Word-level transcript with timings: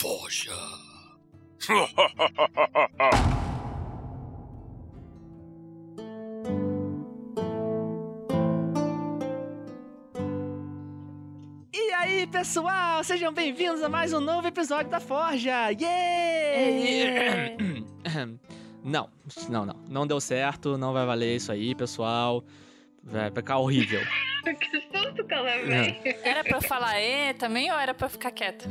Forja. 0.00 0.56
E 11.72 11.92
aí, 11.92 12.26
pessoal, 12.26 13.04
sejam 13.04 13.30
bem-vindos 13.30 13.82
a 13.82 13.90
mais 13.90 14.14
um 14.14 14.20
novo 14.20 14.48
episódio 14.48 14.90
da 14.90 15.00
Forja! 15.00 15.68
Yeah! 15.68 17.56
Não, 18.82 19.10
não, 19.50 19.66
não. 19.66 19.76
Não 19.86 20.06
deu 20.06 20.18
certo, 20.18 20.78
não 20.78 20.94
vai 20.94 21.04
valer 21.04 21.36
isso 21.36 21.52
aí, 21.52 21.74
pessoal. 21.74 22.42
Vai 23.02 23.30
ficar 23.30 23.58
horrível. 23.58 24.00
que 24.58 24.80
susto 24.80 25.22
que 25.26 25.34
levei. 25.34 26.00
Era 26.24 26.42
pra 26.42 26.56
eu 26.56 26.62
falar 26.62 26.98
e 26.98 27.34
também 27.34 27.70
ou 27.70 27.78
era 27.78 27.92
pra 27.92 28.06
eu 28.06 28.10
ficar 28.10 28.30
quieta? 28.30 28.66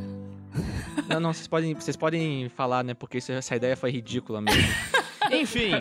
Não, 1.07 1.19
não, 1.19 1.33
vocês 1.33 1.47
podem, 1.47 1.73
vocês 1.73 1.95
podem 1.97 2.49
falar, 2.49 2.83
né? 2.83 2.93
Porque 2.93 3.17
isso- 3.19 3.31
essa 3.31 3.55
ideia 3.55 3.75
foi 3.77 3.91
ridícula 3.91 4.41
mesmo. 4.41 4.61
Enfim, 5.39 5.71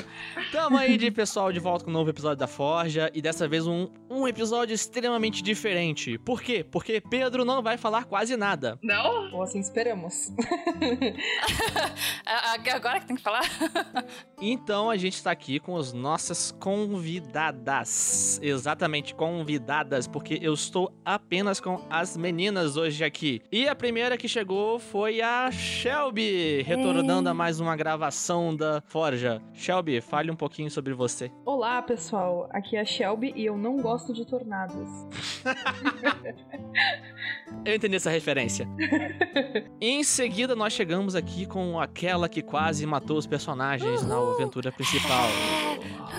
tamo 0.52 0.76
aí 0.76 0.96
de 0.96 1.10
pessoal 1.10 1.52
de 1.52 1.58
volta 1.58 1.84
com 1.84 1.90
um 1.90 1.94
novo 1.94 2.10
episódio 2.10 2.36
da 2.38 2.46
Forja 2.46 3.10
e 3.14 3.20
dessa 3.22 3.48
vez 3.48 3.66
um, 3.66 3.88
um 4.10 4.26
episódio 4.28 4.74
extremamente 4.74 5.42
diferente. 5.42 6.18
Por 6.18 6.42
quê? 6.42 6.64
Porque 6.64 7.00
Pedro 7.00 7.44
não 7.44 7.62
vai 7.62 7.76
falar 7.76 8.04
quase 8.04 8.36
nada. 8.36 8.78
Não? 8.82 9.32
Ou 9.32 9.42
assim 9.42 9.60
esperamos. 9.60 10.30
A- 12.26 12.54
a- 12.72 12.76
Agora 12.78 13.00
que 13.00 13.06
tem 13.06 13.16
que 13.16 13.22
falar? 13.22 13.42
Então 14.40 14.88
a 14.88 14.96
gente 14.96 15.20
tá 15.20 15.32
aqui 15.32 15.58
com 15.58 15.76
as 15.76 15.92
nossas 15.92 16.52
convidadas. 16.60 18.38
Exatamente, 18.40 19.12
convidadas, 19.12 20.06
porque 20.06 20.38
eu 20.40 20.54
estou 20.54 20.92
apenas 21.04 21.58
com 21.60 21.84
as 21.90 22.16
meninas 22.16 22.76
hoje 22.76 23.02
aqui. 23.02 23.42
E 23.50 23.66
a 23.68 23.74
primeira 23.74 24.16
que 24.16 24.28
chegou 24.28 24.78
foi 24.78 25.20
a 25.20 25.50
Shelby, 25.50 26.62
retornando 26.62 27.28
a 27.28 27.34
mais 27.34 27.58
uma 27.58 27.74
gravação 27.74 28.54
da 28.54 28.80
Forja. 28.86 29.37
Shelby, 29.52 30.00
fale 30.00 30.30
um 30.30 30.36
pouquinho 30.36 30.70
sobre 30.70 30.94
você. 30.94 31.30
Olá, 31.44 31.80
pessoal. 31.82 32.48
Aqui 32.52 32.76
é 32.76 32.80
a 32.80 32.84
Shelby 32.84 33.32
e 33.34 33.44
eu 33.46 33.56
não 33.56 33.76
gosto 33.78 34.12
de 34.12 34.26
tornados. 34.26 34.88
Eu 37.64 37.74
entendi 37.74 37.96
essa 37.96 38.10
referência. 38.10 38.68
em 39.80 40.02
seguida, 40.04 40.54
nós 40.54 40.72
chegamos 40.72 41.14
aqui 41.14 41.46
com 41.46 41.80
aquela 41.80 42.28
que 42.28 42.42
quase 42.42 42.86
matou 42.86 43.16
os 43.16 43.26
personagens 43.26 44.04
na 44.04 44.16
aventura 44.16 44.70
principal. 44.72 45.28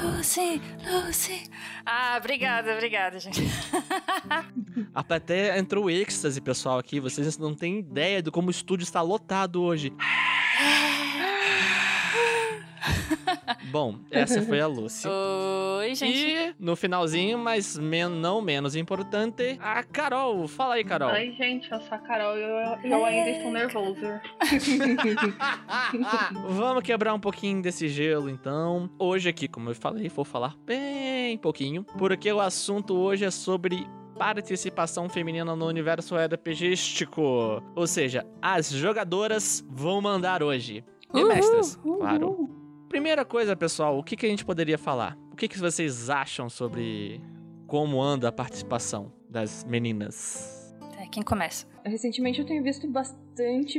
Lucy, 0.04 0.62
Lucy. 0.86 1.50
Ah, 1.86 2.18
obrigada, 2.20 2.74
obrigada, 2.74 3.20
gente. 3.20 3.42
A 4.94 5.04
plateia 5.04 5.58
entrou 5.58 5.90
êxtase, 5.90 6.40
pessoal, 6.40 6.78
aqui. 6.78 7.00
Vocês 7.00 7.38
não 7.38 7.54
têm 7.54 7.80
ideia 7.80 8.22
de 8.22 8.32
como 8.32 8.48
o 8.48 8.52
estúdio 8.52 8.84
está 8.84 9.02
lotado 9.02 9.62
hoje. 9.62 9.94
Bom, 13.72 13.96
essa 14.12 14.42
foi 14.42 14.60
a 14.60 14.68
Lucy. 14.68 15.08
Oi, 15.08 15.96
gente. 15.96 16.18
E 16.18 16.56
no 16.60 16.76
finalzinho, 16.76 17.38
mas 17.38 17.78
men 17.78 18.10
não 18.10 18.42
menos 18.42 18.76
importante, 18.76 19.58
a 19.62 19.84
Carol. 19.84 20.48
Fala 20.48 20.76
aí, 20.76 20.84
Carol. 20.84 21.12
Oi, 21.12 21.34
gente, 21.38 21.72
eu 21.72 21.80
sou 21.82 21.96
a 21.96 22.00
Carol 22.00 22.38
e 22.38 22.42
eu, 22.42 22.92
eu 22.92 23.06
ainda 23.06 23.30
estou 23.30 23.52
nervoso. 23.52 24.02
Vamos 26.50 26.84
quebrar 26.84 27.14
um 27.14 27.20
pouquinho 27.20 27.62
desse 27.62 27.88
gelo, 27.88 28.30
então. 28.30 28.90
Hoje 28.98 29.30
aqui, 29.30 29.48
como 29.48 29.70
eu 29.70 29.76
falei, 29.76 30.10
vou 30.10 30.26
falar 30.26 30.56
bem 30.66 31.38
pouquinho, 31.38 31.84
porque 31.98 32.32
o 32.32 32.40
assunto 32.40 32.96
hoje 32.96 33.26
é 33.26 33.32
sobre 33.32 33.88
participação 34.18 35.08
feminina 35.08 35.56
no 35.56 35.66
universo 35.66 36.16
RPGístico. 36.16 37.64
Ou 37.74 37.88
seja, 37.88 38.26
as 38.42 38.70
jogadoras 38.70 39.66
vão 39.70 40.02
mandar 40.02 40.44
hoje. 40.44 40.84
E 41.14 41.24
mestras, 41.24 41.78
claro. 41.78 42.59
Primeira 42.90 43.24
coisa, 43.24 43.56
pessoal, 43.56 44.00
o 44.00 44.04
que, 44.04 44.16
que 44.16 44.26
a 44.26 44.30
gente 44.30 44.44
poderia 44.44 44.78
falar? 44.78 45.16
O 45.32 45.36
que, 45.36 45.48
que 45.48 45.60
vocês 45.60 46.10
acham 46.10 46.50
sobre 46.50 47.22
como 47.68 48.02
anda 48.02 48.28
a 48.28 48.32
participação 48.32 49.14
das 49.30 49.64
meninas? 49.64 50.76
É, 50.98 51.06
quem 51.06 51.22
começa? 51.22 51.68
Recentemente 51.86 52.42
eu 52.42 52.48
tenho 52.48 52.64
visto 52.64 52.88
bastante 52.88 53.29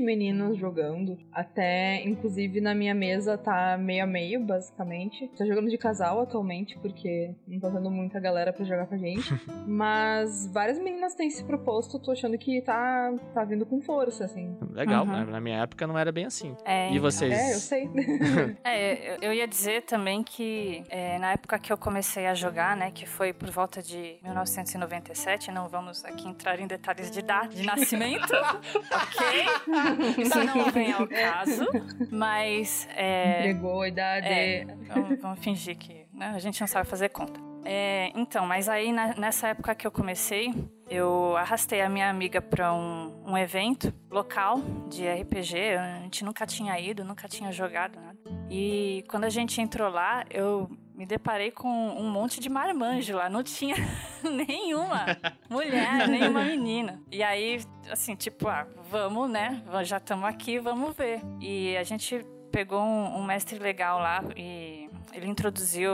meninos 0.00 0.56
jogando. 0.58 1.18
Até, 1.32 2.02
inclusive, 2.04 2.60
na 2.60 2.74
minha 2.74 2.94
mesa 2.94 3.36
tá 3.38 3.76
meio 3.78 4.04
a 4.04 4.06
meio, 4.06 4.40
basicamente. 4.40 5.28
Tô 5.36 5.44
jogando 5.46 5.68
de 5.68 5.76
casal 5.78 6.20
atualmente, 6.20 6.78
porque 6.78 7.34
não 7.46 7.58
tá 7.60 7.70
tendo 7.70 7.90
muita 7.90 8.18
galera 8.20 8.52
pra 8.52 8.64
jogar 8.64 8.86
com 8.86 8.94
a 8.94 8.98
gente. 8.98 9.28
Mas 9.66 10.46
várias 10.52 10.78
meninas 10.78 11.14
têm 11.14 11.30
se 11.30 11.44
proposto, 11.44 11.98
tô 11.98 12.12
achando 12.12 12.36
que 12.38 12.60
tá, 12.62 13.12
tá 13.34 13.44
vindo 13.44 13.64
com 13.66 13.80
força, 13.80 14.24
assim. 14.24 14.56
Legal, 14.72 15.04
Uhum. 15.04 15.12
né? 15.12 15.24
na 15.30 15.40
minha 15.40 15.62
época 15.62 15.86
não 15.86 15.98
era 15.98 16.12
bem 16.12 16.26
assim. 16.26 16.54
É, 16.64 16.92
E 16.92 16.98
vocês? 16.98 17.32
É, 17.32 17.54
eu 17.54 17.58
sei. 17.58 17.90
É, 18.64 19.14
eu, 19.14 19.18
eu 19.22 19.32
ia 19.32 19.46
dizer 19.48 19.82
também 19.82 20.22
que 20.22 20.84
é, 20.88 21.18
na 21.18 21.32
época 21.32 21.58
que 21.58 21.72
eu 21.72 21.78
comecei 21.78 22.26
a 22.26 22.34
jogar, 22.34 22.76
né, 22.76 22.90
que 22.90 23.06
foi 23.06 23.32
por 23.32 23.50
volta 23.50 23.82
de 23.82 24.16
1997, 24.22 25.50
não 25.50 25.68
vamos 25.68 26.04
aqui 26.04 26.28
entrar 26.28 26.58
em 26.60 26.66
detalhes 26.66 27.10
de 27.10 27.22
data 27.22 27.48
de 27.48 27.62
nascimento, 27.64 28.32
ok? 28.34 29.46
Isso 30.18 30.44
não 30.44 30.70
vem 30.70 30.92
ao 30.92 31.06
caso, 31.06 31.66
mas 32.10 32.88
é, 32.96 33.40
Entregou 33.40 33.82
a 33.82 33.88
idade. 33.88 34.26
É, 34.26 34.64
vamos, 34.88 35.20
vamos 35.20 35.38
fingir 35.40 35.76
que 35.76 36.06
né, 36.12 36.32
a 36.34 36.38
gente 36.38 36.60
não 36.60 36.66
sabe 36.68 36.88
fazer 36.88 37.08
conta. 37.10 37.40
É, 37.64 38.10
então, 38.14 38.46
mas 38.46 38.68
aí 38.70 38.90
na- 38.90 39.14
nessa 39.16 39.48
época 39.48 39.74
que 39.74 39.86
eu 39.86 39.90
comecei, 39.90 40.52
eu 40.88 41.36
arrastei 41.36 41.82
a 41.82 41.88
minha 41.90 42.08
amiga 42.08 42.40
para 42.40 42.72
um, 42.72 43.22
um 43.26 43.36
evento 43.36 43.92
local 44.10 44.58
de 44.88 45.06
RPG. 45.06 45.76
A 45.76 45.98
gente 46.00 46.24
nunca 46.24 46.46
tinha 46.46 46.78
ido, 46.80 47.04
nunca 47.04 47.28
tinha 47.28 47.52
jogado 47.52 48.00
nada. 48.00 48.18
E 48.48 49.04
quando 49.10 49.24
a 49.24 49.28
gente 49.28 49.60
entrou 49.60 49.90
lá, 49.90 50.24
eu 50.30 50.70
me 51.00 51.06
deparei 51.06 51.50
com 51.50 51.66
um 51.66 52.10
monte 52.10 52.40
de 52.40 52.50
marmanjo 52.50 53.16
lá. 53.16 53.30
Não 53.30 53.42
tinha 53.42 53.74
nenhuma 54.22 55.06
mulher, 55.48 56.06
nenhuma 56.06 56.44
menina. 56.44 57.00
E 57.10 57.22
aí, 57.22 57.58
assim, 57.90 58.14
tipo, 58.14 58.46
ah, 58.48 58.66
vamos, 58.90 59.30
né? 59.30 59.62
Já 59.82 59.96
estamos 59.96 60.26
aqui, 60.28 60.58
vamos 60.58 60.94
ver. 60.94 61.22
E 61.40 61.74
a 61.78 61.82
gente 61.84 62.22
pegou 62.52 62.82
um, 62.82 63.16
um 63.16 63.24
mestre 63.24 63.58
legal 63.58 63.98
lá 63.98 64.22
e 64.36 64.90
ele 65.14 65.26
introduziu 65.26 65.92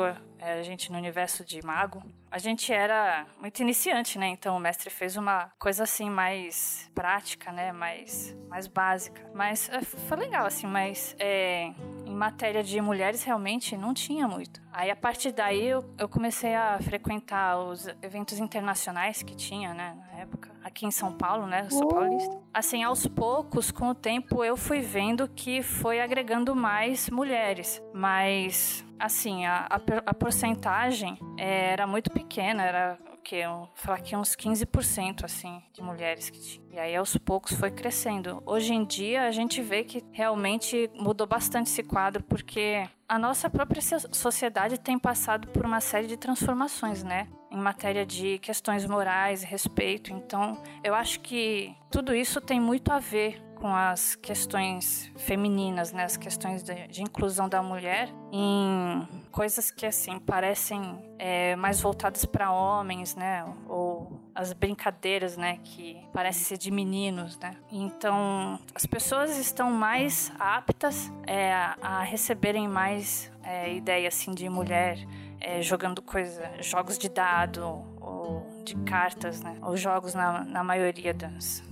a 0.52 0.62
gente 0.62 0.90
no 0.90 0.98
universo 0.98 1.44
de 1.44 1.64
mago. 1.64 2.02
A 2.30 2.38
gente 2.38 2.72
era 2.72 3.26
muito 3.40 3.60
iniciante, 3.60 4.18
né? 4.18 4.28
Então 4.28 4.56
o 4.56 4.60
mestre 4.60 4.90
fez 4.90 5.16
uma 5.16 5.50
coisa 5.58 5.84
assim 5.84 6.10
mais 6.10 6.90
prática, 6.94 7.52
né? 7.52 7.72
Mais, 7.72 8.36
mais 8.48 8.66
básica. 8.66 9.28
Mas 9.34 9.68
é, 9.70 9.80
foi 9.82 10.16
legal, 10.16 10.46
assim, 10.46 10.66
mas 10.66 11.14
é, 11.18 11.72
em 12.04 12.14
matéria 12.14 12.62
de 12.62 12.80
mulheres 12.80 13.22
realmente 13.22 13.76
não 13.76 13.94
tinha 13.94 14.28
muito. 14.28 14.60
Aí 14.72 14.90
a 14.90 14.96
partir 14.96 15.32
daí 15.32 15.64
eu, 15.66 15.84
eu 15.98 16.08
comecei 16.08 16.54
a 16.54 16.78
frequentar 16.80 17.58
os 17.58 17.86
eventos 18.02 18.38
internacionais 18.38 19.22
que 19.22 19.34
tinha, 19.34 19.72
né? 19.72 19.96
Na 20.12 20.20
época, 20.20 20.50
aqui 20.62 20.84
em 20.84 20.90
São 20.90 21.12
Paulo, 21.12 21.46
né? 21.46 21.62
Eu 21.64 21.70
sou 21.70 21.88
paulista. 21.88 22.38
Assim, 22.52 22.82
aos 22.82 23.06
poucos, 23.06 23.70
com 23.70 23.88
o 23.88 23.94
tempo, 23.94 24.44
eu 24.44 24.56
fui 24.56 24.80
vendo 24.80 25.28
que 25.28 25.62
foi 25.62 26.00
agregando 26.00 26.54
mais 26.54 27.08
mulheres. 27.08 27.82
Mas, 27.94 28.84
assim, 28.98 29.46
a, 29.46 29.66
a, 29.70 29.80
a 30.06 30.14
porcentagem 30.14 31.18
é, 31.38 31.72
era 31.72 31.86
muito 31.86 32.10
pequena, 32.10 32.62
era 32.62 32.98
o 33.12 33.16
quê? 33.18 33.46
Um, 33.46 33.66
falar 33.74 34.00
que 34.00 34.16
uns 34.16 34.34
15% 34.36 35.24
assim 35.24 35.62
de 35.72 35.82
mulheres 35.82 36.30
que 36.30 36.40
tinha. 36.40 36.66
E 36.72 36.78
aí 36.78 36.96
aos 36.96 37.16
poucos 37.16 37.52
foi 37.54 37.70
crescendo. 37.70 38.42
Hoje 38.46 38.74
em 38.74 38.84
dia 38.84 39.24
a 39.24 39.30
gente 39.30 39.62
vê 39.62 39.84
que 39.84 40.04
realmente 40.12 40.90
mudou 40.94 41.26
bastante 41.26 41.70
esse 41.70 41.82
quadro 41.82 42.22
porque 42.22 42.88
a 43.08 43.18
nossa 43.18 43.48
própria 43.48 43.80
so- 43.80 44.08
sociedade 44.12 44.78
tem 44.78 44.98
passado 44.98 45.48
por 45.48 45.64
uma 45.64 45.80
série 45.80 46.06
de 46.06 46.16
transformações, 46.16 47.02
né? 47.02 47.28
Em 47.50 47.58
matéria 47.58 48.04
de 48.04 48.38
questões 48.38 48.84
morais 48.84 49.42
respeito. 49.42 50.12
Então, 50.12 50.60
eu 50.82 50.94
acho 50.94 51.20
que 51.20 51.74
tudo 51.90 52.14
isso 52.14 52.40
tem 52.40 52.60
muito 52.60 52.92
a 52.92 52.98
ver 52.98 53.42
com 53.56 53.74
as 53.74 54.14
questões 54.14 55.10
femininas, 55.16 55.92
né? 55.92 56.04
As 56.04 56.16
questões 56.16 56.62
de, 56.62 56.86
de 56.88 57.02
inclusão 57.02 57.48
da 57.48 57.62
mulher 57.62 58.08
em 58.32 59.06
coisas 59.32 59.70
que, 59.70 59.86
assim, 59.86 60.18
parecem 60.18 60.98
é, 61.18 61.56
mais 61.56 61.80
voltadas 61.80 62.24
para 62.24 62.52
homens, 62.52 63.14
né? 63.16 63.44
Ou 63.68 64.20
as 64.34 64.52
brincadeiras, 64.52 65.36
né? 65.36 65.58
Que 65.64 66.06
parecem 66.12 66.44
ser 66.44 66.58
de 66.58 66.70
meninos, 66.70 67.38
né? 67.38 67.56
Então, 67.72 68.60
as 68.74 68.86
pessoas 68.86 69.36
estão 69.38 69.70
mais 69.70 70.32
aptas 70.38 71.10
é, 71.26 71.52
a, 71.52 72.02
receberem 72.02 72.68
mais 72.68 73.32
é, 73.42 73.74
ideia, 73.74 74.08
assim, 74.08 74.34
de 74.34 74.48
mulher 74.48 74.98
é, 75.40 75.62
jogando 75.62 76.02
coisa, 76.02 76.50
jogos 76.60 76.98
de 76.98 77.08
dado 77.08 77.84
ou 78.00 78.46
de 78.64 78.74
cartas, 78.84 79.40
né? 79.40 79.56
Ou 79.62 79.76
jogos 79.76 80.14
na, 80.14 80.44
na 80.44 80.62
maioria 80.62 81.14
das, 81.14 81.62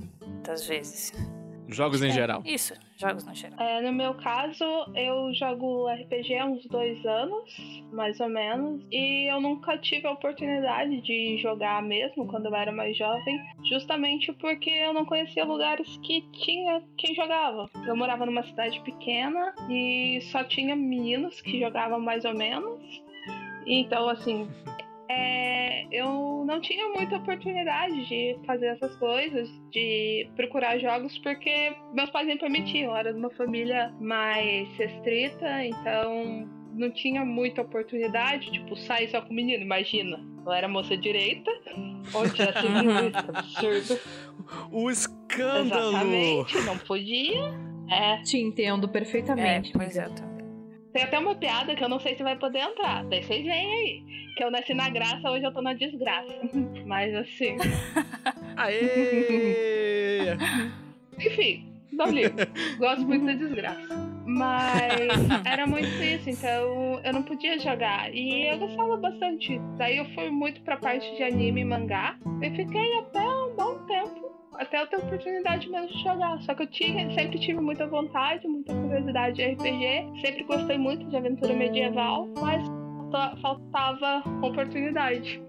das 0.42 0.66
vezes. 0.66 1.12
Jogos 1.68 2.02
em 2.02 2.08
É, 2.08 2.12
geral. 2.12 2.42
Isso, 2.44 2.74
jogos 2.96 3.24
no 3.24 3.34
geral. 3.34 3.58
É, 3.58 3.80
no 3.80 3.92
meu 3.92 4.14
caso, 4.14 4.64
eu 4.94 5.32
jogo 5.34 5.88
RPG 5.88 6.36
há 6.36 6.46
uns 6.46 6.66
dois 6.66 7.04
anos, 7.06 7.82
mais 7.92 8.20
ou 8.20 8.28
menos, 8.28 8.82
e 8.90 9.30
eu 9.30 9.40
nunca 9.40 9.78
tive 9.78 10.06
a 10.06 10.12
oportunidade 10.12 11.00
de 11.00 11.38
jogar 11.38 11.82
mesmo 11.82 12.26
quando 12.26 12.46
eu 12.46 12.54
era 12.54 12.72
mais 12.72 12.96
jovem, 12.96 13.40
justamente 13.68 14.32
porque 14.34 14.70
eu 14.70 14.92
não 14.92 15.04
conhecia 15.04 15.44
lugares 15.44 15.96
que 16.02 16.22
tinha 16.32 16.82
quem 16.98 17.14
jogava. 17.14 17.68
Eu 17.86 17.96
morava 17.96 18.26
numa 18.26 18.42
cidade 18.42 18.80
pequena 18.80 19.54
e 19.68 20.20
só 20.30 20.44
tinha 20.44 20.76
meninos 20.76 21.40
que 21.40 21.58
jogavam 21.60 22.00
mais 22.00 22.24
ou 22.24 22.34
menos. 22.34 22.80
Então, 23.66 24.08
assim, 24.08 24.46
é, 25.14 25.86
eu 25.90 26.44
não 26.46 26.60
tinha 26.60 26.88
muita 26.88 27.16
oportunidade 27.16 28.06
de 28.06 28.36
fazer 28.46 28.66
essas 28.66 28.94
coisas, 28.96 29.48
de 29.70 30.28
procurar 30.36 30.78
jogos, 30.78 31.16
porque 31.18 31.72
meus 31.92 32.10
pais 32.10 32.26
nem 32.26 32.36
permitiam. 32.36 32.90
Eu 32.90 32.96
era 32.96 33.12
de 33.12 33.18
uma 33.18 33.30
família 33.30 33.92
mais 34.00 34.68
restrita, 34.76 35.64
então 35.64 36.48
não 36.74 36.90
tinha 36.90 37.24
muita 37.24 37.62
oportunidade, 37.62 38.50
tipo, 38.50 38.76
sair 38.76 39.08
só 39.08 39.20
com 39.22 39.32
menino, 39.32 39.62
imagina. 39.62 40.20
Eu 40.44 40.52
era 40.52 40.68
moça 40.68 40.96
direita, 40.96 41.50
onde 42.12 42.34
tinha 42.34 42.52
sido 42.52 43.18
absurdo. 43.32 44.00
O 44.70 44.90
escândalo! 44.90 45.90
Exatamente, 45.90 46.60
não 46.66 46.78
podia. 46.78 47.54
É, 47.90 48.22
Te 48.22 48.38
entendo 48.38 48.86
É, 48.86 48.90
perfeitamente. 48.90 49.72
pois 49.72 49.96
é, 49.96 50.08
também. 50.08 50.33
Tem 50.94 51.02
até 51.02 51.18
uma 51.18 51.34
piada 51.34 51.74
que 51.74 51.82
eu 51.82 51.88
não 51.88 51.98
sei 51.98 52.16
se 52.16 52.22
vai 52.22 52.38
poder 52.38 52.60
entrar. 52.60 53.04
Daí 53.06 53.20
vocês 53.24 53.44
veem 53.44 53.74
aí. 53.74 54.02
Que 54.36 54.44
eu 54.44 54.50
nasci 54.50 54.72
na 54.72 54.88
graça, 54.88 55.28
hoje 55.28 55.44
eu 55.44 55.52
tô 55.52 55.60
na 55.60 55.74
desgraça. 55.74 56.32
Mas 56.86 57.12
assim. 57.12 57.56
Aê! 58.56 60.36
Enfim, 61.18 61.66
não 61.92 62.06
ligo. 62.06 62.36
Gosto 62.78 63.04
muito 63.04 63.26
da 63.26 63.32
desgraça. 63.32 64.14
Mas 64.24 65.10
era 65.44 65.66
muito 65.66 65.88
isso, 66.02 66.30
então 66.30 67.00
eu 67.02 67.12
não 67.12 67.24
podia 67.24 67.58
jogar. 67.58 68.14
E 68.14 68.46
eu 68.46 68.58
gostava 68.58 68.96
bastante. 68.96 69.60
Daí 69.76 69.98
eu 69.98 70.04
fui 70.14 70.30
muito 70.30 70.60
pra 70.62 70.76
parte 70.76 71.12
de 71.16 71.24
anime 71.24 71.62
e 71.62 71.64
mangá. 71.64 72.16
E 72.40 72.50
fiquei 72.50 72.98
até 72.98 73.20
um 73.20 73.56
bom. 73.56 73.73
Até 74.58 74.80
eu 74.82 74.86
ter 74.86 74.96
oportunidade 74.96 75.68
mesmo 75.68 75.88
de 75.88 76.02
jogar. 76.02 76.40
Só 76.42 76.54
que 76.54 76.62
eu 76.62 76.66
tinha, 76.70 77.10
sempre 77.12 77.38
tive 77.38 77.60
muita 77.60 77.86
vontade, 77.86 78.46
muita 78.46 78.72
curiosidade 78.74 79.36
de 79.36 79.44
RPG. 79.52 80.20
Sempre 80.20 80.44
gostei 80.44 80.78
muito 80.78 81.04
de 81.08 81.16
aventura 81.16 81.52
medieval. 81.54 82.28
Mas 82.40 82.62
falta- 83.10 83.36
faltava 83.40 84.22
oportunidade. 84.42 85.42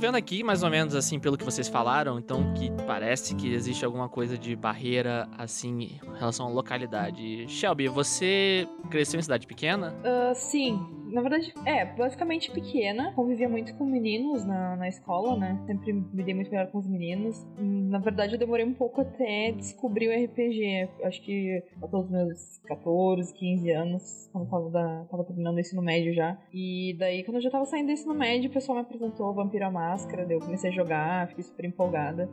Vendo 0.00 0.16
aqui, 0.16 0.42
mais 0.42 0.62
ou 0.62 0.70
menos 0.70 0.94
assim, 0.94 1.20
pelo 1.20 1.36
que 1.36 1.44
vocês 1.44 1.68
falaram, 1.68 2.18
então 2.18 2.54
que 2.54 2.70
parece 2.86 3.34
que 3.34 3.52
existe 3.52 3.84
alguma 3.84 4.08
coisa 4.08 4.38
de 4.38 4.56
barreira, 4.56 5.28
assim, 5.36 5.82
em 5.82 6.18
relação 6.18 6.46
à 6.46 6.48
localidade. 6.48 7.46
Shelby, 7.48 7.86
você 7.86 8.66
cresceu 8.90 9.20
em 9.20 9.22
cidade 9.22 9.46
pequena? 9.46 9.94
Ah, 10.02 10.32
sim, 10.34 10.80
na 11.12 11.20
verdade, 11.20 11.52
é, 11.64 11.84
basicamente 11.84 12.50
pequena. 12.50 13.12
Convivia 13.14 13.48
muito 13.48 13.74
com 13.74 13.84
meninos 13.84 14.44
na, 14.44 14.76
na 14.76 14.88
escola, 14.88 15.36
né? 15.36 15.60
Sempre 15.66 15.92
me 15.92 16.22
dei 16.22 16.34
muito 16.34 16.50
melhor 16.50 16.70
com 16.70 16.78
os 16.78 16.86
meninos. 16.88 17.46
Hum, 17.58 17.88
Na 17.90 17.98
verdade, 17.98 18.34
eu 18.34 18.38
demorei 18.38 18.64
um 18.64 18.74
pouco 18.74 19.00
até 19.00 19.52
descobrir 19.52 20.08
o 20.08 20.24
RPG. 20.24 20.88
Acho 21.04 21.22
que 21.22 21.62
até 21.82 21.96
os 21.96 22.10
meus 22.10 22.58
14, 22.66 23.34
15 23.34 23.70
anos, 23.70 24.28
quando 24.32 24.44
eu 24.44 24.50
tava, 24.50 24.70
da, 24.70 25.04
tava 25.10 25.24
terminando 25.24 25.56
o 25.56 25.60
ensino 25.60 25.82
médio 25.82 26.14
já. 26.14 26.38
E 26.52 26.94
daí, 26.98 27.24
quando 27.24 27.36
eu 27.36 27.42
já 27.42 27.50
tava 27.50 27.64
saindo 27.66 27.86
do 27.86 27.92
ensino 27.92 28.14
médio, 28.14 28.50
o 28.50 28.52
pessoal 28.52 28.76
me 28.76 28.82
apresentou 28.82 29.34
Vampiro 29.34 29.66
à 29.66 29.70
Máscara, 29.70 30.24
daí 30.24 30.36
eu 30.36 30.40
comecei 30.40 30.70
a 30.70 30.72
jogar, 30.72 31.28
fiquei 31.28 31.44
super 31.44 31.64
empolgada. 31.64 32.28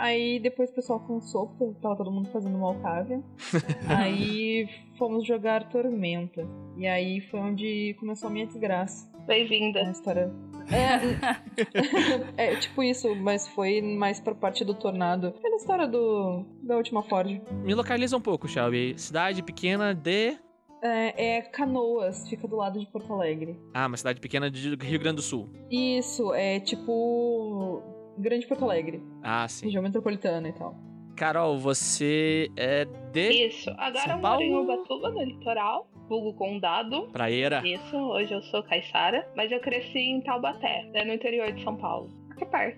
Aí 0.00 0.40
depois 0.40 0.70
o 0.70 0.72
pessoal 0.72 0.98
cansou, 1.00 1.48
porque 1.48 1.78
tava 1.78 1.94
todo 1.94 2.10
mundo 2.10 2.30
fazendo 2.30 2.56
Malcávia. 2.56 3.22
aí 3.86 4.66
fomos 4.96 5.26
jogar 5.26 5.68
Tormenta. 5.68 6.48
E 6.78 6.86
aí 6.86 7.20
foi 7.20 7.38
onde 7.38 7.94
começou 8.00 8.30
a 8.30 8.32
minha 8.32 8.46
desgraça. 8.46 9.12
Bem-vinda. 9.26 9.80
A 9.80 9.90
história. 9.90 10.32
É, 10.72 12.32
é 12.52 12.56
tipo 12.56 12.82
isso, 12.82 13.14
mas 13.14 13.46
foi 13.48 13.82
mais 13.82 14.18
pra 14.18 14.34
parte 14.34 14.64
do 14.64 14.72
Tornado. 14.72 15.32
Pela 15.32 15.56
história 15.56 15.86
do 15.86 16.46
da 16.62 16.78
última 16.78 17.02
Ford. 17.02 17.38
Me 17.62 17.74
localiza 17.74 18.16
um 18.16 18.22
pouco, 18.22 18.48
Shelby. 18.48 18.94
Cidade 18.96 19.42
pequena 19.42 19.92
de. 19.94 20.34
É, 20.82 21.36
é 21.36 21.42
Canoas, 21.42 22.26
fica 22.26 22.48
do 22.48 22.56
lado 22.56 22.80
de 22.80 22.86
Porto 22.86 23.12
Alegre. 23.12 23.60
Ah, 23.74 23.86
uma 23.86 23.98
cidade 23.98 24.18
pequena 24.18 24.50
de 24.50 24.76
Rio 24.76 24.98
Grande 24.98 25.16
do 25.16 25.22
Sul. 25.22 25.50
Isso, 25.70 26.32
é 26.32 26.58
tipo. 26.58 27.82
Grande 28.18 28.46
Porto 28.46 28.64
Alegre, 28.64 29.02
Ah, 29.22 29.46
sim. 29.48 29.66
região 29.66 29.82
metropolitana 29.82 30.48
e 30.48 30.52
tal. 30.52 30.74
Carol, 31.16 31.58
você 31.58 32.48
é 32.56 32.84
de 33.12 33.46
Isso. 33.46 33.68
Agora 33.76 34.04
São 34.04 34.12
eu 34.16 34.18
moro 34.18 34.42
em 34.42 34.50
Paulo? 34.52 34.64
Ubatuba, 34.64 35.10
no 35.10 35.22
litoral, 35.22 35.90
vulgo 36.08 36.32
condado. 36.34 37.08
Praeira? 37.12 37.60
Isso, 37.66 37.94
hoje 37.96 38.32
eu 38.32 38.40
sou 38.42 38.62
Caissara, 38.62 39.28
mas 39.36 39.52
eu 39.52 39.60
cresci 39.60 39.98
em 39.98 40.20
Taubaté, 40.22 40.84
né, 40.94 41.04
no 41.04 41.12
interior 41.12 41.52
de 41.52 41.62
São 41.62 41.76
Paulo. 41.76 42.08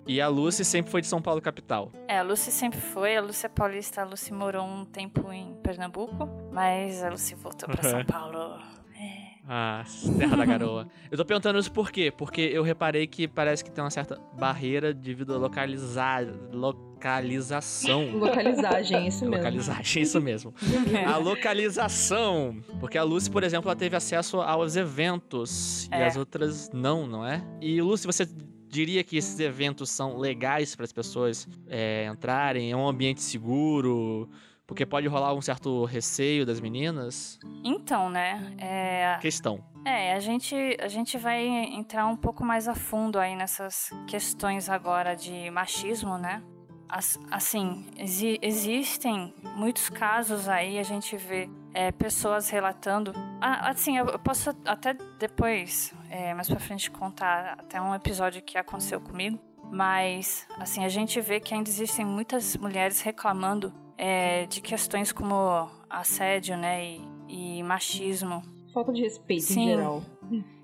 E 0.05 0.19
a 0.19 0.27
Lucy 0.27 0.65
sempre 0.65 0.91
foi 0.91 0.99
de 0.99 1.07
São 1.07 1.21
Paulo, 1.21 1.41
capital. 1.41 1.89
É, 2.09 2.17
a 2.17 2.21
Lucy 2.21 2.51
sempre 2.51 2.81
foi, 2.81 3.15
a 3.15 3.21
Lucy 3.21 3.45
é 3.45 3.49
paulista, 3.49 4.01
a 4.01 4.03
Lucy 4.03 4.33
morou 4.33 4.61
um 4.65 4.83
tempo 4.83 5.31
em 5.31 5.55
Pernambuco, 5.63 6.27
mas 6.51 7.01
a 7.01 7.09
Lucy 7.09 7.33
voltou 7.35 7.69
pra 7.69 7.81
São 7.81 8.03
Paulo. 8.05 8.59
É. 8.93 9.32
Ah, 9.47 9.83
terra 10.17 10.37
da 10.37 10.45
garoa. 10.45 10.87
Eu 11.11 11.17
tô 11.17 11.25
perguntando 11.25 11.59
isso 11.59 11.71
por 11.71 11.91
quê? 11.91 12.11
Porque 12.15 12.39
eu 12.41 12.63
reparei 12.63 13.05
que 13.05 13.27
parece 13.27 13.63
que 13.63 13.69
tem 13.69 13.83
uma 13.83 13.89
certa 13.89 14.17
barreira 14.39 14.93
devido 14.93 15.33
a 15.33 15.37
localizar, 15.37 16.25
localização. 16.51 18.11
Localizagem, 18.17 19.07
isso 19.07 19.25
mesmo. 19.25 19.35
Localizagem, 19.37 20.03
isso 20.03 20.21
mesmo. 20.21 20.53
A 21.05 21.17
localização. 21.17 22.57
Porque 22.79 22.97
a 22.97 23.03
Lucy, 23.03 23.29
por 23.29 23.43
exemplo, 23.43 23.69
ela 23.69 23.75
teve 23.75 23.95
acesso 23.95 24.39
aos 24.41 24.75
eventos 24.75 25.87
e 25.91 25.95
É. 25.95 26.05
as 26.05 26.15
outras 26.15 26.69
não, 26.73 27.05
não 27.05 27.25
é? 27.25 27.43
E 27.61 27.81
Lucy, 27.81 28.05
você 28.07 28.25
diria 28.69 29.03
que 29.03 29.17
esses 29.17 29.39
eventos 29.39 29.89
são 29.89 30.17
legais 30.17 30.75
para 30.75 30.85
as 30.85 30.91
pessoas 30.93 31.47
é, 31.67 32.07
entrarem? 32.11 32.71
É 32.71 32.75
um 32.75 32.87
ambiente 32.87 33.21
seguro? 33.21 34.29
Porque 34.73 34.87
pode 34.87 35.07
rolar 35.07 35.35
um 35.35 35.41
certo 35.41 35.85
receio 35.85 36.47
das 36.47 36.59
meninas? 36.59 37.37
Então, 37.63 38.09
né, 38.09 38.55
é, 38.57 39.19
Questão. 39.21 39.63
É, 39.85 40.13
a 40.13 40.19
gente, 40.19 40.55
a 40.81 40.87
gente 40.87 41.15
vai 41.15 41.45
entrar 41.45 42.07
um 42.07 42.15
pouco 42.15 42.43
mais 42.43 42.67
a 42.67 42.73
fundo 42.73 43.19
aí 43.19 43.35
nessas 43.35 43.91
questões 44.07 44.69
agora 44.69 45.15
de 45.15 45.51
machismo, 45.51 46.17
né? 46.17 46.41
As- 46.89 47.19
assim, 47.29 47.85
exi- 47.97 48.39
existem 48.41 49.31
muitos 49.55 49.89
casos 49.89 50.49
aí, 50.49 50.79
a 50.79 50.83
gente 50.83 51.15
vê 51.17 51.47
é, 51.75 51.91
pessoas 51.91 52.49
relatando. 52.49 53.13
Ah, 53.39 53.69
assim, 53.69 53.97
eu 53.99 54.17
posso 54.19 54.55
até 54.65 54.95
depois, 55.19 55.93
é, 56.09 56.33
mais 56.33 56.47
pra 56.49 56.59
frente, 56.59 56.89
contar 56.89 57.57
até 57.59 57.79
um 57.79 57.93
episódio 57.93 58.41
que 58.41 58.57
aconteceu 58.57 58.99
comigo. 58.99 59.37
Mas, 59.71 60.47
assim, 60.59 60.83
a 60.83 60.89
gente 60.89 61.19
vê 61.21 61.39
que 61.39 61.53
ainda 61.53 61.69
existem 61.69 62.05
muitas 62.05 62.55
mulheres 62.57 63.01
reclamando 63.01 63.71
é, 63.97 64.45
de 64.45 64.61
questões 64.61 65.11
como 65.11 65.69
assédio, 65.89 66.57
né? 66.57 66.97
E, 67.27 67.59
e 67.59 67.63
machismo 67.63 68.43
Falta 68.73 68.91
de 68.91 69.03
respeito 69.03 69.43
Sim. 69.43 69.61
em 69.61 69.67
geral. 69.67 70.03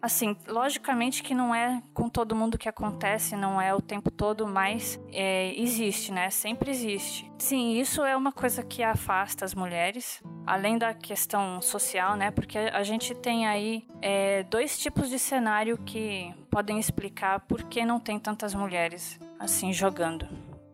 Assim, 0.02 0.36
logicamente 0.48 1.22
que 1.22 1.36
não 1.36 1.54
é 1.54 1.84
com 1.94 2.10
todo 2.10 2.36
mundo 2.36 2.58
que 2.58 2.68
acontece, 2.68 3.36
não 3.36 3.62
é 3.62 3.76
o 3.76 3.82
tempo 3.82 4.10
todo, 4.10 4.48
mas 4.48 5.00
é, 5.12 5.54
existe, 5.56 6.12
né? 6.12 6.30
Sempre 6.32 6.72
existe. 6.72 7.30
Sim, 7.38 7.78
isso 7.80 8.04
é 8.04 8.18
uma 8.18 8.32
coisa 8.32 8.64
que 8.64 8.82
afasta 8.82 9.46
as 9.46 9.54
mulheres, 9.54 10.24
além 10.48 10.78
da 10.78 10.94
questão 10.94 11.62
social, 11.62 12.16
né? 12.16 12.32
Porque 12.32 12.58
a 12.58 12.82
gente 12.82 13.14
tem 13.14 13.46
aí 13.46 13.86
é, 14.02 14.44
dois 14.44 14.80
tipos 14.80 15.10
de 15.10 15.20
cenário 15.20 15.78
que 15.78 16.34
podem 16.50 16.80
explicar 16.80 17.42
por 17.42 17.64
que 17.64 17.86
não 17.86 18.00
tem 18.00 18.18
tantas 18.18 18.56
mulheres 18.56 19.20
assim 19.38 19.72
jogando. 19.72 20.28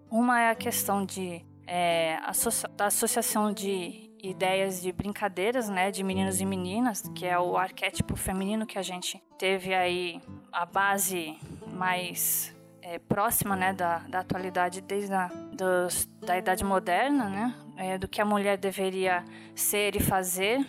Uma 0.10 0.40
é 0.40 0.50
a 0.52 0.56
questão 0.56 1.04
de 1.04 1.44
é, 1.68 2.18
da 2.76 2.86
associação 2.86 3.52
de 3.52 4.12
ideias 4.22 4.82
de 4.82 4.92
brincadeiras, 4.92 5.70
né, 5.70 5.92
de 5.92 6.04
meninos 6.04 6.42
e 6.42 6.46
meninas, 6.46 7.04
que 7.16 7.26
é 7.26 7.40
o 7.40 7.58
arquétipo 7.58 8.16
feminino 8.16 8.66
que 8.66 8.80
a 8.80 8.82
gente 8.82 9.22
teve 9.38 9.74
aí 9.74 10.22
a 10.52 10.66
base 10.66 11.38
mais 11.68 12.56
é, 12.82 12.98
próxima, 12.98 13.56
né, 13.56 13.74
da, 13.74 14.00
da 14.00 14.20
atualidade 14.20 14.82
desde 14.82 15.14
a 15.14 15.28
dos, 15.28 16.06
da 16.22 16.38
idade 16.38 16.64
moderna, 16.64 17.30
né, 17.30 17.56
é, 17.78 17.98
do 17.98 18.08
que 18.08 18.20
a 18.20 18.26
mulher 18.26 18.58
deveria 18.58 19.24
ser 19.56 19.96
e 19.96 20.00
fazer 20.00 20.66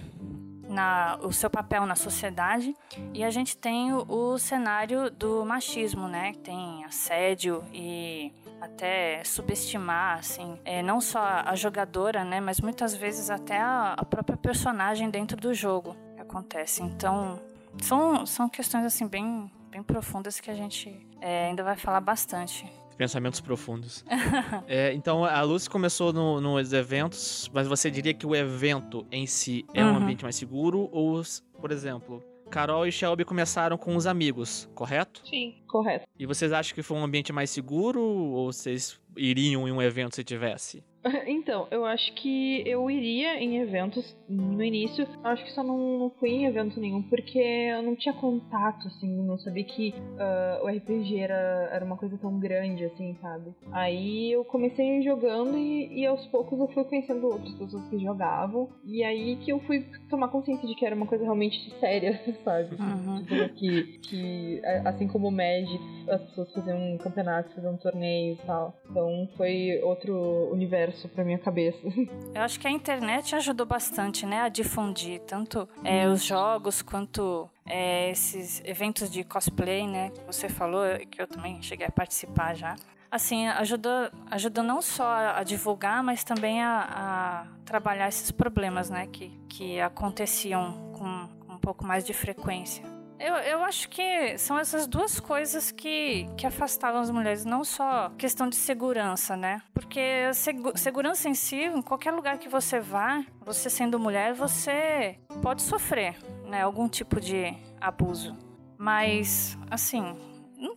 na, 0.69 1.19
o 1.23 1.33
seu 1.33 1.49
papel 1.49 1.87
na 1.87 1.95
sociedade 1.95 2.75
e 3.15 3.23
a 3.25 3.31
gente 3.31 3.57
tem 3.57 3.93
o, 3.93 4.05
o 4.09 4.39
cenário 4.39 5.11
do 5.11 5.45
machismo, 5.45 6.09
né? 6.09 6.35
Tem 6.43 6.85
assédio 6.85 7.65
e 7.73 8.33
até 8.61 9.23
subestimar, 9.25 10.19
assim, 10.19 10.59
é, 10.65 10.83
não 10.83 11.01
só 11.01 11.21
a 11.21 11.55
jogadora, 11.55 12.25
né, 12.25 12.41
mas 12.41 12.61
muitas 12.61 12.95
vezes 12.95 13.31
até 13.31 13.59
a, 13.59 13.95
a 13.97 14.05
própria 14.05 14.37
personagem 14.37 15.11
dentro 15.11 15.37
do 15.37 15.53
jogo 15.55 15.97
que 16.15 16.23
acontece. 16.23 16.83
Então, 16.83 17.41
são, 17.83 18.25
são 18.27 18.49
questões, 18.49 18.85
assim, 18.85 19.07
bem, 19.07 19.51
bem 19.71 19.83
profundas 19.83 20.41
que 20.41 20.51
a 20.51 20.55
gente 20.55 21.07
é, 21.21 21.47
ainda 21.47 21.63
vai 21.63 21.77
falar 21.77 22.01
bastante. 22.01 22.67
Pensamentos 22.97 23.41
profundos. 23.43 24.03
é, 24.67 24.95
então, 24.95 25.23
a 25.23 25.43
Lucy 25.43 25.69
começou 25.69 26.15
no, 26.15 26.41
nos 26.41 26.73
eventos, 26.73 27.51
mas 27.53 27.69
você 27.69 27.91
diria 27.91 28.15
que 28.15 28.27
o 28.27 28.35
evento 28.35 29.07
em 29.13 29.27
si 29.27 29.67
é 29.75 29.85
um 29.85 29.91
Uhum. 29.91 29.97
ambiente 29.97 30.23
mais 30.23 30.35
seguro? 30.37 30.89
Ou, 30.91 31.21
por 31.61 31.71
exemplo, 31.71 32.25
Carol 32.51 32.87
e 32.87 32.93
Shelby 32.93 33.23
começaram 33.25 33.77
com 33.77 33.95
os 33.97 34.07
amigos, 34.07 34.67
correto? 34.75 35.21
Sim. 35.29 35.57
Correto. 35.69 36.06
E 36.19 36.27
vocês 36.27 36.53
acham 36.53 36.75
que 36.75 36.83
foi 36.83 36.97
um 36.97 37.05
ambiente 37.05 37.33
mais 37.33 37.51
seguro? 37.51 38.01
Ou 38.01 38.53
vocês 38.53 38.99
iriam 39.17 39.69
em 39.69 39.73
um 39.73 39.83
evento 39.83 40.15
se 40.15 40.25
tivesse? 40.25 40.83
Então, 41.27 41.67
eu 41.71 41.85
acho 41.85 42.13
que 42.15 42.63
eu 42.67 42.91
iria 42.91 43.41
em 43.41 43.59
eventos 43.59 44.17
no 44.29 44.63
início. 44.63 45.05
Eu 45.05 45.31
acho 45.31 45.45
que 45.45 45.53
só 45.53 45.63
não, 45.63 45.99
não 45.99 46.11
fui 46.11 46.31
em 46.31 46.47
evento 46.47 46.81
nenhum 46.81 47.03
porque 47.03 47.39
eu 47.39 47.83
não 47.83 47.95
tinha 47.95 48.15
contato, 48.15 48.89
assim, 48.89 49.09
não 49.23 49.39
sabia 49.39 49.65
que 49.65 49.95
ah, 50.19 50.61
o 50.63 50.69
RPG 50.69 51.19
era, 51.19 51.69
era 51.73 51.85
uma 51.85 51.97
coisa 51.97 52.17
tão 52.19 52.39
grande, 52.39 52.85
assim, 52.85 53.17
sabe? 53.21 53.55
Aí 53.73 54.33
eu 54.33 54.45
comecei 54.45 55.03
jogando 55.03 55.57
e, 55.57 56.01
e 56.01 56.07
aos 56.07 56.25
poucos 56.27 56.59
eu 56.59 56.69
fui 56.69 56.85
conhecendo 56.85 57.27
outras 57.27 57.55
pessoas 57.55 57.89
que 57.89 57.99
jogavam. 57.99 58.69
E 58.85 59.03
aí 59.03 59.37
que 59.37 59.53
eu 59.53 59.61
fui 59.61 59.87
tomar 60.09 60.29
consciência 60.29 60.67
de 60.67 60.75
que 60.75 60.85
era 60.85 60.95
uma 60.95 61.07
coisa 61.07 61.25
realmente 61.25 61.73
séria, 61.79 62.21
sabe? 62.45 62.77
Uhum. 62.77 63.25
Que, 63.55 63.99
que 63.99 64.63
assim 64.85 65.07
como 65.07 65.29
o 65.29 65.33
Magic, 65.33 65.81
as 66.09 66.21
pessoas 66.23 66.53
faziam 66.53 66.95
um 66.95 66.99
campeonato, 66.99 67.55
faziam 67.55 67.77
torneios 67.77 68.39
e 68.39 68.47
tal. 68.47 68.75
Então 68.91 69.29
foi 69.37 69.81
outro 69.83 70.51
universo 70.53 71.09
pra 71.09 71.25
minha 71.25 71.39
cabeça. 71.39 71.79
Eu 72.35 72.43
acho 72.43 72.59
que 72.61 72.67
a 72.67 72.71
internet 72.71 73.35
ajudou 73.35 73.67
bastante, 73.67 74.27
né, 74.27 74.43
a 74.43 74.49
difundir 74.49 75.21
tanto 75.21 75.69
é, 75.85 76.09
os 76.09 76.23
jogos 76.25 76.83
quanto 76.83 77.49
é, 77.65 78.11
esses 78.11 78.63
eventos 78.65 79.11
de 79.11 79.25
cosplay, 79.25 79.87
né, 79.87 80.11
que 80.11 80.25
você 80.25 80.49
falou, 80.49 80.85
que 81.11 81.21
eu 81.21 81.27
também 81.27 81.61
cheguei 81.63 81.87
a 81.87 81.91
participar 81.91 82.55
já. 82.55 82.77
Assim, 83.11 83.47
ajudou, 83.49 84.11
ajudou 84.31 84.65
não 84.65 84.83
só 84.83 85.05
a, 85.05 85.39
a 85.39 85.43
divulgar, 85.45 86.03
mas 86.03 86.25
também 86.25 86.63
a, 86.63 86.89
a 86.91 87.47
trabalhar 87.65 88.09
esses 88.09 88.31
problemas, 88.31 88.91
né, 88.91 89.07
que, 89.07 89.31
que 89.49 89.81
aconteciam 89.81 90.93
com, 90.93 91.29
com 91.47 91.55
um 91.55 91.59
pouco 91.59 91.85
mais 91.85 92.05
de 92.05 92.13
frequência. 92.13 92.96
Eu, 93.19 93.35
eu 93.37 93.65
acho 93.65 93.89
que 93.89 94.37
são 94.37 94.59
essas 94.59 94.87
duas 94.87 95.19
coisas 95.19 95.71
que, 95.73 96.27
que 96.37 96.47
afastavam 96.47 97.01
as 97.01 97.11
mulheres, 97.11 97.45
não 97.47 97.65
só 97.65 98.11
questão 98.11 98.49
de 98.49 98.57
segurança, 98.57 99.37
né? 99.37 99.63
Porque 99.73 100.01
a 100.29 100.35
segu- 100.35 100.77
segurança 100.77 101.29
em 101.29 101.35
si, 101.35 101.57
em 101.57 101.81
qualquer 101.81 102.13
lugar 102.13 102.37
que 102.39 102.49
você 102.49 102.79
vá, 102.79 103.25
você 103.41 103.71
sendo 103.71 103.99
mulher, 103.99 104.35
você 104.35 105.19
pode 105.43 105.63
sofrer, 105.63 106.15
né? 106.45 106.63
Algum 106.63 106.89
tipo 106.89 107.19
de 107.19 107.55
abuso. 107.81 108.37
Mas, 108.79 109.57
assim, 109.71 110.15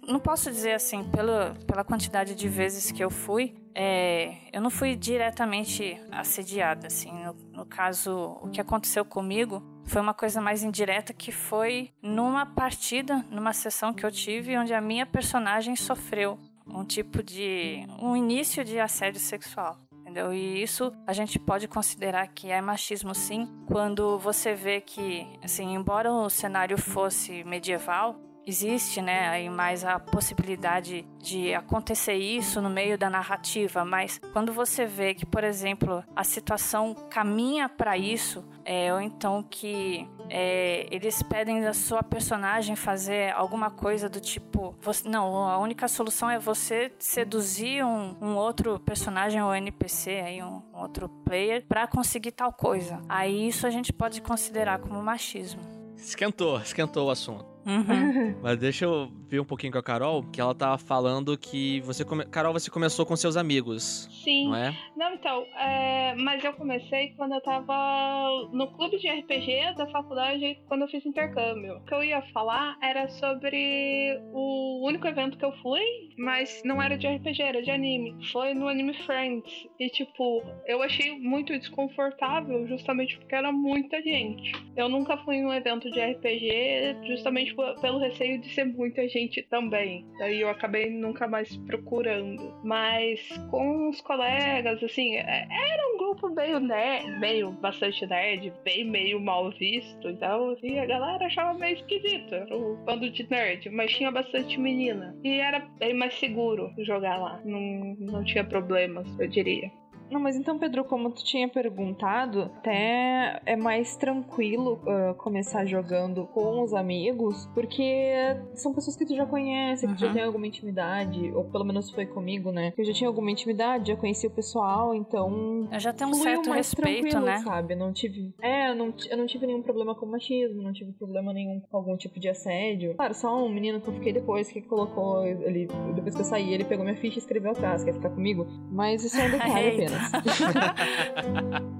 não- 0.05 0.19
posso 0.19 0.51
dizer 0.51 0.73
assim, 0.73 1.03
pela, 1.05 1.55
pela 1.65 1.83
quantidade 1.83 2.35
de 2.35 2.47
vezes 2.47 2.91
que 2.91 3.03
eu 3.03 3.09
fui, 3.09 3.55
é, 3.73 4.35
eu 4.51 4.61
não 4.61 4.69
fui 4.69 4.95
diretamente 4.95 5.99
assediada, 6.11 6.87
assim. 6.87 7.11
No, 7.23 7.33
no 7.53 7.65
caso, 7.65 8.37
o 8.41 8.49
que 8.49 8.59
aconteceu 8.61 9.05
comigo 9.05 9.63
foi 9.85 10.01
uma 10.01 10.13
coisa 10.13 10.39
mais 10.41 10.63
indireta 10.63 11.13
que 11.13 11.31
foi 11.31 11.91
numa 12.01 12.45
partida, 12.45 13.25
numa 13.31 13.53
sessão 13.53 13.93
que 13.93 14.05
eu 14.05 14.11
tive, 14.11 14.57
onde 14.57 14.73
a 14.73 14.81
minha 14.81 15.05
personagem 15.05 15.75
sofreu 15.75 16.37
um 16.67 16.83
tipo 16.83 17.23
de. 17.23 17.85
um 17.99 18.15
início 18.15 18.63
de 18.63 18.79
assédio 18.79 19.19
sexual. 19.19 19.77
Entendeu? 20.01 20.33
E 20.33 20.63
isso 20.63 20.91
a 21.05 21.13
gente 21.13 21.37
pode 21.37 21.67
considerar 21.67 22.27
que 22.29 22.49
é 22.49 22.59
machismo 22.59 23.13
sim, 23.13 23.47
quando 23.67 24.17
você 24.17 24.55
vê 24.55 24.81
que, 24.81 25.27
assim, 25.43 25.75
embora 25.75 26.11
o 26.11 26.27
cenário 26.31 26.79
fosse 26.79 27.43
medieval, 27.43 28.19
existe, 28.49 29.01
né, 29.01 29.29
aí 29.29 29.49
mais 29.49 29.85
a 29.85 29.99
possibilidade 29.99 31.05
de 31.19 31.53
acontecer 31.53 32.13
isso 32.15 32.61
no 32.61 32.69
meio 32.69 32.97
da 32.97 33.09
narrativa, 33.09 33.85
mas 33.85 34.19
quando 34.33 34.51
você 34.51 34.85
vê 34.85 35.13
que, 35.13 35.25
por 35.25 35.43
exemplo, 35.43 36.03
a 36.15 36.23
situação 36.23 36.93
caminha 37.09 37.69
para 37.69 37.97
isso, 37.97 38.43
é, 38.65 38.93
ou 38.93 38.99
então 39.01 39.43
que 39.43 40.07
é, 40.29 40.87
eles 40.91 41.21
pedem 41.23 41.61
da 41.61 41.73
sua 41.73 42.03
personagem 42.03 42.75
fazer 42.75 43.33
alguma 43.33 43.69
coisa 43.71 44.07
do 44.09 44.19
tipo, 44.19 44.75
você- 44.81 45.07
não, 45.07 45.47
a 45.47 45.57
única 45.57 45.87
solução 45.87 46.29
é 46.29 46.37
você 46.39 46.91
seduzir 46.99 47.83
um, 47.83 48.15
um 48.21 48.35
outro 48.35 48.79
personagem 48.79 49.41
ou 49.41 49.53
NPC, 49.53 50.21
aí 50.25 50.43
um, 50.43 50.61
um 50.73 50.79
outro 50.81 51.09
player, 51.09 51.65
para 51.67 51.87
conseguir 51.87 52.31
tal 52.31 52.51
coisa. 52.53 53.01
Aí 53.07 53.47
isso 53.47 53.65
a 53.67 53.69
gente 53.69 53.91
pode 53.93 54.21
considerar 54.21 54.79
como 54.79 55.01
machismo. 55.01 55.61
Esquentou, 55.97 56.59
esquentou 56.61 57.07
o 57.07 57.11
assunto. 57.11 57.45
Uhum. 57.69 58.35
Mas 58.41 58.57
deixa 58.57 58.85
eu 58.85 59.11
ver 59.27 59.39
um 59.39 59.45
pouquinho 59.45 59.71
com 59.71 59.77
a 59.77 59.83
Carol, 59.83 60.23
que 60.23 60.41
ela 60.41 60.55
tava 60.55 60.77
falando 60.79 61.37
que 61.37 61.81
você 61.81 62.03
come... 62.03 62.25
Carol, 62.25 62.51
você 62.51 62.71
começou 62.71 63.05
com 63.05 63.15
seus 63.15 63.37
amigos, 63.37 64.09
Sim. 64.23 64.47
não 64.47 64.55
é? 64.55 64.75
Não, 64.97 65.13
então, 65.13 65.43
é, 65.55 66.15
mas 66.15 66.43
eu 66.43 66.53
comecei 66.53 67.09
quando 67.15 67.33
eu 67.33 67.41
tava 67.41 68.27
no 68.51 68.71
clube 68.71 68.97
de 68.97 69.07
RPG 69.07 69.75
da 69.77 69.85
faculdade, 69.87 70.59
quando 70.67 70.81
eu 70.81 70.87
fiz 70.87 71.05
intercâmbio. 71.05 71.77
O 71.77 71.85
que 71.85 71.93
eu 71.93 72.03
ia 72.03 72.21
falar 72.33 72.75
era 72.81 73.07
sobre 73.09 74.19
o 74.33 74.87
único 74.87 75.07
evento 75.07 75.37
que 75.37 75.45
eu 75.45 75.53
fui, 75.61 75.81
mas 76.17 76.61
não 76.65 76.81
era 76.81 76.97
de 76.97 77.07
RPG, 77.07 77.41
era 77.41 77.61
de 77.61 77.69
anime. 77.69 78.17
Foi 78.31 78.53
no 78.55 78.67
Anime 78.67 78.95
Friends. 79.05 79.67
E, 79.79 79.89
tipo, 79.89 80.43
eu 80.65 80.81
achei 80.81 81.19
muito 81.19 81.57
desconfortável, 81.57 82.67
justamente 82.67 83.17
porque 83.17 83.35
era 83.35 83.51
muita 83.51 84.01
gente. 84.01 84.51
Eu 84.75 84.89
nunca 84.89 85.17
fui 85.17 85.35
em 85.35 85.45
um 85.45 85.53
evento 85.53 85.89
de 85.91 85.99
RPG, 85.99 87.07
justamente 87.07 87.53
pelo 87.81 87.99
receio 87.99 88.39
de 88.39 88.49
ser 88.53 88.65
muita 88.65 89.07
gente 89.07 89.41
também. 89.43 90.05
Daí 90.17 90.41
eu 90.41 90.49
acabei 90.49 90.89
nunca 90.89 91.27
mais 91.27 91.55
procurando. 91.57 92.53
Mas 92.63 93.19
com 93.49 93.89
os 93.89 94.01
colegas, 94.01 94.81
assim, 94.83 95.15
é- 95.15 95.47
era 95.49 95.93
um 95.93 95.97
grupo 95.97 96.29
meio 96.29 96.59
nerd, 96.59 97.19
meio 97.19 97.51
bastante 97.51 98.05
nerd, 98.05 98.51
bem 98.63 98.83
meio 98.83 99.19
mal 99.19 99.51
visto. 99.51 100.09
Então, 100.09 100.51
assim, 100.51 100.79
a 100.79 100.85
galera 100.85 101.25
achava 101.25 101.57
meio 101.57 101.75
esquisito. 101.75 102.33
Era 102.33 102.55
um 102.55 102.75
bando 102.85 103.09
de 103.09 103.29
nerd, 103.29 103.69
mas 103.69 103.91
tinha 103.91 104.11
bastante 104.11 104.59
menina. 104.59 105.15
E 105.23 105.39
era 105.39 105.59
bem 105.79 105.93
mais 105.93 106.13
seguro 106.15 106.71
jogar 106.79 107.17
lá. 107.17 107.41
Não, 107.45 107.95
não 107.99 108.23
tinha 108.23 108.43
problemas, 108.43 109.07
eu 109.19 109.27
diria. 109.27 109.71
Não, 110.09 110.19
mas 110.19 110.35
então, 110.35 110.57
Pedro, 110.57 110.83
como 110.83 111.09
tu 111.11 111.23
tinha 111.23 111.47
perguntado, 111.47 112.43
até 112.57 113.41
é 113.45 113.55
mais 113.55 113.95
tranquilo 113.95 114.79
ah, 114.87 115.13
começar 115.17 115.65
jogando 115.65 116.25
com 116.27 116.61
os 116.63 116.73
amigos, 116.73 117.47
porque 117.53 118.13
são 118.55 118.73
pessoas 118.73 118.95
que 118.95 119.05
tu 119.05 119.15
já 119.15 119.25
conhece, 119.25 119.87
que 119.87 119.93
tu 119.93 119.99
já 119.99 120.07
Uhum. 120.07 120.13
tem 120.13 120.23
alguma 120.23 120.47
intimidade, 120.47 121.31
ou 121.33 121.43
pelo 121.45 121.63
menos 121.63 121.91
foi 121.91 122.05
comigo, 122.05 122.51
né? 122.51 122.73
Eu 122.77 122.83
já 122.83 122.93
tinha 122.93 123.07
alguma 123.07 123.29
intimidade, 123.31 123.89
já 123.89 123.95
conhecia 123.95 124.29
o 124.29 124.33
pessoal, 124.33 124.93
então. 124.95 125.67
Eu 125.71 125.79
já 125.79 125.93
tenho 125.93 126.09
um 126.09 126.13
certo 126.15 126.49
mais 126.49 126.67
respeito, 126.67 127.01
tranquilo, 127.01 127.25
né? 127.25 127.37
sabe? 127.39 127.75
Não 127.75 127.93
tive. 127.93 128.33
É, 128.41 128.69
eu 128.71 128.75
não, 128.75 128.93
eu 129.09 129.17
não 129.17 129.25
tive 129.27 129.45
nenhum 129.45 129.61
problema 129.61 129.93
com 129.95 130.05
machismo, 130.05 130.61
não 130.61 130.73
tive 130.73 130.91
problema 130.93 131.31
nenhum 131.33 131.59
com 131.59 131.77
algum 131.77 131.95
tipo 131.95 132.19
de 132.19 132.29
assédio. 132.29 132.95
Claro, 132.95 133.13
só 133.13 133.35
um 133.45 133.49
menino 133.49 133.79
que 133.81 133.87
eu 133.87 133.93
fiquei 133.93 134.11
depois 134.13 134.49
que 134.51 134.61
colocou 134.61 135.25
ele. 135.25 135.67
Depois 135.93 136.15
que 136.15 136.21
eu 136.21 136.25
saí, 136.25 136.53
ele 136.53 136.63
pegou 136.65 136.83
minha 136.83 136.97
ficha 136.97 137.17
e 137.17 137.21
escreveu 137.21 137.51
atrás, 137.51 137.83
quer 137.83 137.93
ficar 137.93 138.09
comigo. 138.09 138.47
Mas 138.71 139.03
isso 139.03 139.19
é 139.19 139.25
um 139.25 139.31
detalhe 139.37 139.67
apenas. 139.73 139.98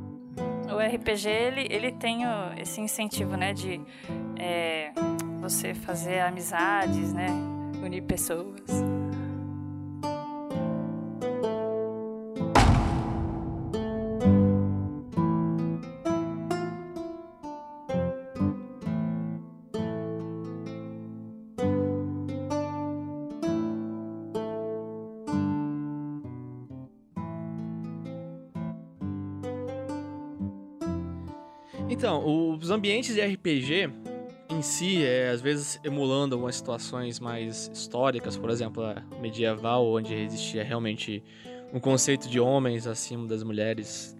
O 0.71 0.77
RPG, 0.79 1.27
ele, 1.27 1.67
ele 1.69 1.91
tem 1.91 2.25
o- 2.25 2.53
esse 2.57 2.79
incentivo, 2.79 3.35
né, 3.35 3.53
de 3.53 3.81
é, 4.37 4.91
você 5.41 5.73
fazer 5.73 6.19
amizades, 6.21 7.11
né, 7.11 7.27
unir 7.83 8.03
pessoas. 8.03 8.61
Os 32.69 32.71
ambientes 32.71 33.15
de 33.15 33.21
RPG 33.21 33.91
em 34.47 34.61
si, 34.61 35.03
é, 35.03 35.29
às 35.29 35.41
vezes 35.41 35.79
emulando 35.83 36.35
algumas 36.35 36.55
situações 36.55 37.19
mais 37.19 37.67
históricas, 37.73 38.37
por 38.37 38.51
exemplo, 38.51 38.83
a 38.83 39.01
medieval, 39.19 39.91
onde 39.91 40.13
existia 40.13 40.63
realmente 40.63 41.23
um 41.73 41.79
conceito 41.79 42.29
de 42.29 42.39
homens 42.39 42.85
acima 42.85 43.27
das 43.27 43.41
mulheres. 43.41 44.15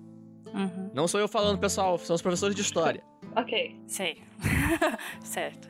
Uhum. 0.52 0.90
Não 0.96 1.08
sou 1.08 1.20
eu 1.20 1.28
falando, 1.28 1.60
pessoal, 1.60 2.00
são 2.00 2.16
os 2.16 2.24
professores 2.24 2.56
de 2.56 2.62
história. 2.62 3.04
Ok. 3.36 3.80
Sei. 3.86 4.24
certo. 5.22 5.70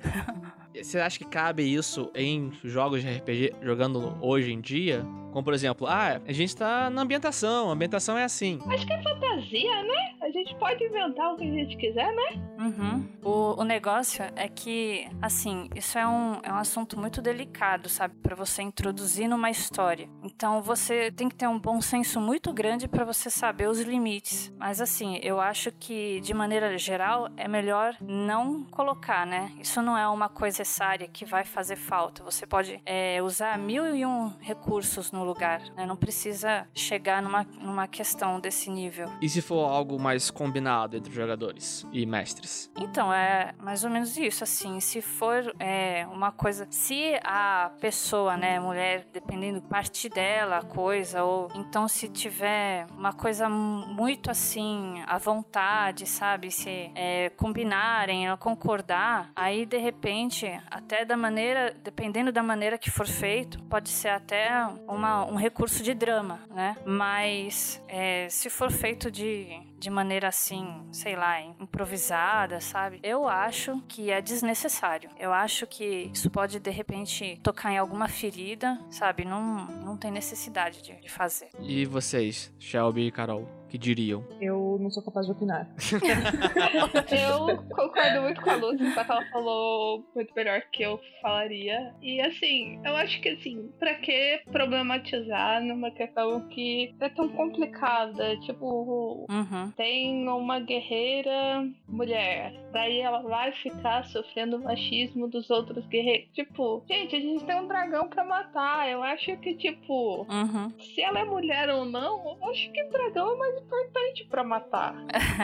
Você 0.73 0.97
acha 0.97 1.19
que 1.19 1.25
cabe 1.25 1.61
isso 1.61 2.09
em 2.15 2.53
jogos 2.63 3.01
de 3.01 3.09
RPG 3.09 3.55
jogando 3.61 4.17
hoje 4.21 4.53
em 4.53 4.61
dia? 4.61 5.05
Como, 5.31 5.43
por 5.43 5.53
exemplo, 5.53 5.87
ah, 5.87 6.21
a 6.25 6.31
gente 6.31 6.55
tá 6.55 6.89
na 6.89 7.01
ambientação, 7.01 7.69
a 7.69 7.73
ambientação 7.73 8.17
é 8.17 8.23
assim. 8.23 8.59
Acho 8.67 8.85
que 8.85 8.93
é 8.93 9.01
fantasia, 9.01 9.83
né? 9.83 10.15
A 10.21 10.29
gente 10.29 10.55
pode 10.55 10.83
inventar 10.83 11.33
o 11.33 11.37
que 11.37 11.43
a 11.43 11.51
gente 11.51 11.75
quiser, 11.77 12.13
né? 12.13 12.41
Uhum. 12.59 13.07
O, 13.23 13.61
o 13.61 13.63
negócio 13.63 14.23
é 14.35 14.47
que, 14.47 15.07
assim, 15.21 15.69
isso 15.75 15.97
é 15.97 16.07
um, 16.07 16.39
é 16.43 16.51
um 16.51 16.57
assunto 16.57 16.99
muito 16.99 17.21
delicado, 17.21 17.89
sabe? 17.89 18.15
Para 18.21 18.35
você 18.35 18.61
introduzir 18.61 19.27
numa 19.27 19.49
história. 19.49 20.07
Então 20.23 20.61
você 20.61 21.11
tem 21.11 21.29
que 21.29 21.35
ter 21.35 21.47
um 21.47 21.59
bom 21.59 21.81
senso 21.81 22.19
muito 22.19 22.53
grande 22.53 22.87
para 22.87 23.03
você 23.03 23.29
saber 23.29 23.69
os 23.69 23.79
limites. 23.81 24.53
Mas, 24.57 24.81
assim, 24.81 25.19
eu 25.23 25.39
acho 25.39 25.71
que, 25.71 26.19
de 26.21 26.33
maneira 26.33 26.77
geral, 26.77 27.29
é 27.37 27.47
melhor 27.47 27.95
não 28.01 28.63
colocar, 28.65 29.25
né? 29.25 29.51
Isso 29.59 29.81
não 29.81 29.97
é 29.97 30.07
uma 30.07 30.29
coisa 30.29 30.59
necessária 30.59 31.07
que 31.07 31.25
vai 31.25 31.45
fazer 31.45 31.75
falta. 31.75 32.23
Você 32.23 32.45
pode 32.45 32.81
é, 32.85 33.21
usar 33.21 33.57
mil 33.57 33.95
e 33.95 34.05
um 34.05 34.31
recursos 34.39 35.11
no 35.11 35.18
lugar, 35.23 35.61
né? 35.75 35.85
Não 35.85 35.95
precisa 35.95 36.67
chegar 36.73 37.21
numa, 37.21 37.43
numa 37.59 37.87
questão 37.87 38.39
desse 38.39 38.69
nível. 38.69 39.09
E 39.21 39.29
se 39.29 39.41
for 39.41 39.69
algo 39.69 39.99
mais 39.99 40.29
combinado 40.29 40.97
entre 40.97 41.11
jogadores 41.11 41.85
e 41.91 42.05
mestres? 42.05 42.71
Então, 42.77 43.13
é 43.13 43.53
mais 43.59 43.83
ou 43.83 43.89
menos 43.89 44.17
isso, 44.17 44.43
assim. 44.43 44.79
Se 44.79 45.01
for 45.01 45.53
é, 45.59 46.05
uma 46.11 46.31
coisa... 46.31 46.67
Se 46.69 47.19
a 47.23 47.71
pessoa, 47.79 48.37
né, 48.37 48.59
mulher, 48.59 49.05
dependendo 49.11 49.61
parte 49.61 50.09
dela, 50.09 50.57
a 50.57 50.63
coisa, 50.63 51.23
ou 51.23 51.49
então 51.55 51.87
se 51.87 52.07
tiver 52.07 52.85
uma 52.97 53.13
coisa 53.13 53.49
muito, 53.49 54.29
assim, 54.29 55.01
à 55.07 55.17
vontade, 55.17 56.05
sabe? 56.05 56.51
Se 56.51 56.91
é, 56.95 57.29
combinarem, 57.37 58.25
concordar, 58.37 59.31
aí, 59.35 59.65
de 59.65 59.77
repente, 59.77 60.47
até 60.69 61.05
da 61.05 61.17
maneira, 61.17 61.73
dependendo 61.83 62.31
da 62.31 62.43
maneira 62.43 62.77
que 62.77 62.91
for 62.91 63.07
feito, 63.07 63.61
pode 63.63 63.89
ser 63.89 64.09
até 64.09 64.49
uma, 64.87 65.08
um 65.29 65.35
recurso 65.35 65.83
de 65.83 65.93
drama, 65.93 66.39
né? 66.53 66.77
Mas 66.85 67.81
é, 67.87 68.27
se 68.29 68.49
for 68.49 68.71
feito 68.71 69.09
de, 69.11 69.59
de 69.79 69.89
maneira 69.89 70.27
assim, 70.27 70.85
sei 70.91 71.15
lá, 71.15 71.41
improvisada, 71.41 72.59
sabe? 72.59 72.99
Eu 73.01 73.27
acho 73.27 73.81
que 73.87 74.11
é 74.11 74.21
desnecessário. 74.21 75.09
Eu 75.17 75.31
acho 75.31 75.65
que 75.65 76.11
isso 76.13 76.29
pode 76.29 76.59
de 76.59 76.69
repente 76.69 77.39
tocar 77.41 77.71
em 77.71 77.77
alguma 77.77 78.07
ferida, 78.07 78.79
sabe? 78.89 79.25
Não, 79.25 79.65
não 79.65 79.97
tem 79.97 80.11
necessidade 80.11 80.81
de, 80.81 80.99
de 80.99 81.09
fazer. 81.09 81.49
E 81.59 81.85
vocês, 81.85 82.53
Shelby 82.59 83.07
e 83.07 83.11
Carol? 83.11 83.59
que 83.69 83.77
diriam? 83.77 84.25
Eu 84.41 84.77
não 84.81 84.89
sou 84.89 85.03
capaz 85.03 85.27
de 85.27 85.31
opinar. 85.31 85.69
eu 87.11 87.63
concordo 87.69 88.21
muito 88.21 88.41
com 88.41 88.49
a 88.49 88.55
Luz, 88.55 88.93
só 88.93 89.03
que 89.03 89.11
ela 89.11 89.25
falou 89.31 90.03
muito 90.15 90.33
melhor 90.35 90.61
que 90.71 90.83
eu 90.83 90.99
falaria. 91.21 91.93
E 92.01 92.19
assim, 92.19 92.81
eu 92.83 92.95
acho 92.95 93.21
que 93.21 93.29
assim, 93.29 93.71
pra 93.77 93.93
que 93.95 94.41
problematizar 94.51 95.63
numa 95.63 95.91
questão 95.91 96.47
que 96.49 96.95
é 96.99 97.09
tão 97.09 97.29
complicada? 97.29 98.37
Tipo, 98.39 99.25
uhum. 99.29 99.68
Tem 99.69 100.27
uma 100.27 100.59
guerreira 100.59 101.67
mulher, 101.87 102.53
daí 102.71 102.99
ela 102.99 103.21
vai 103.21 103.51
ficar 103.51 104.05
sofrendo 104.05 104.59
machismo 104.59 105.27
dos 105.27 105.49
outros 105.49 105.85
guerreiros. 105.87 106.29
Tipo, 106.33 106.83
gente, 106.87 107.15
a 107.15 107.19
gente 107.19 107.43
tem 107.45 107.55
um 107.59 107.67
dragão 107.67 108.07
pra 108.07 108.23
matar. 108.23 108.89
Eu 108.89 109.03
acho 109.03 109.35
que, 109.37 109.55
tipo, 109.55 110.25
uhum. 110.29 110.71
se 110.79 111.01
ela 111.01 111.19
é 111.19 111.23
mulher 111.23 111.69
ou 111.69 111.85
não, 111.85 112.37
eu 112.41 112.49
acho 112.49 112.71
que 112.71 112.83
o 112.83 112.89
dragão 112.89 113.33
é 113.33 113.37
mais 113.37 113.61
importante 113.61 114.25
para 114.25 114.43
matar. 114.43 114.95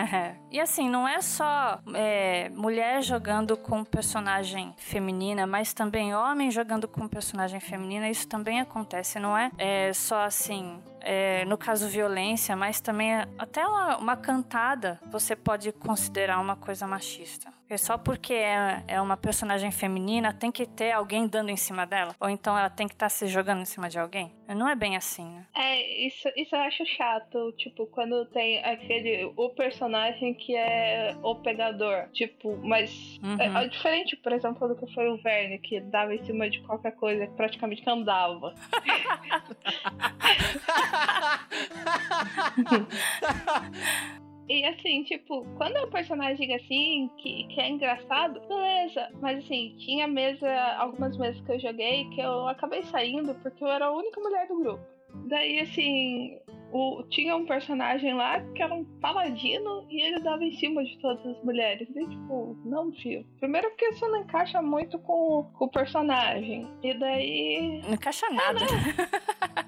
e 0.52 0.60
assim, 0.60 0.90
não 0.90 1.08
é 1.08 1.22
só 1.22 1.80
é, 1.94 2.50
mulher 2.50 3.02
jogando 3.02 3.58
com 3.58 3.84
personagem 3.84 4.74
feminina, 4.78 5.46
mas 5.46 5.74
também 5.74 6.16
homem 6.16 6.52
jogando 6.52 6.88
com 6.88 7.08
personagem 7.08 7.60
feminina. 7.60 8.10
Isso 8.10 8.28
também 8.28 8.60
acontece, 8.60 9.20
não 9.20 9.38
é, 9.38 9.52
é 9.58 9.94
só 9.94 10.22
assim 10.22 10.80
é, 11.06 11.46
no 11.46 11.56
caso 11.56 11.88
violência, 11.88 12.56
mas 12.56 12.82
também 12.82 13.14
até 13.38 13.66
uma, 13.66 13.98
uma, 13.98 14.18
cantada 14.18 15.00
você 15.12 15.36
pode 15.36 15.72
considerar 15.72 16.40
uma 16.40 16.56
coisa 16.56 16.88
machista. 16.88 17.54
Porque 17.62 17.78
só 17.78 17.98
porque 17.98 18.34
é, 18.34 18.84
é, 18.88 19.02
uma 19.02 19.16
personagem 19.16 19.72
feminina 19.72 20.34
tem 20.34 20.52
que 20.52 20.66
ter 20.66 20.92
alguém 20.92 21.28
dando 21.28 21.50
em 21.50 21.58
cima 21.58 21.86
dela? 21.86 22.16
Ou 22.20 22.28
então 22.28 22.58
ela 22.58 22.70
tem 22.70 22.88
que 22.88 22.96
estar 22.96 23.06
tá 23.06 23.10
se 23.10 23.28
jogando 23.28 23.62
em 23.62 23.66
cima 23.66 23.88
de 23.88 24.00
alguém? 24.00 24.36
Não 24.54 24.70
é 24.70 24.76
bem 24.76 24.96
assim, 24.96 25.26
né? 25.26 25.46
É, 25.56 26.06
isso, 26.06 26.30
isso 26.36 26.56
eu 26.56 26.60
acho 26.60 26.86
chato. 26.86 27.52
Tipo, 27.58 27.88
quando 27.88 28.26
tem 28.28 28.64
aquele. 28.64 29.32
O 29.36 29.50
personagem 29.50 30.34
que 30.34 30.56
é 30.56 31.16
o 31.24 31.36
pegador. 31.36 32.08
Tipo, 32.14 32.56
mas. 32.58 33.20
É, 33.24 33.26
uhum. 33.26 33.58
É, 33.58 33.66
é, 33.66 33.68
diferente, 33.68 34.16
por 34.18 34.32
exemplo, 34.32 34.68
do 34.68 34.76
que 34.76 34.94
foi 34.94 35.10
o 35.10 35.18
Verne, 35.18 35.58
que 35.60 35.80
dava 35.80 36.14
em 36.14 36.24
cima 36.26 36.50
de 36.50 36.62
qualquer 36.62 36.92
coisa, 36.96 37.26
que 37.26 37.34
praticamente 37.34 37.88
andava. 37.90 38.54
E 44.48 44.64
assim, 44.64 45.04
tipo, 45.04 45.44
quando 45.58 45.76
é 45.76 45.84
um 45.84 45.90
personagem 45.90 46.54
assim, 46.54 47.10
que, 47.18 47.46
que 47.48 47.60
é 47.60 47.70
engraçado, 47.70 48.40
beleza. 48.48 49.10
Mas 49.20 49.44
assim, 49.44 49.76
tinha 49.80 50.08
mesa, 50.08 50.48
algumas 50.78 51.18
mesas 51.18 51.42
que 51.42 51.52
eu 51.52 51.60
joguei 51.60 52.08
que 52.10 52.22
eu 52.22 52.48
acabei 52.48 52.84
saindo 52.84 53.34
porque 53.36 53.64
eu 53.64 53.68
era 53.68 53.86
a 53.86 53.92
única 53.92 54.22
mulher 54.22 54.48
do 54.48 54.60
grupo. 54.60 54.95
Daí, 55.28 55.60
assim, 55.60 56.38
o, 56.72 57.04
tinha 57.10 57.36
um 57.36 57.46
personagem 57.46 58.14
lá 58.14 58.42
que 58.54 58.62
era 58.62 58.74
um 58.74 58.84
paladino 58.84 59.86
e 59.90 60.02
ele 60.02 60.20
dava 60.20 60.44
em 60.44 60.52
cima 60.58 60.84
de 60.84 60.98
todas 61.00 61.26
as 61.26 61.42
mulheres. 61.44 61.88
E 61.96 62.08
tipo, 62.08 62.58
não, 62.66 62.92
fio. 62.92 63.26
Primeiro 63.40 63.70
porque 63.70 63.88
isso 63.88 64.06
não 64.08 64.20
encaixa 64.20 64.62
muito 64.62 65.00
com, 65.00 65.50
com 65.54 65.66
o 65.66 65.72
personagem. 65.72 66.68
E 66.84 66.94
daí. 66.94 67.82
Não 67.86 67.94
encaixa 67.94 68.30
nada. 68.30 68.60
Né? 68.60 68.96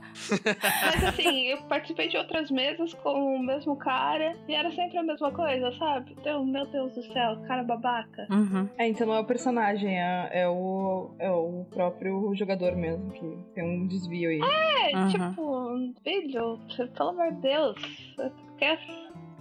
Mas 0.82 1.04
assim, 1.06 1.46
eu 1.46 1.62
participei 1.64 2.08
de 2.10 2.18
outras 2.18 2.52
mesas 2.52 2.94
com 2.96 3.36
o 3.36 3.40
mesmo 3.40 3.78
cara 3.78 4.36
e 4.48 4.54
era 4.54 4.72
sempre 4.72 4.98
a 4.98 5.04
mesma 5.04 5.32
coisa, 5.32 5.72
sabe? 5.78 6.16
Então, 6.20 6.46
meu 6.46 6.66
Deus 6.66 6.94
do 6.96 7.04
céu, 7.14 7.42
cara 7.48 7.64
babaca. 7.64 8.28
Uhum. 8.30 8.68
É, 8.78 8.88
então 8.88 9.08
não 9.08 9.14
é 9.14 9.20
o 9.20 9.26
personagem, 9.26 9.98
é, 9.98 10.30
é, 10.32 10.50
o, 10.50 11.12
é 11.20 11.30
o 11.32 11.66
próprio 11.70 12.34
jogador 12.36 12.76
mesmo 12.76 13.12
que 13.12 13.38
tem 13.54 13.64
um 13.64 13.88
desvio 13.88 14.30
aí. 14.30 14.42
É, 14.42 14.98
uhum. 14.98 15.08
tipo, 15.10 15.37
filho, 16.04 16.60
pelo 16.96 17.10
amor 17.10 17.32
de 17.34 17.42
Deus, 17.42 17.76
quer 18.58 18.80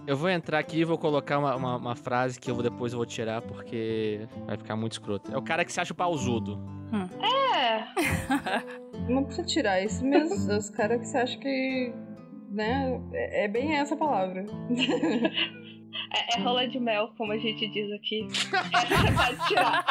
eu 0.07 0.15
vou 0.15 0.29
entrar 0.29 0.59
aqui 0.59 0.79
e 0.79 0.85
vou 0.85 0.97
colocar 0.97 1.37
uma, 1.37 1.53
uma, 1.53 1.75
uma, 1.75 1.95
frase 1.95 2.39
que 2.39 2.49
eu 2.49 2.55
depois 2.63 2.93
vou 2.93 3.05
tirar 3.05 3.41
porque 3.41 4.25
vai 4.45 4.55
ficar 4.55 4.77
muito 4.77 4.93
escroto. 4.93 5.33
É 5.33 5.37
o 5.37 5.41
cara 5.41 5.65
que 5.65 5.71
se 5.71 5.81
acha 5.81 5.93
pausudo. 5.93 6.57
Hum. 6.93 7.09
É! 7.21 7.83
Não 9.11 9.25
precisa 9.25 9.45
tirar 9.45 9.83
isso 9.83 10.05
mesmo. 10.05 10.33
Os 10.55 10.69
caras 10.69 11.01
que 11.01 11.07
você 11.07 11.17
acha 11.17 11.37
que. 11.37 11.93
né? 12.49 13.01
É, 13.11 13.43
é 13.43 13.47
bem 13.49 13.75
essa 13.75 13.97
palavra. 13.97 14.45
É, 16.13 16.37
é, 16.37 16.41
rola 16.41 16.67
de 16.67 16.79
mel, 16.79 17.13
como 17.17 17.31
a 17.31 17.37
gente 17.37 17.67
diz 17.67 17.91
aqui. 17.91 18.27
Essa 18.27 19.11
pode 19.13 19.47
tirar. 19.47 19.85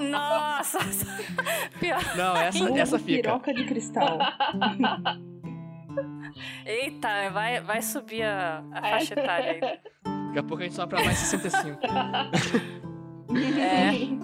Nossa! 0.00 0.78
Pior. 1.78 2.16
Não, 2.16 2.36
essa, 2.36 2.78
essa 2.78 2.98
fica. 2.98 3.22
Piroca 3.22 3.54
de 3.54 3.64
cristal. 3.64 4.18
Eita, 6.66 7.30
vai, 7.30 7.60
vai 7.60 7.82
subir 7.82 8.22
a, 8.22 8.64
a 8.72 8.82
faixa 8.82 9.14
etária 9.14 9.52
aí. 9.52 9.60
Daqui 9.60 10.38
a 10.38 10.42
pouco 10.42 10.62
a 10.62 10.66
gente 10.66 10.74
só 10.74 10.86
pra 10.86 11.04
mais 11.04 11.18
65. 11.18 11.78
é. 13.36 14.23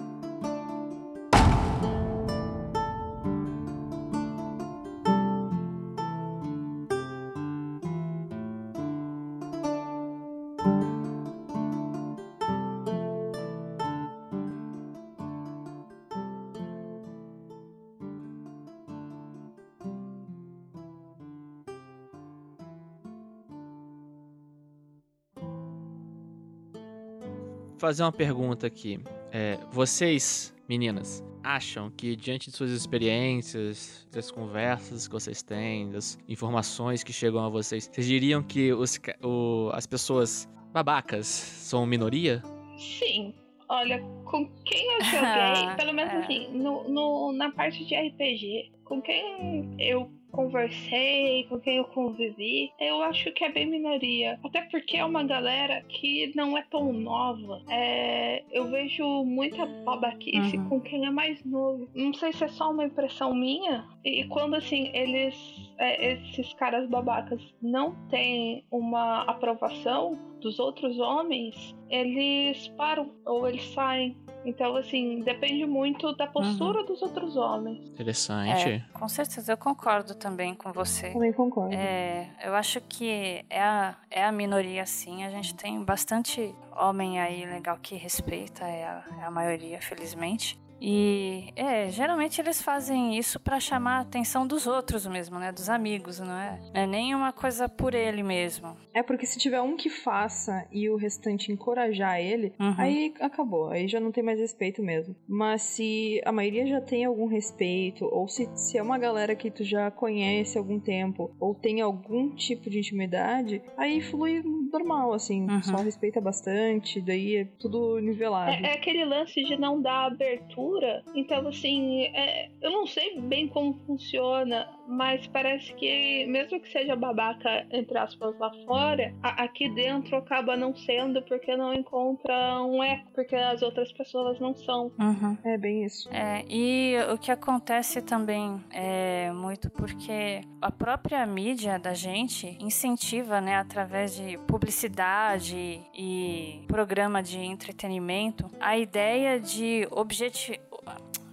fazer 27.81 28.03
uma 28.03 28.11
pergunta 28.11 28.67
aqui. 28.67 28.99
É, 29.31 29.57
vocês, 29.71 30.53
meninas, 30.69 31.23
acham 31.43 31.89
que 31.89 32.15
diante 32.15 32.51
de 32.51 32.55
suas 32.55 32.69
experiências, 32.69 34.07
das 34.11 34.29
conversas 34.29 35.07
que 35.07 35.13
vocês 35.13 35.41
têm, 35.41 35.89
das 35.89 36.19
informações 36.29 37.03
que 37.03 37.11
chegam 37.11 37.43
a 37.43 37.49
vocês, 37.49 37.89
vocês 37.91 38.05
diriam 38.05 38.43
que 38.43 38.71
os, 38.71 38.99
o, 39.23 39.71
as 39.73 39.87
pessoas 39.87 40.47
babacas 40.71 41.25
são 41.25 41.83
minoria? 41.87 42.43
Sim. 42.77 43.33
Olha, 43.67 43.99
com 44.25 44.47
quem 44.63 44.93
eu 44.93 45.01
joguei, 45.01 45.73
pelo 45.75 45.93
menos 45.93 46.13
é. 46.13 46.17
assim, 46.17 46.47
no, 46.49 46.87
no, 46.87 47.33
na 47.33 47.51
parte 47.51 47.83
de 47.83 47.95
RPG, 47.95 48.71
com 48.85 49.01
quem 49.01 49.75
eu 49.79 50.11
conversei, 50.31 51.45
com 51.49 51.59
quem 51.59 51.77
eu 51.77 51.85
convivi, 51.85 52.71
eu 52.79 53.01
acho 53.03 53.31
que 53.31 53.43
é 53.43 53.51
bem 53.51 53.65
minoria. 53.65 54.39
Até 54.43 54.61
porque 54.63 54.97
é 54.97 55.05
uma 55.05 55.23
galera 55.23 55.83
que 55.87 56.31
não 56.35 56.57
é 56.57 56.63
tão 56.63 56.91
nova. 56.93 57.61
É, 57.69 58.43
eu 58.51 58.69
vejo 58.69 59.23
muita 59.23 59.65
babaquice 59.65 60.57
uhum. 60.57 60.69
com 60.69 60.81
quem 60.81 61.05
é 61.05 61.11
mais 61.11 61.43
novo. 61.43 61.89
Não 61.93 62.13
sei 62.13 62.33
se 62.33 62.43
é 62.43 62.47
só 62.47 62.71
uma 62.71 62.85
impressão 62.85 63.33
minha. 63.35 63.85
E 64.03 64.23
quando 64.25 64.55
assim, 64.55 64.89
eles. 64.93 65.35
É, 65.81 66.13
esses 66.13 66.53
caras 66.53 66.87
babacas 66.87 67.41
não 67.59 67.95
têm 68.07 68.63
uma 68.69 69.23
aprovação 69.23 70.15
dos 70.39 70.59
outros 70.59 70.99
homens, 70.99 71.75
eles 71.89 72.67
param 72.77 73.09
ou 73.25 73.47
eles 73.47 73.73
saem. 73.73 74.15
Então, 74.45 74.75
assim, 74.75 75.21
depende 75.21 75.65
muito 75.65 76.15
da 76.15 76.27
postura 76.27 76.81
uhum. 76.81 76.85
dos 76.85 77.01
outros 77.01 77.35
homens. 77.35 77.89
Interessante. 77.89 78.69
É, 78.69 78.85
com 78.93 79.07
certeza, 79.07 79.53
eu 79.53 79.57
concordo 79.57 80.13
também 80.13 80.53
com 80.53 80.71
você. 80.71 81.11
Também 81.13 81.33
concordo. 81.33 81.73
É, 81.73 82.29
eu 82.43 82.53
acho 82.53 82.79
que 82.81 83.43
é 83.49 83.61
a, 83.61 83.95
é 84.09 84.23
a 84.23 84.31
minoria, 84.31 84.85
sim. 84.85 85.23
A 85.23 85.31
gente 85.31 85.55
tem 85.55 85.83
bastante 85.83 86.53
homem 86.75 87.19
aí 87.19 87.43
legal 87.45 87.79
que 87.81 87.95
respeita, 87.95 88.65
é 88.65 88.85
a, 88.85 89.03
é 89.19 89.23
a 89.23 89.31
maioria, 89.31 89.81
felizmente. 89.81 90.61
E 90.81 91.53
é, 91.55 91.89
geralmente 91.89 92.41
eles 92.41 92.59
fazem 92.59 93.15
isso 93.15 93.39
para 93.39 93.59
chamar 93.59 93.97
a 93.97 94.01
atenção 94.01 94.47
dos 94.47 94.65
outros 94.65 95.05
mesmo, 95.05 95.37
né? 95.37 95.51
Dos 95.51 95.69
amigos, 95.69 96.19
não 96.19 96.35
é? 96.35 96.59
Não 96.73 96.81
é 96.81 96.87
nem 96.87 97.13
uma 97.13 97.31
coisa 97.31 97.69
por 97.69 97.93
ele 97.93 98.23
mesmo. 98.23 98.75
É 98.91 99.03
porque 99.03 99.27
se 99.27 99.37
tiver 99.37 99.61
um 99.61 99.77
que 99.77 99.89
faça 99.89 100.67
e 100.71 100.89
o 100.89 100.95
restante 100.95 101.51
encorajar 101.51 102.19
ele, 102.19 102.53
uhum. 102.59 102.73
aí 102.77 103.13
acabou. 103.19 103.69
Aí 103.69 103.87
já 103.87 103.99
não 103.99 104.11
tem 104.11 104.23
mais 104.23 104.39
respeito 104.39 104.81
mesmo. 104.81 105.15
Mas 105.27 105.61
se 105.61 106.19
a 106.25 106.31
maioria 106.31 106.65
já 106.65 106.81
tem 106.81 107.05
algum 107.05 107.27
respeito, 107.27 108.05
ou 108.05 108.27
se, 108.27 108.49
se 108.55 108.77
é 108.77 108.81
uma 108.81 108.97
galera 108.97 109.35
que 109.35 109.51
tu 109.51 109.63
já 109.63 109.91
conhece 109.91 110.57
há 110.57 110.61
algum 110.61 110.79
tempo, 110.79 111.31
ou 111.39 111.53
tem 111.53 111.81
algum 111.81 112.33
tipo 112.35 112.69
de 112.71 112.79
intimidade, 112.79 113.61
aí 113.77 114.01
flui 114.01 114.41
normal, 114.71 115.13
assim. 115.13 115.47
Uhum. 115.47 115.61
Só 115.61 115.77
respeita 115.77 116.19
bastante, 116.19 116.99
daí 116.99 117.35
é 117.35 117.45
tudo 117.59 117.99
nivelado. 117.99 118.51
É, 118.51 118.71
é 118.71 118.73
aquele 118.73 119.05
lance 119.05 119.43
de 119.43 119.55
não 119.57 119.79
dar 119.79 120.07
abertura 120.07 120.70
então, 121.13 121.47
assim, 121.47 122.03
é, 122.13 122.49
eu 122.61 122.71
não 122.71 122.87
sei 122.87 123.19
bem 123.19 123.47
como 123.47 123.73
funciona, 123.85 124.69
mas 124.87 125.25
parece 125.27 125.73
que, 125.73 126.25
mesmo 126.25 126.59
que 126.59 126.71
seja 126.71 126.95
babaca, 126.95 127.65
entre 127.71 127.97
aspas, 127.97 128.37
lá 128.39 128.51
fora, 128.65 129.13
a, 129.21 129.43
aqui 129.43 129.69
dentro 129.69 130.15
acaba 130.17 130.55
não 130.55 130.75
sendo 130.75 131.21
porque 131.23 131.55
não 131.55 131.73
encontra 131.73 132.61
um 132.63 132.83
eco, 132.83 133.11
porque 133.13 133.35
as 133.35 133.61
outras 133.61 133.91
pessoas 133.91 134.39
não 134.39 134.55
são. 134.55 134.91
Uhum. 134.99 135.37
É 135.43 135.57
bem 135.57 135.83
isso. 135.85 136.09
É, 136.11 136.43
e 136.49 136.95
o 137.13 137.17
que 137.17 137.31
acontece 137.31 138.01
também 138.01 138.61
é 138.71 139.31
muito 139.31 139.69
porque 139.69 140.41
a 140.61 140.71
própria 140.71 141.25
mídia 141.25 141.79
da 141.79 141.93
gente 141.93 142.57
incentiva, 142.59 143.41
né, 143.41 143.55
através 143.55 144.15
de 144.15 144.37
publicidade 144.39 145.81
e 145.93 146.63
programa 146.67 147.21
de 147.23 147.39
entretenimento, 147.39 148.49
a 148.59 148.77
ideia 148.77 149.39
de 149.39 149.87
objetivo 149.91 150.60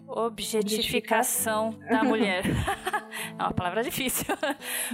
objetificação 0.09 1.79
da 1.89 2.03
mulher. 2.03 2.45
é 3.39 3.43
uma 3.43 3.53
palavra 3.53 3.83
difícil. 3.83 4.25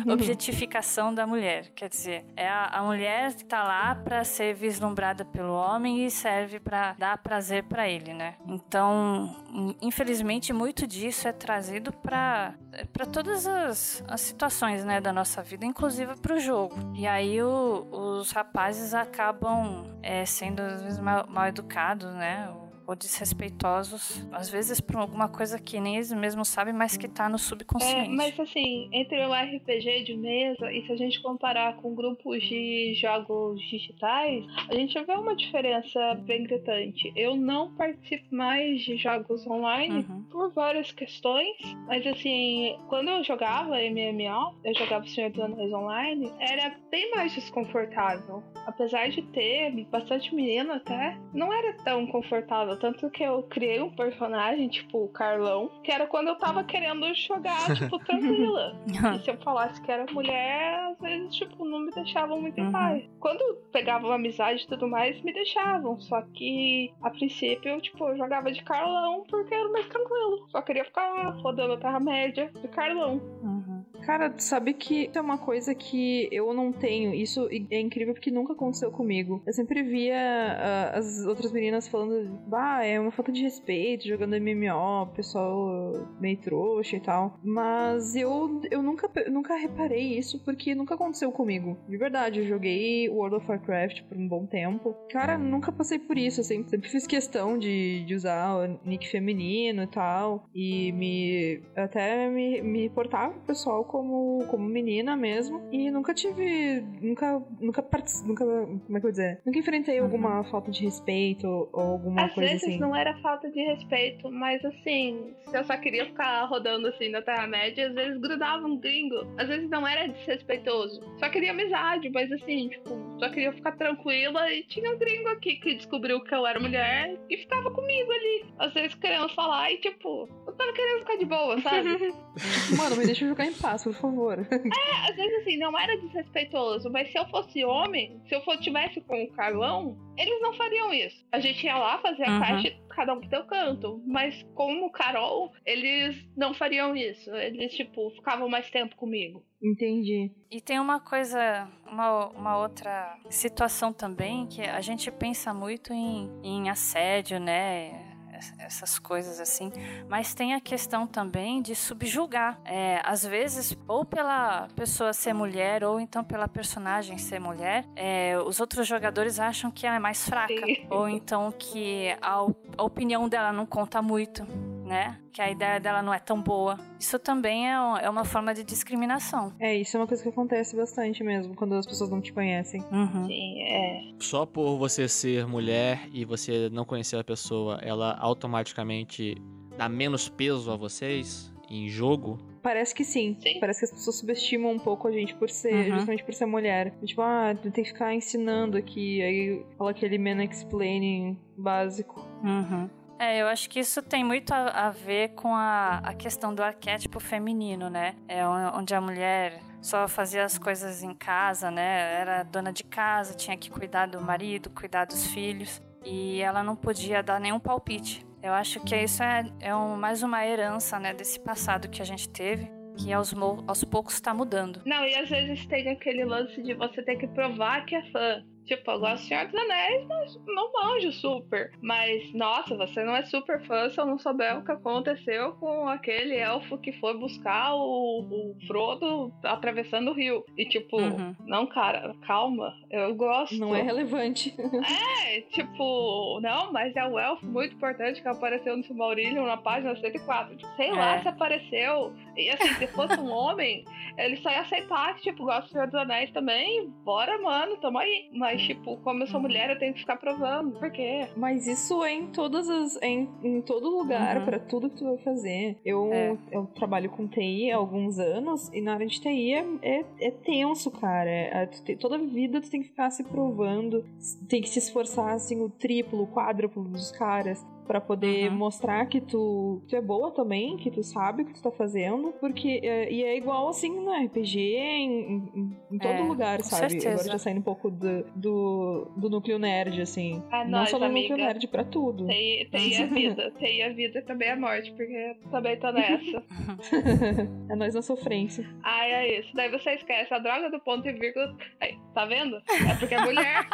objetificação 0.07 1.15
da 1.15 1.27
mulher. 1.27 1.71
Quer 1.75 1.89
dizer, 1.89 2.25
é 2.37 2.49
a, 2.49 2.67
a 2.67 2.83
mulher 2.83 3.33
que 3.35 3.45
tá 3.45 3.63
lá 3.63 3.95
para 3.95 4.25
ser 4.25 4.55
vislumbrada 4.55 5.25
pelo 5.25 5.53
homem 5.53 6.05
e 6.05 6.11
serve 6.11 6.59
para 6.59 6.95
dar 6.95 7.17
prazer 7.19 7.63
para 7.65 7.89
ele, 7.89 8.13
né? 8.13 8.35
Então, 8.47 9.35
infelizmente, 9.81 10.53
muito 10.53 10.87
disso 10.87 11.29
é 11.29 11.33
trazido 11.33 11.93
para 11.93 12.55
para 12.93 13.07
todas 13.07 13.47
as, 13.47 14.03
as 14.09 14.21
situações, 14.21 14.85
né, 14.85 15.01
da 15.01 15.13
nossa 15.13 15.41
vida, 15.43 15.65
inclusive 15.65 16.17
para 16.17 16.35
o 16.35 16.41
jogo. 16.41 16.75
E 16.95 17.07
aí 17.07 17.41
o, 17.41 17.87
os 17.91 18.33
rapazes 18.33 18.93
acabam 18.95 19.97
é, 20.03 20.27
sendo 20.27 20.61
às 20.61 20.83
vezes 20.83 20.99
mal, 20.99 21.25
mal 21.29 21.47
educados, 21.47 22.13
né? 22.15 22.53
Ou 22.87 22.95
desrespeitosos, 22.95 24.27
às 24.33 24.49
vezes 24.49 24.81
por 24.81 24.97
alguma 24.97 25.29
coisa 25.29 25.59
que 25.59 25.81
nem 25.81 25.97
eles 25.97 26.13
mesmos 26.13 26.49
sabem, 26.49 26.75
mas 26.75 26.97
que 26.97 27.09
tá 27.09 27.29
no 27.29 27.39
subconsciente. 27.39 28.11
É, 28.11 28.15
mas 28.15 28.39
assim, 28.39 28.89
entre 28.93 29.25
o 29.25 29.33
RPG 29.33 30.05
de 30.05 30.17
mesa 30.17 30.73
e 30.73 30.85
se 30.87 30.93
a 30.93 30.97
gente 30.97 31.21
comparar 31.23 31.77
com 31.77 31.95
grupos 31.95 32.43
de 32.43 32.95
jogos 32.95 33.61
digitais, 33.61 34.45
a 34.69 34.75
gente 34.75 35.03
vê 35.03 35.13
uma 35.15 35.35
diferença 35.35 36.15
bem 36.27 36.45
gritante. 36.45 37.13
Eu 37.17 37.37
não 37.37 37.75
participo 37.75 38.35
mais 38.35 38.83
de 38.83 38.97
jogos 38.97 39.47
online 39.47 40.05
uhum. 40.09 40.23
por 40.31 40.53
várias 40.53 40.93
questões, 40.93 41.57
mas 41.87 42.07
assim, 42.07 42.77
quando 42.89 43.09
eu 43.09 43.25
jogava 43.25 43.77
MMO, 43.77 44.55
eu 44.65 44.75
jogava 44.75 45.07
Senhor 45.07 45.31
dos 45.31 45.41
Anéis 45.41 45.73
online, 45.73 46.33
era 46.39 46.75
bem 46.91 47.11
mais 47.11 47.35
desconfortável. 47.35 48.43
Apesar 48.67 49.09
de 49.09 49.23
ter 49.23 49.71
bastante 49.91 50.35
menino 50.35 50.73
até, 50.73 51.19
não 51.33 51.53
era 51.53 51.75
tão 51.85 52.07
confortável 52.07 52.74
tanto 52.77 53.11
que 53.11 53.23
eu 53.23 53.43
criei 53.45 53.81
um 53.81 53.91
personagem, 53.91 54.69
tipo 54.69 55.05
o 55.05 55.09
Carlão, 55.09 55.71
que 55.83 55.91
era 55.91 56.07
quando 56.07 56.29
eu 56.29 56.37
tava 56.37 56.65
querendo 56.65 57.13
jogar, 57.15 57.75
tipo, 57.77 57.99
tranquila. 58.01 58.77
e 59.17 59.19
se 59.21 59.31
eu 59.31 59.37
falasse 59.39 59.81
que 59.81 59.91
era 59.91 60.11
mulher, 60.13 60.91
às 60.91 60.99
vezes, 60.99 61.35
tipo, 61.35 61.65
não 61.65 61.81
me 61.81 61.91
deixavam 61.93 62.41
muito 62.41 62.59
em 62.59 62.67
uhum. 62.67 62.73
paz. 62.73 63.05
Quando 63.21 63.57
pegavam 63.73 64.11
amizade 64.11 64.63
e 64.63 64.67
tudo 64.67 64.89
mais, 64.89 65.21
me 65.23 65.33
deixavam. 65.33 65.99
Só 66.01 66.23
que, 66.23 66.93
a 67.03 67.11
princípio, 67.11 67.71
eu, 67.71 67.81
tipo, 67.81 68.09
eu 68.09 68.17
jogava 68.17 68.53
de 68.53 68.63
Carlão 68.63 69.25
porque 69.29 69.55
era 69.55 69.69
mais 69.71 69.87
tranquilo. 69.87 70.49
Só 70.51 70.63
queria 70.63 70.85
ficar 70.85 71.31
rodando 71.41 71.75
a 71.75 71.79
Terra-média 71.79 72.51
de 72.61 72.69
Carlão. 72.69 73.21
Uhum. 73.43 73.64
Cara, 74.05 74.35
sabe 74.37 74.75
que 74.75 75.11
é 75.15 75.21
uma 75.21 75.39
coisa 75.39 75.75
que 75.75 76.29
eu 76.31 76.53
não 76.53 76.73
tenho. 76.73 77.15
Isso 77.15 77.49
é 77.71 77.81
incrível 77.81 78.13
porque 78.13 78.31
nunca 78.31 78.53
aconteceu 78.53 78.91
comigo. 78.91 79.43
Eu 79.47 79.53
sempre 79.53 79.83
via 79.83 80.15
uh, 80.15 80.99
as 80.99 81.25
outras 81.27 81.53
meninas 81.53 81.89
falando, 81.89 82.39
bah, 82.47 82.85
é 82.85 83.01
uma 83.01 83.11
falta 83.11 83.33
de 83.33 83.43
respeito 83.43 84.07
jogando 84.07 84.37
MMO, 84.39 85.13
pessoal 85.15 86.07
meio 86.21 86.37
trouxa 86.39 86.97
e 86.97 87.01
tal. 87.01 87.39
Mas 87.43 88.15
eu, 88.15 88.61
eu 88.71 88.83
nunca, 88.83 89.11
nunca 89.31 89.55
reparei 89.57 90.19
isso 90.19 90.43
porque 90.45 90.75
nunca 90.75 90.95
aconteceu 90.95 91.33
comigo. 91.33 91.79
De 91.89 91.97
verdade, 91.97 92.41
eu 92.41 92.47
joguei 92.47 93.09
World 93.09 93.37
of 93.37 93.49
Warcraft 93.49 94.03
por 94.03 94.19
um 94.19 94.29
bom 94.29 94.47
tempo. 94.47 94.95
Cara, 95.11 95.39
nunca 95.39 95.73
passei 95.73 95.99
por 95.99 96.19
isso. 96.19 96.41
Assim, 96.41 96.63
sempre 96.69 96.91
fiz 96.91 97.07
questão 97.07 97.59
de, 97.59 98.05
de 98.05 98.15
usar 98.15 98.57
o 98.57 98.79
nick 98.85 99.09
feminino 99.09 99.83
e 99.83 99.87
tal. 99.87 100.47
E 100.55 100.93
me 100.93 101.63
até 101.75 102.29
me, 102.29 102.61
me 102.61 102.91
portar 102.91 103.31
com 103.31 103.39
o 103.39 103.47
pessoal 103.47 103.85
como, 103.95 104.45
como 104.49 104.69
menina 104.69 105.17
mesmo. 105.17 105.69
E 105.71 105.89
nunca 105.89 106.13
tive. 106.13 106.81
Nunca. 107.01 107.41
Nunca 107.61 107.81
Nunca. 108.27 108.45
Como 108.45 108.81
é 108.89 108.91
que 108.91 108.97
eu 108.97 109.01
vou 109.01 109.11
dizer? 109.13 109.41
Nunca 109.47 109.59
enfrentei 109.61 109.99
uhum. 109.99 110.07
alguma 110.07 110.43
falta 110.45 110.73
de 110.73 110.83
respeito 110.83 111.47
ou 111.47 111.81
alguma 111.81 112.25
Às 112.25 112.35
coisa 112.35 112.51
vezes 112.51 112.69
assim. 112.69 112.79
não 112.81 112.97
era 112.97 113.17
falta 113.19 113.49
de 113.49 113.61
respeito, 113.61 114.33
mas 114.33 114.65
assim, 114.65 115.33
se 115.49 115.57
eu 115.57 115.63
só 115.63 115.77
queria 115.77 116.07
ficar 116.07 116.45
rodando 116.47 116.89
assim 116.89 117.09
na 117.09 117.23
Terra-média, 117.23 117.87
às 117.87 117.95
vezes 117.95 118.21
grudava 118.21 118.67
um 118.67 118.77
gringo. 118.77 119.25
Às 119.39 119.47
vezes 119.47 119.71
não 119.71 119.87
era 119.87 120.09
desrespeitoso. 120.09 121.01
Só 121.21 121.29
queria 121.29 121.53
amizade, 121.53 122.11
mas 122.11 122.33
assim, 122.33 122.71
tipo, 122.71 122.91
só 123.21 123.29
queria 123.29 123.53
ficar 123.53 123.77
tranquila 123.77 124.53
e 124.53 124.65
tinha 124.65 124.91
um 124.91 124.99
gringo 124.99 125.29
aqui 125.29 125.55
que 125.57 125.77
descobriu 125.77 126.21
que 126.25 126.35
eu 126.35 126.45
era 126.45 126.59
mulher 126.59 127.17
e 127.31 127.37
ficava 127.37 127.71
comigo 127.71 128.11
ali. 128.11 128.45
Às 128.59 128.75
vezes 128.75 128.95
querendo 128.97 129.29
falar 129.35 129.71
e 129.71 129.79
tipo, 129.79 130.29
eu 130.47 130.53
tava 130.53 130.73
querendo 130.73 130.99
ficar 131.01 131.17
de 131.17 131.25
boa, 131.25 131.61
sabe? 131.61 132.13
Mano, 132.77 132.97
me 132.97 133.07
deixa 133.07 133.27
jogar 133.27 133.47
em 133.47 133.53
paz, 133.53 133.84
por 133.85 133.95
favor. 133.95 134.39
É, 134.75 135.11
às 135.11 135.17
vezes 135.17 135.41
assim, 135.41 135.57
não 135.57 135.79
era 135.79 135.97
desrespeitoso, 135.99 136.91
mas 136.91 137.11
se 137.11 137.19
eu 137.19 137.27
fosse 137.27 137.65
homem, 137.65 138.21
se 138.29 138.35
eu 138.35 138.41
fosse, 138.43 138.63
tivesse 138.63 139.01
com 139.03 139.23
o 139.23 139.31
Carlão, 139.33 139.97
eles 140.17 140.41
não 140.41 140.55
fariam 140.55 140.93
isso. 140.93 141.25
A 141.31 141.39
gente 141.39 141.65
ia 141.65 141.77
lá 141.77 141.99
fazer 141.99 142.25
a 142.25 142.33
uhum. 142.33 142.41
parte, 142.41 142.83
cada 142.89 143.15
um 143.15 143.21
pro 143.21 143.29
seu 143.29 143.45
canto. 143.45 144.03
Mas 144.07 144.43
como 144.55 144.91
Carol, 144.91 145.53
eles 145.65 146.17
não 146.37 146.55
fariam 146.55 146.97
isso. 146.97 147.31
Eles, 147.35 147.75
tipo, 147.75 148.11
ficavam 148.11 148.49
mais 148.49 148.71
tempo 148.71 148.97
comigo. 148.97 149.45
Entendi. 149.63 150.31
E 150.51 150.61
tem 150.61 150.79
uma 150.79 151.01
coisa, 151.01 151.69
uma, 151.87 152.29
uma 152.29 152.59
outra 152.59 153.17
situação 153.31 153.93
também, 153.93 154.47
que 154.47 154.63
a 154.63 154.81
gente 154.81 155.11
pensa 155.11 155.55
muito 155.55 155.93
em, 155.93 156.31
em 156.43 156.69
assédio, 156.69 157.39
né? 157.39 158.14
Essas 158.59 158.99
coisas 158.99 159.41
assim. 159.41 159.73
Mas 160.09 160.35
tem 160.35 160.55
a 160.55 160.61
questão 160.61 161.07
também 161.07 161.63
de 161.63 161.75
subjugar. 161.75 162.61
É, 162.65 163.01
às 163.05 163.25
vezes, 163.25 163.77
ou 163.87 164.05
pela 164.05 164.69
pessoa 164.75 165.13
ser 165.13 165.33
mulher, 165.33 165.85
ou 165.85 166.01
então 166.01 166.23
pela 166.23 166.49
personagem 166.49 167.19
ser 167.19 167.39
mulher, 167.39 167.85
é, 167.97 168.37
os 168.39 168.61
outros 168.61 168.87
jogadores 168.87 169.39
acham 169.39 169.71
que 169.71 169.87
ela 169.87 169.97
é 169.97 170.01
mais 170.01 170.25
fraca. 170.25 170.55
Sim. 170.55 170.87
Ou 170.91 171.09
então 171.09 171.53
que 171.53 172.17
a, 172.21 172.47
a 172.79 172.83
opinião 172.83 173.29
dela 173.29 173.53
não 173.53 173.67
conta 173.67 174.01
muito 174.03 174.47
né? 174.85 175.19
Que 175.33 175.41
a 175.43 175.51
ideia 175.51 175.81
dela 175.81 176.03
não 176.03 176.13
é 176.15 176.19
tão 176.19 176.41
boa. 176.41 176.79
Isso 177.01 177.19
também 177.19 177.69
é, 177.69 177.73
é 178.03 178.11
uma 178.11 178.25
forma 178.25 178.53
de 178.55 178.63
discriminação. 178.63 179.53
É, 179.59 179.75
isso 179.75 179.97
é 179.97 180.01
uma 180.01 180.07
coisa 180.07 180.23
que 180.23 180.29
acontece 180.29 180.77
bastante 180.77 181.25
mesmo, 181.25 181.55
quando 181.55 181.75
as 181.75 181.87
pessoas 181.87 182.11
não 182.11 182.21
te 182.21 182.33
conhecem. 182.33 182.83
Uhum. 182.93 183.27
Sim, 183.27 183.63
é. 183.63 184.01
Só 184.21 184.47
por 184.47 184.77
você 184.79 185.09
ser 185.09 185.47
mulher 185.47 186.09
e 186.13 186.25
você 186.25 186.69
não 186.71 186.85
conhecer 186.85 187.17
a 187.17 187.25
pessoa, 187.25 187.79
ela 187.83 188.17
automaticamente 188.21 189.37
dá 189.77 189.89
menos 189.89 190.29
peso 190.29 190.71
a 190.71 190.77
vocês? 190.77 191.53
em 191.71 191.89
jogo? 191.89 192.39
Parece 192.63 192.95
que 192.95 193.03
sim. 193.03 193.37
Sim. 193.41 193.59
Parece 193.59 193.81
que 193.81 193.85
as 193.87 193.91
pessoas 193.91 194.17
subestimam 194.17 194.71
um 194.73 194.79
pouco 194.79 195.09
a 195.09 195.11
gente 195.11 195.35
por 195.35 195.49
ser, 195.49 195.73
Uhum. 195.75 195.95
justamente 195.97 196.23
por 196.23 196.35
ser 196.35 196.45
mulher. 196.45 196.95
Tipo, 197.03 197.23
ah, 197.23 197.55
tem 197.61 197.73
que 197.73 197.85
ficar 197.91 198.15
ensinando 198.15 198.77
aqui. 198.77 199.23
Aí 199.23 199.65
fala 199.79 199.91
aquele 199.91 200.19
man-explaining 200.19 201.39
básico. 201.57 202.21
Uhum. 202.45 202.89
É, 203.19 203.41
eu 203.41 203.47
acho 203.47 203.71
que 203.71 203.79
isso 203.81 204.03
tem 204.03 204.25
muito 204.25 204.53
a, 204.53 204.87
a 204.87 204.91
ver 204.91 205.31
com 205.35 205.55
a, 205.55 205.99
a 205.99 206.15
questão 206.15 206.55
do 206.55 206.63
arquétipo 206.63 207.21
feminino, 207.21 207.89
né? 207.89 208.17
É 208.27 208.47
on- 208.47 208.79
onde 208.79 208.95
a 208.95 209.01
mulher 209.01 209.61
só 209.81 210.09
fazia 210.09 210.45
as 210.45 210.59
coisas 210.59 211.03
em 211.03 211.15
casa, 211.15 211.71
né? 211.71 212.21
Era 212.21 212.43
dona 212.43 212.73
de 212.73 212.83
casa, 212.85 213.35
tinha 213.35 213.57
que 213.57 213.71
cuidar 213.71 214.07
do 214.07 214.21
marido, 214.21 214.69
cuidar 214.71 215.05
dos 215.05 215.27
filhos. 215.29 215.81
E 216.05 216.41
ela 216.41 216.63
não 216.63 216.75
podia 216.77 217.23
dar 217.23 217.41
nenhum 217.41 217.61
palpite. 217.61 218.27
Eu 218.43 218.53
acho 218.53 218.81
que 218.81 218.95
isso 218.97 219.23
é, 219.23 219.45
é 219.61 219.75
um- 219.75 219.97
mais 219.97 220.23
uma 220.23 220.45
herança, 220.45 220.99
né? 220.99 221.15
Desse 221.15 221.39
passado 221.41 221.89
que 221.89 222.03
a 222.03 222.05
gente 222.05 222.29
teve, 222.29 222.71
que 222.99 223.13
aos, 223.13 223.33
aos 223.67 223.85
poucos 223.85 224.15
está 224.15 224.35
mudando. 224.35 224.83
Não, 224.85 225.03
e 225.07 225.15
às 225.15 225.29
vezes 225.31 225.65
tem 225.67 225.89
aquele 225.89 226.25
lance 226.25 226.61
de 226.63 226.75
você 226.75 227.03
ter 227.03 227.17
que 227.17 227.29
provar 227.29 227.87
que 227.87 227.95
é 227.95 228.03
fã. 228.11 228.43
Tipo, 228.65 228.91
eu 228.93 228.99
gosto 229.01 229.23
de 229.23 229.29
Senhor 229.29 229.47
dos 229.47 229.55
Anéis, 229.61 230.07
mas 230.07 230.41
não 230.47 230.73
manjo 230.73 231.13
super. 231.13 231.71
Mas, 231.83 232.33
nossa, 232.33 232.75
você 232.77 233.05
não 233.05 233.15
é 233.15 233.23
super 233.25 233.61
fã 233.67 233.89
se 233.91 234.01
eu 234.01 234.07
não 234.07 234.19
souber 234.19 234.59
o 234.59 234.65
que 234.65 234.73
aconteceu 234.73 235.53
com 235.55 235.87
aquele 235.89 236.37
elfo 236.37 236.79
que 236.79 236.93
foi 236.93 237.17
buscar 237.19 237.75
o, 237.75 238.21
o 238.23 238.57
Frodo 238.67 239.33
atravessando 239.43 240.11
o 240.11 240.15
rio. 240.15 240.45
E 240.57 240.65
tipo, 240.67 240.99
Uhum. 241.01 241.35
não, 241.47 241.67
cara, 241.67 242.15
calma, 242.27 242.73
eu 242.91 243.15
gosto. 243.15 243.57
Não 243.59 243.75
é 243.75 243.83
relevante. 243.83 244.55
É, 245.27 245.41
tipo, 245.53 246.39
não, 246.41 246.71
mas 246.73 246.95
é 246.95 247.05
o 247.07 247.19
elfo 247.19 247.45
muito 247.47 247.75
importante 247.75 248.21
que 248.23 248.29
apareceu 248.29 248.77
no 248.77 248.85
Silmarillion 248.85 249.45
na 249.47 249.57
página 249.57 249.97
104. 249.97 250.57
Tipo, 250.57 250.77
sei 250.77 250.91
lá 250.93 251.17
É. 251.17 251.23
se 251.23 251.29
apareceu. 251.29 252.13
E 252.37 252.51
assim, 252.51 252.69
se 252.75 252.87
fosse 252.89 253.19
um 253.19 253.31
homem, 253.33 253.85
ele 254.19 254.37
só 254.39 254.51
ia 254.51 254.61
aceitar 254.61 255.15
que, 255.17 255.23
tipo, 255.23 255.45
gosta 255.45 255.63
do 255.63 255.69
Senhor 255.71 255.87
dos 255.87 255.95
Anéis 255.95 256.31
também. 256.31 256.89
Bora, 257.05 257.39
mano, 257.41 257.77
tamo 257.79 257.99
aí. 257.99 258.29
Mas, 258.33 258.54
tipo, 258.57 258.97
como 258.99 259.23
eu 259.23 259.27
sou 259.27 259.41
mulher, 259.41 259.71
eu 259.71 259.79
tenho 259.79 259.93
que 259.95 260.01
ficar 260.01 260.17
provando. 260.17 260.79
Por 260.79 260.91
quê? 260.91 261.29
Mas 261.37 261.67
isso 261.67 262.03
é 262.05 262.13
em 262.15 262.27
todas 262.29 262.69
as. 262.69 262.97
é 263.03 263.07
em, 263.09 263.29
em 263.43 263.61
todo 263.63 263.89
lugar, 263.89 264.39
Uhum. 264.39 264.45
pra 264.45 264.59
tudo 264.59 264.91
que 264.91 264.97
tu 264.97 265.05
vai 265.05 265.19
fazer. 265.19 265.79
Eu, 265.85 266.13
É. 266.13 266.37
eu 266.53 266.67
trabalho 266.75 267.11
com 267.11 267.27
TI 267.27 267.71
há 267.71 267.77
alguns 267.77 268.19
anos 268.19 268.69
e 268.73 268.81
na 268.81 268.95
área 268.95 269.07
de 269.07 269.21
TI 269.21 269.55
é, 269.55 269.65
é, 269.83 270.05
é 270.21 270.31
tenso, 270.31 270.91
cara. 270.91 271.31
É- 271.31 271.67
toda 271.99 272.19
vida 272.19 272.61
tu 272.61 272.71
tem 272.71 272.81
que 272.83 272.89
ficar 272.89 273.11
se 273.11 273.25
provando, 273.25 274.05
tem 274.49 274.61
que 274.61 274.69
se 274.69 274.79
esforçar 274.79 275.35
assim, 275.35 275.61
o 275.61 275.69
triplo, 275.69 276.23
o 276.23 276.27
quádruplo 276.27 276.85
dos 276.85 277.11
caras. 277.13 277.65
Pra 277.87 278.01
poder 278.01 278.51
Uhum. 278.51 278.57
mostrar 278.57 279.05
que 279.07 279.21
tu, 279.21 279.83
tu 279.89 279.95
é 279.95 280.01
boa 280.01 280.31
também, 280.31 280.77
que 280.79 280.91
tu 280.91 281.03
sabe 281.03 281.43
o 281.43 281.47
que 281.47 281.53
tu 281.55 281.63
tá 281.63 281.71
fazendo. 281.71 282.33
Porque. 282.41 282.81
é, 282.83 283.13
e 283.13 283.23
é 283.23 283.37
igual 283.37 283.69
assim 283.69 283.91
no 284.01 284.11
RPG, 284.11 284.59
em, 284.59 285.51
em, 285.55 285.77
em 285.93 285.99
todo 285.99 286.15
É, 286.15 286.23
lugar, 286.23 286.63
sabe? 286.63 286.91
certeza. 286.91 287.11
Agora 287.11 287.29
já 287.29 287.39
saindo 287.39 287.59
um 287.61 287.63
pouco 287.63 287.91
do, 287.91 288.25
do, 288.35 289.11
do 289.17 289.29
núcleo 289.31 289.59
nerd, 289.59 290.01
assim. 290.01 290.43
É 290.51 290.65
Não 290.65 290.79
nóis, 290.79 290.91
só 290.91 290.99
no 290.99 291.05
amiga. 291.07 291.29
núcleo 291.29 291.47
nerd, 291.47 291.69
pra 291.69 291.85
tudo. 291.85 292.27
Tem, 292.27 292.67
tem 292.71 292.97
a 293.03 293.07
vida. 293.13 293.51
Tem 293.59 293.83
a 293.85 293.93
vida 293.93 294.19
e 294.19 294.23
também 294.23 294.51
a 294.51 294.57
morte, 294.57 294.91
porque 294.93 295.37
também 295.51 295.79
tô 295.79 295.93
nessa. 295.93 296.43
é 297.71 297.77
nós 297.77 297.95
na 297.95 298.03
sofrência. 298.03 298.65
Ai, 298.83 299.13
é 299.13 299.41
isso. 299.41 299.51
Daí 299.55 299.71
você 299.71 299.91
esquece 299.91 300.33
a 300.33 300.39
droga 300.39 300.71
do 300.71 300.81
ponto 300.81 301.07
e 301.09 301.13
vírgula. 301.13 301.55
Aí, 301.81 301.99
tá 302.15 302.25
vendo? 302.25 302.57
É 302.57 302.95
porque 302.99 303.15
é 303.15 303.21
mulher. 303.21 303.67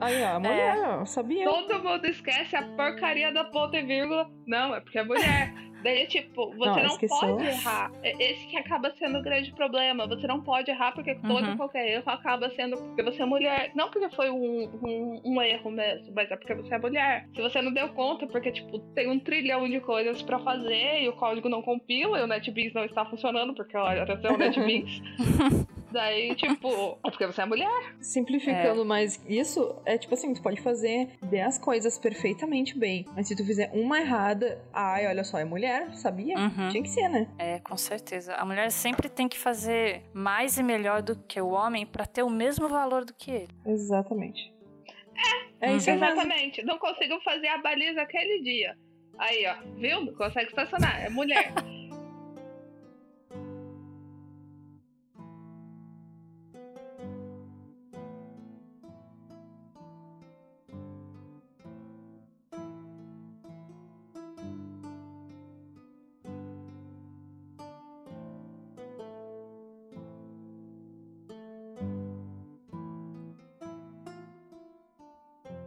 Aí, 0.00 0.22
ó, 0.22 0.36
a 0.36 0.40
mulher, 0.40 0.78
ó, 1.00 1.04
sabia? 1.04 1.44
Todo 1.44 1.82
mundo 1.82 2.04
esquece 2.06 2.56
a 2.56 2.62
porcaria 2.62 3.32
da 3.32 3.44
ponta 3.44 3.76
e 3.78 3.82
vírgula. 3.84 4.30
Não, 4.46 4.74
é 4.74 4.80
porque 4.80 4.98
é 4.98 5.04
mulher. 5.04 5.52
Daí, 5.84 6.06
tipo, 6.06 6.50
você 6.56 6.80
Não, 6.80 6.88
não, 6.88 6.98
pode 6.98 7.46
errar. 7.46 7.92
É- 8.02 8.12
Esse 8.32 8.46
que 8.46 8.56
acaba 8.56 8.90
sendo 8.98 9.18
o 9.18 9.22
grande 9.22 9.52
problema. 9.52 10.06
Você 10.06 10.26
não 10.26 10.40
pode 10.42 10.70
errar 10.70 10.92
porque 10.92 11.14
todo 11.16 11.44
Uhum. 11.44 11.52
e 11.52 11.56
qualquer 11.58 11.86
erro 11.86 12.04
acaba 12.10 12.48
sendo 12.56 12.78
porque 12.78 13.02
você 13.02 13.20
é 13.20 13.26
mulher. 13.26 13.70
Não 13.74 13.90
porque 13.90 14.08
foi 14.16 14.30
um, 14.30 14.62
um, 14.82 15.20
um 15.22 15.42
erro 15.42 15.70
mesmo, 15.70 16.10
mas 16.16 16.30
é 16.30 16.36
porque 16.36 16.54
você 16.54 16.74
é 16.74 16.78
mulher. 16.78 17.28
Se 17.34 17.42
você 17.42 17.60
não 17.60 17.70
deu 17.70 17.90
conta, 17.90 18.26
porque, 18.26 18.50
tipo, 18.50 18.78
tem 18.94 19.10
um 19.10 19.18
trilhão 19.20 19.68
de 19.68 19.78
coisas 19.80 20.22
pra 20.22 20.38
fazer 20.38 21.02
e 21.02 21.08
o 21.10 21.12
código 21.12 21.50
não 21.50 21.60
compila 21.60 22.18
e 22.18 22.22
o 22.22 22.26
NetBeans 22.26 22.72
não 22.72 22.86
está 22.86 23.04
funcionando, 23.04 23.52
porque, 23.54 23.76
olha, 23.76 24.04
até 24.04 24.30
o 24.32 24.38
NetBeans. 24.38 25.02
Daí, 25.94 26.34
tipo, 26.34 26.68
é 27.06 27.10
porque 27.10 27.24
você 27.24 27.42
é 27.42 27.46
mulher. 27.46 27.94
Simplificando 28.00 28.84
mais 28.84 29.24
isso, 29.28 29.80
é 29.86 29.96
tipo 29.96 30.12
assim, 30.14 30.34
tu 30.34 30.42
pode 30.42 30.60
fazer 30.60 31.08
10 31.22 31.58
coisas 31.58 31.96
perfeitamente 31.96 32.76
bem, 32.76 33.06
mas 33.14 33.28
se 33.28 33.36
tu 33.36 33.44
fizer 33.46 33.70
uma 33.72 34.00
errada, 34.00 34.60
ai, 34.72 35.06
olha 35.06 35.22
só, 35.22 35.38
é 35.38 35.44
mulher, 35.44 35.94
sabia? 35.94 36.36
Uhum. 36.36 36.68
Tinha 36.70 36.82
que 36.82 36.88
ser, 36.88 37.08
né? 37.08 37.28
É, 37.38 37.60
com 37.60 37.76
certeza. 37.76 38.34
A 38.34 38.44
mulher 38.44 38.72
sempre 38.72 39.08
tem 39.08 39.28
que 39.28 39.38
fazer 39.38 40.02
mais 40.12 40.58
e 40.58 40.64
melhor 40.64 41.00
do 41.00 41.14
que 41.16 41.40
o 41.40 41.50
homem 41.50 41.86
pra 41.86 42.04
ter 42.06 42.24
o 42.24 42.28
mesmo 42.30 42.68
valor 42.68 43.04
do 43.04 43.14
que 43.14 43.30
ele. 43.30 43.54
Exatamente. 43.64 44.52
É, 45.60 45.70
Uhum. 45.70 45.76
isso 45.76 45.90
mesmo. 45.92 46.04
Exatamente. 46.06 46.64
Não 46.64 46.76
consigo 46.76 47.20
fazer 47.20 47.46
a 47.46 47.58
baliza 47.58 48.02
aquele 48.02 48.42
dia. 48.42 48.76
Aí, 49.16 49.46
ó, 49.46 49.54
viu? 49.76 50.12
Consegue 50.16 50.48
estacionar. 50.48 51.04
É 51.04 51.08
mulher. 51.08 51.52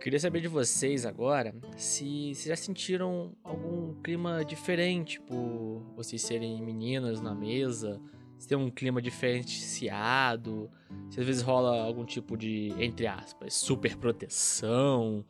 Queria 0.08 0.22
saber 0.22 0.40
de 0.40 0.48
vocês 0.48 1.06
agora 1.06 1.54
se, 1.76 2.34
se 2.34 2.48
já 2.48 2.56
sentiram 2.56 3.34
algum 3.44 3.94
clima 3.96 4.46
diferente 4.46 5.20
por 5.20 5.84
vocês 5.98 6.22
serem 6.22 6.62
meninas 6.62 7.20
na 7.20 7.36
mesa, 7.36 8.00
se 8.38 8.48
tem 8.48 8.58
um 8.58 8.72
clima 8.72 9.02
diferenciado, 9.02 10.72
se 11.10 11.20
às 11.20 11.26
vezes 11.26 11.42
rola 11.42 11.84
algum 11.84 12.06
tipo 12.06 12.38
de, 12.38 12.74
entre 12.80 13.06
aspas, 13.06 13.54
super 13.54 13.98
proteção. 13.98 15.26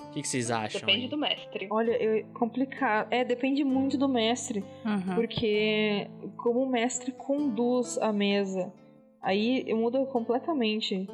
O 0.00 0.10
que, 0.12 0.22
que 0.22 0.28
vocês 0.28 0.50
acham? 0.50 0.80
Depende 0.80 1.02
aí? 1.02 1.10
do 1.10 1.18
mestre. 1.18 1.68
Olha, 1.70 1.92
é 1.92 2.22
complicado. 2.32 3.08
É, 3.10 3.22
depende 3.22 3.64
muito 3.64 3.98
do 3.98 4.08
mestre. 4.08 4.64
Uhum. 4.82 5.14
Porque 5.14 6.08
como 6.38 6.62
o 6.62 6.70
mestre 6.70 7.12
conduz 7.12 7.98
a 7.98 8.14
mesa, 8.14 8.72
aí 9.20 9.62
muda 9.74 10.02
completamente. 10.06 11.06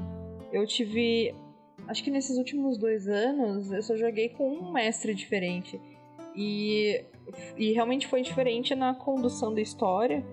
Eu 0.52 0.64
tive. 0.68 1.34
Acho 1.86 2.02
que 2.02 2.10
nesses 2.10 2.36
últimos 2.38 2.78
dois 2.78 3.08
anos 3.08 3.70
eu 3.70 3.82
só 3.82 3.96
joguei 3.96 4.30
com 4.30 4.50
um 4.50 4.72
mestre 4.72 5.14
diferente. 5.14 5.80
E, 6.34 7.04
e 7.56 7.72
realmente 7.72 8.06
foi 8.06 8.22
diferente 8.22 8.74
na 8.74 8.94
condução 8.94 9.54
da 9.54 9.60
história, 9.60 10.24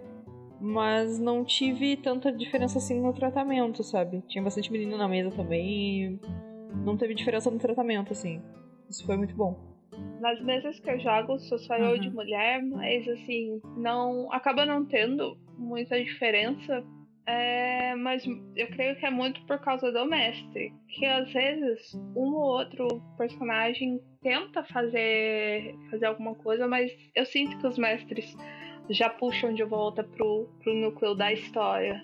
mas 0.59 1.19
não 1.19 1.43
tive 1.43 1.95
tanta 1.97 2.31
diferença 2.31 2.77
assim 2.77 2.99
no 2.99 3.13
tratamento, 3.13 3.83
sabe? 3.83 4.23
Tinha 4.27 4.43
bastante 4.43 4.71
menino 4.71 4.97
na 4.97 5.07
mesa 5.07 5.31
também 5.31 6.19
não 6.75 6.97
teve 6.97 7.13
diferença 7.13 7.51
no 7.51 7.59
tratamento, 7.59 8.11
assim. 8.11 8.41
Isso 8.89 9.05
foi 9.05 9.17
muito 9.17 9.35
bom. 9.35 9.57
Nas 10.19 10.41
mesas 10.41 10.79
que 10.79 10.89
eu 10.89 10.99
jogo, 10.99 11.39
sou 11.39 11.57
só 11.57 11.75
eu 11.75 11.95
Uhum. 11.95 11.99
de 11.99 12.09
mulher, 12.09 12.63
mas 12.63 13.07
assim, 13.07 13.61
não. 13.77 14.31
Acaba 14.31 14.65
não 14.65 14.85
tendo 14.85 15.37
muita 15.57 16.01
diferença. 16.01 16.83
É, 17.25 17.95
mas 17.95 18.25
eu 18.55 18.67
creio 18.67 18.95
que 18.95 19.05
é 19.05 19.10
muito 19.10 19.41
por 19.45 19.60
causa 19.60 19.91
do 19.91 20.05
mestre. 20.05 20.73
Que 20.88 21.05
às 21.05 21.31
vezes 21.31 21.93
um 22.15 22.34
ou 22.34 22.57
outro 22.60 22.88
personagem 23.17 24.01
tenta 24.21 24.63
fazer, 24.65 25.75
fazer 25.89 26.05
alguma 26.05 26.36
coisa, 26.36 26.67
mas 26.67 26.91
eu 27.15 27.25
sinto 27.25 27.57
que 27.60 27.67
os 27.67 27.77
mestres 27.77 28.36
já 28.89 29.10
puxam 29.10 29.53
de 29.53 29.63
volta 29.63 30.03
pro, 30.03 30.49
pro 30.63 30.73
núcleo 30.73 31.15
da 31.15 31.31
história. 31.31 32.03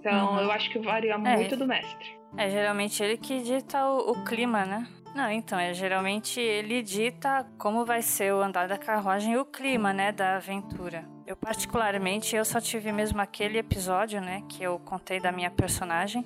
Então 0.00 0.34
Uhum. 0.34 0.40
eu 0.40 0.50
acho 0.52 0.70
que 0.70 0.78
varia 0.78 1.16
muito 1.18 1.56
do 1.56 1.66
mestre. 1.66 2.16
É 2.36 2.50
geralmente 2.50 3.02
ele 3.02 3.16
que 3.16 3.40
dita 3.42 3.86
o, 3.88 4.10
o 4.10 4.24
clima, 4.24 4.64
né? 4.64 4.86
Não, 5.14 5.30
então, 5.30 5.58
é 5.58 5.72
geralmente 5.72 6.38
ele 6.38 6.82
dita 6.82 7.46
como 7.58 7.86
vai 7.86 8.02
ser 8.02 8.34
o 8.34 8.42
andar 8.42 8.68
da 8.68 8.76
carruagem 8.76 9.32
e 9.32 9.38
o 9.38 9.46
clima, 9.46 9.90
né, 9.90 10.12
da 10.12 10.36
aventura. 10.36 11.15
Eu 11.26 11.34
particularmente, 11.34 12.36
eu 12.36 12.44
só 12.44 12.60
tive 12.60 12.92
mesmo 12.92 13.20
aquele 13.20 13.58
episódio, 13.58 14.20
né, 14.20 14.44
que 14.48 14.62
eu 14.62 14.78
contei 14.78 15.18
da 15.18 15.32
minha 15.32 15.50
personagem. 15.50 16.24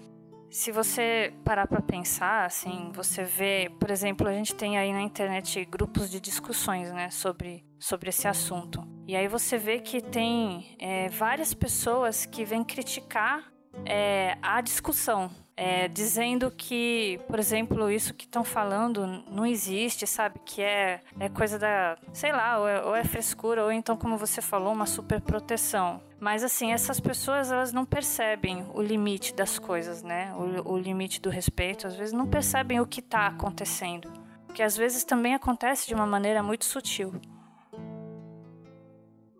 Se 0.50 0.70
você 0.70 1.32
parar 1.42 1.66
pra 1.66 1.80
pensar, 1.80 2.44
assim, 2.44 2.90
você 2.92 3.24
vê, 3.24 3.70
por 3.80 3.90
exemplo, 3.90 4.28
a 4.28 4.32
gente 4.32 4.54
tem 4.54 4.76
aí 4.76 4.92
na 4.92 5.00
internet 5.00 5.64
grupos 5.64 6.10
de 6.10 6.20
discussões, 6.20 6.92
né, 6.92 7.08
sobre, 7.08 7.64
sobre 7.78 8.10
esse 8.10 8.28
assunto. 8.28 8.86
E 9.06 9.16
aí 9.16 9.26
você 9.26 9.56
vê 9.56 9.78
que 9.78 10.02
tem 10.02 10.76
é, 10.78 11.08
várias 11.08 11.54
pessoas 11.54 12.26
que 12.26 12.44
vêm 12.44 12.62
criticar 12.62 13.50
é, 13.86 14.36
a 14.42 14.60
discussão. 14.60 15.30
É, 15.62 15.88
dizendo 15.88 16.50
que, 16.50 17.20
por 17.28 17.38
exemplo, 17.38 17.90
isso 17.90 18.14
que 18.14 18.24
estão 18.24 18.42
falando 18.42 19.06
não 19.30 19.44
existe, 19.44 20.06
sabe? 20.06 20.40
Que 20.42 20.62
é, 20.62 21.02
é 21.18 21.28
coisa 21.28 21.58
da, 21.58 21.98
sei 22.14 22.32
lá, 22.32 22.58
ou 22.58 22.66
é, 22.66 22.82
ou 22.82 22.96
é 22.96 23.04
frescura, 23.04 23.62
ou 23.62 23.70
então, 23.70 23.94
como 23.94 24.16
você 24.16 24.40
falou, 24.40 24.72
uma 24.72 24.86
super 24.86 25.20
proteção. 25.20 26.00
Mas 26.18 26.42
assim, 26.42 26.72
essas 26.72 26.98
pessoas 26.98 27.52
elas 27.52 27.74
não 27.74 27.84
percebem 27.84 28.64
o 28.72 28.80
limite 28.80 29.34
das 29.34 29.58
coisas, 29.58 30.02
né? 30.02 30.32
O, 30.32 30.72
o 30.72 30.78
limite 30.78 31.20
do 31.20 31.28
respeito, 31.28 31.86
às 31.86 31.94
vezes 31.94 32.14
não 32.14 32.26
percebem 32.26 32.80
o 32.80 32.86
que 32.86 33.00
está 33.00 33.26
acontecendo. 33.26 34.10
Que 34.54 34.62
às 34.62 34.74
vezes 34.74 35.04
também 35.04 35.34
acontece 35.34 35.86
de 35.86 35.94
uma 35.94 36.06
maneira 36.06 36.42
muito 36.42 36.64
sutil. 36.64 37.12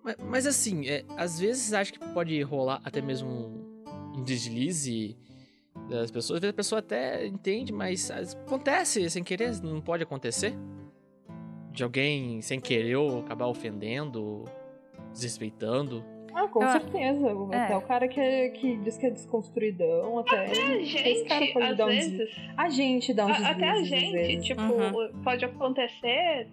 Mas, 0.05 0.17
mas 0.19 0.47
assim, 0.47 0.87
é, 0.87 1.03
às 1.17 1.41
vezes 1.41 1.73
acho 1.73 1.95
que 1.95 1.99
pode 2.13 2.43
rolar 2.43 2.83
até 2.85 3.01
mesmo 3.01 3.31
um 4.15 4.23
deslize 4.23 5.17
das 5.89 6.11
pessoas. 6.11 6.37
Às 6.37 6.41
vezes 6.43 6.55
a 6.55 6.57
pessoa 6.57 6.79
até 6.81 7.27
entende, 7.27 7.73
mas 7.73 8.11
acontece 8.11 9.09
sem 9.11 9.23
querer, 9.23 9.61
não 9.63 9.81
pode 9.81 10.03
acontecer. 10.03 10.55
De 11.73 11.85
alguém 11.85 12.43
sem 12.43 12.59
querer 12.59 12.97
ou 12.97 13.21
acabar 13.21 13.47
ofendendo, 13.47 14.45
desrespeitando. 15.13 16.05
Ah, 16.35 16.49
com 16.49 16.63
ah, 16.63 16.73
certeza. 16.73 17.29
É. 17.53 17.57
Até 17.57 17.77
o 17.77 17.83
cara 17.83 18.09
que, 18.09 18.51
que 18.51 18.77
diz 18.79 18.97
que 18.97 19.07
é 19.07 19.11
desconstruidão, 19.11 20.19
até. 20.19 20.47
Até 20.47 20.51
a 20.51 20.55
gente, 20.55 20.97
esse 20.97 21.25
cara 21.25 21.47
pode 21.53 21.75
dar 21.75 21.87
vezes, 21.87 22.39
um 22.39 22.55
A 22.57 22.69
gente 22.69 23.15
dá 23.15 23.27
um 23.27 23.31
Até 23.31 23.71
a 23.71 23.83
gente, 23.83 24.41
tipo, 24.41 24.63
uhum. 24.63 25.23
pode 25.23 25.45
acontecer. 25.45 26.49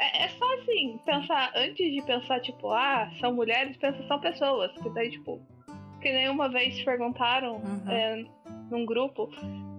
É, 0.00 0.24
é, 0.24 0.28
só 0.28 0.44
assim, 0.54 1.00
pensar, 1.04 1.52
antes 1.56 1.92
de 1.92 2.02
pensar, 2.02 2.40
tipo, 2.40 2.70
ah, 2.70 3.10
são 3.20 3.34
mulheres, 3.34 3.76
pensa 3.76 4.06
são 4.06 4.20
pessoas. 4.20 4.72
Que 4.80 4.88
daí, 4.90 5.10
tipo, 5.10 5.40
que 6.00 6.12
nem 6.12 6.28
uma 6.28 6.48
vez 6.48 6.82
perguntaram 6.82 7.56
uhum. 7.56 7.90
é, 7.90 8.24
num 8.70 8.84
grupo 8.86 9.28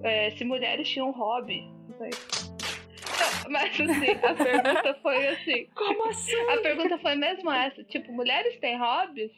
é, 0.03 0.31
se 0.31 0.43
mulheres 0.43 0.87
tinham 0.87 1.11
hobby. 1.11 1.69
Mas 3.49 3.79
assim, 3.79 4.11
a 4.23 4.33
pergunta 4.33 4.99
foi 5.01 5.27
assim. 5.27 5.67
Como 5.75 6.09
assim? 6.09 6.49
A 6.49 6.57
pergunta 6.61 6.97
foi 6.99 7.15
mesmo 7.15 7.51
essa. 7.51 7.83
Tipo, 7.83 8.13
mulheres 8.13 8.57
têm 8.59 8.77
hobbies? 8.77 9.31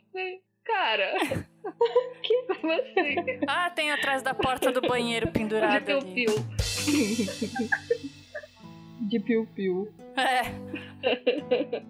Cara. 0.63 1.13
que 2.21 2.43
como 2.43 2.71
assim? 2.71 3.15
Ah, 3.47 3.69
tem 3.71 3.91
atrás 3.91 4.21
da 4.21 4.33
porta 4.33 4.71
do 4.71 4.81
banheiro 4.81 5.31
pendurado. 5.31 5.79
De 5.79 5.85
piu-piu. 5.85 6.35
De 9.09 9.19
piu-piu. 9.19 9.91
É. 10.15 11.81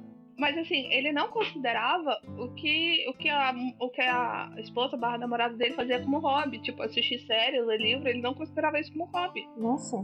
Mas 0.41 0.57
assim, 0.57 0.91
ele 0.91 1.11
não 1.11 1.27
considerava 1.27 2.19
o 2.39 2.51
que, 2.55 3.05
o 3.07 3.13
que, 3.13 3.29
a, 3.29 3.53
o 3.79 3.89
que 3.89 4.01
a 4.01 4.51
esposa 4.57 4.97
barra 4.97 5.19
namorada 5.19 5.55
dele 5.55 5.75
fazia 5.75 6.01
como 6.01 6.17
hobby. 6.17 6.57
Tipo, 6.57 6.81
assistir 6.81 7.19
séries, 7.19 7.63
ler 7.63 7.79
livro, 7.79 8.09
ele 8.09 8.21
não 8.21 8.33
considerava 8.33 8.79
isso 8.79 8.91
como 8.91 9.05
hobby. 9.05 9.47
Nossa. 9.55 10.03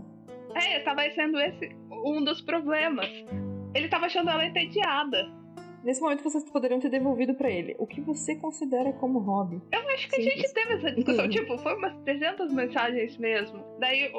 É, 0.54 0.80
tava 0.82 1.10
sendo 1.10 1.40
esse 1.40 1.76
um 1.90 2.24
dos 2.24 2.40
problemas. 2.40 3.10
Ele 3.74 3.90
tava 3.90 4.06
achando 4.06 4.30
ela 4.30 4.46
entediada. 4.46 5.28
Nesse 5.84 6.02
momento 6.02 6.24
vocês 6.24 6.44
poderiam 6.50 6.80
ter 6.80 6.90
devolvido 6.90 7.34
para 7.34 7.50
ele. 7.50 7.76
O 7.78 7.88
que 7.88 8.02
você 8.02 8.36
considera 8.36 8.92
como 8.94 9.20
hobby? 9.20 9.62
Eu 9.72 9.88
acho 9.90 10.10
que 10.10 10.16
Simples. 10.16 10.34
a 10.34 10.38
gente 10.38 10.54
teve 10.54 10.74
essa 10.74 10.92
discussão. 10.92 11.30
tipo, 11.30 11.58
foi 11.60 11.76
umas 11.76 11.96
300 12.04 12.54
mensagens 12.54 13.18
mesmo. 13.18 13.64
Daí, 13.80 14.12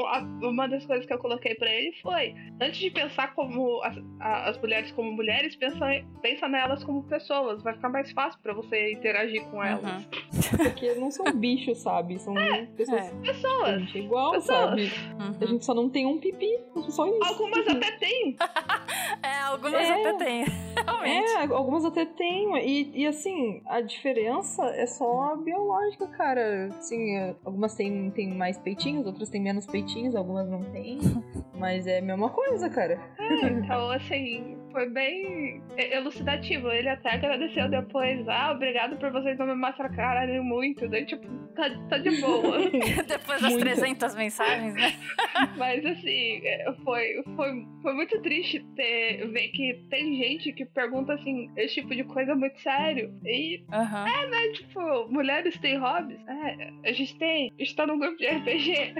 uma 0.43 0.69
das 0.69 0.87
coisas 0.87 1.05
que 1.05 1.13
eu 1.13 1.19
coloquei 1.19 1.55
para 1.55 1.71
ele 1.71 1.93
foi: 2.01 2.35
antes 2.61 2.79
de 2.79 2.91
pensar 2.91 3.35
como 3.35 3.83
as, 3.83 3.97
as 4.21 4.59
mulheres 4.59 4.93
como 4.93 5.13
mulheres, 5.13 5.57
pensa, 5.57 5.87
pensa 6.23 6.49
nelas 6.49 6.83
como 6.85 7.03
pessoas. 7.05 7.63
Vai 7.63 7.75
ficar 7.75 7.89
mais 7.89 8.11
fácil 8.13 8.41
para 8.41 8.55
você 8.55 8.93
interagir 8.93 9.45
com 9.47 9.63
elas. 9.63 9.85
Uhum. 9.85 10.59
Porque 10.63 10.95
não 10.95 11.11
são 11.11 11.27
bichos, 11.33 11.79
sabe? 11.79 12.19
São 12.19 12.39
é, 12.39 12.67
pessoas. 12.67 13.01
É. 13.01 13.11
Pessoas. 13.21 13.81
Gente, 13.81 13.99
igual, 13.99 14.33
pessoas. 14.33 14.59
sabe? 14.59 14.93
Uhum. 15.19 15.37
A 15.41 15.47
gente 15.47 15.65
só 15.65 15.75
não 15.75 15.89
tem 15.89 16.07
um 16.07 16.19
pipi. 16.19 16.59
Só 16.89 17.07
isso. 17.07 17.25
Algumas 17.25 17.67
até 17.69 17.91
tem. 17.99 18.37
é, 19.23 19.41
algumas 19.43 19.75
é. 19.75 19.93
até 19.93 20.25
tem. 20.25 20.45
Realmente. 20.85 21.31
É, 21.31 21.43
algumas 21.53 21.85
até 21.85 22.05
tem. 22.05 22.57
E, 22.59 23.03
e 23.03 23.07
assim, 23.07 23.63
a 23.67 23.81
diferença 23.81 24.65
é 24.67 24.87
só 24.87 25.37
biológica, 25.37 26.07
cara. 26.09 26.67
Assim, 26.79 27.35
algumas 27.45 27.75
têm, 27.75 28.11
têm 28.11 28.35
mais 28.35 28.59
peitinhos, 28.59 29.07
outras 29.07 29.29
têm 29.29 29.41
menos 29.41 29.67
peitinhos, 29.67 30.15
algumas 30.15 30.49
não 30.49 30.65
têm. 30.65 30.99
Mas 31.59 31.87
é 31.87 31.99
a 31.99 32.03
mesma 32.03 32.31
coisa, 32.31 32.69
cara. 32.71 33.01
É, 33.19 33.47
então, 33.49 33.91
assim, 33.91 34.57
foi 34.71 34.89
bem 34.89 35.63
elucidativo. 35.77 36.71
Ele 36.71 36.89
até 36.89 37.15
agradeceu 37.15 37.69
depois. 37.69 38.27
Ah, 38.29 38.53
obrigado 38.53 38.97
por 38.99 39.11
vocês 39.11 39.39
não 39.39 39.47
me 39.47 39.55
massacrarem 39.55 40.41
muito. 40.41 40.89
Daí, 40.89 41.05
tipo, 41.05 41.27
tá, 41.55 41.69
tá 41.89 41.99
de 41.99 42.21
boa. 42.21 42.59
depois 43.07 43.41
das 43.41 43.53
muito. 43.53 43.61
300 43.61 44.15
mensagens, 44.15 44.75
né? 44.75 44.95
Mas, 45.57 45.85
assim, 45.85 46.41
é, 46.45 46.73
foi, 46.85 47.23
foi, 47.35 47.67
foi 47.83 47.95
muito 47.95 48.21
triste 48.23 48.61
ter, 48.77 49.27
ver 49.29 49.49
que 49.49 49.85
tem 49.91 50.17
gente 50.17 50.53
que 50.53 50.65
pergunta, 50.65 51.15
assim, 51.15 51.51
esse 51.57 51.75
tipo 51.75 51.95
de 51.95 52.05
coisa 52.05 52.35
muito 52.35 52.61
sério. 52.61 53.13
E, 53.25 53.65
uhum. 53.73 54.07
é, 54.07 54.27
né? 54.29 54.49
Tipo, 54.55 55.09
mulheres 55.11 55.59
têm 55.59 55.79
hobbies? 55.79 56.21
É, 56.27 56.71
a 56.89 56.93
gente 56.93 57.17
tem. 57.19 57.53
Está 57.59 57.87
num 57.87 57.99
grupo 57.99 58.17
de 58.17 58.27
RPG. 58.27 58.95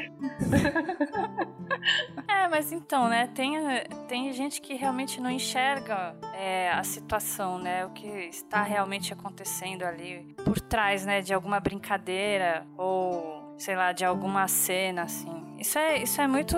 é, 2.29 2.49
mas 2.49 2.73
então, 2.73 3.09
né? 3.09 3.29
Tem, 3.35 3.53
tem 4.09 4.33
gente 4.33 4.61
que 4.61 4.75
realmente 4.75 5.21
não 5.21 5.31
enxerga 5.31 5.68
é, 6.35 6.71
a 6.71 6.83
situação, 6.83 7.59
né? 7.59 7.85
O 7.85 7.91
que 7.91 8.07
está 8.07 8.63
realmente 8.63 9.13
acontecendo 9.13 9.83
ali 9.83 10.35
por 10.45 10.61
trás, 10.61 11.05
né? 11.05 11.21
De 11.21 11.35
alguma 11.35 11.61
brincadeira 11.61 12.67
ou 12.77 13.57
sei 13.59 13.75
lá, 13.75 13.93
de 13.93 14.05
alguma 14.05 14.47
cena, 14.47 15.03
assim. 15.03 15.38
Isso 15.59 15.79
é, 15.79 16.03
isso 16.03 16.21
é 16.21 16.27
muito 16.29 16.57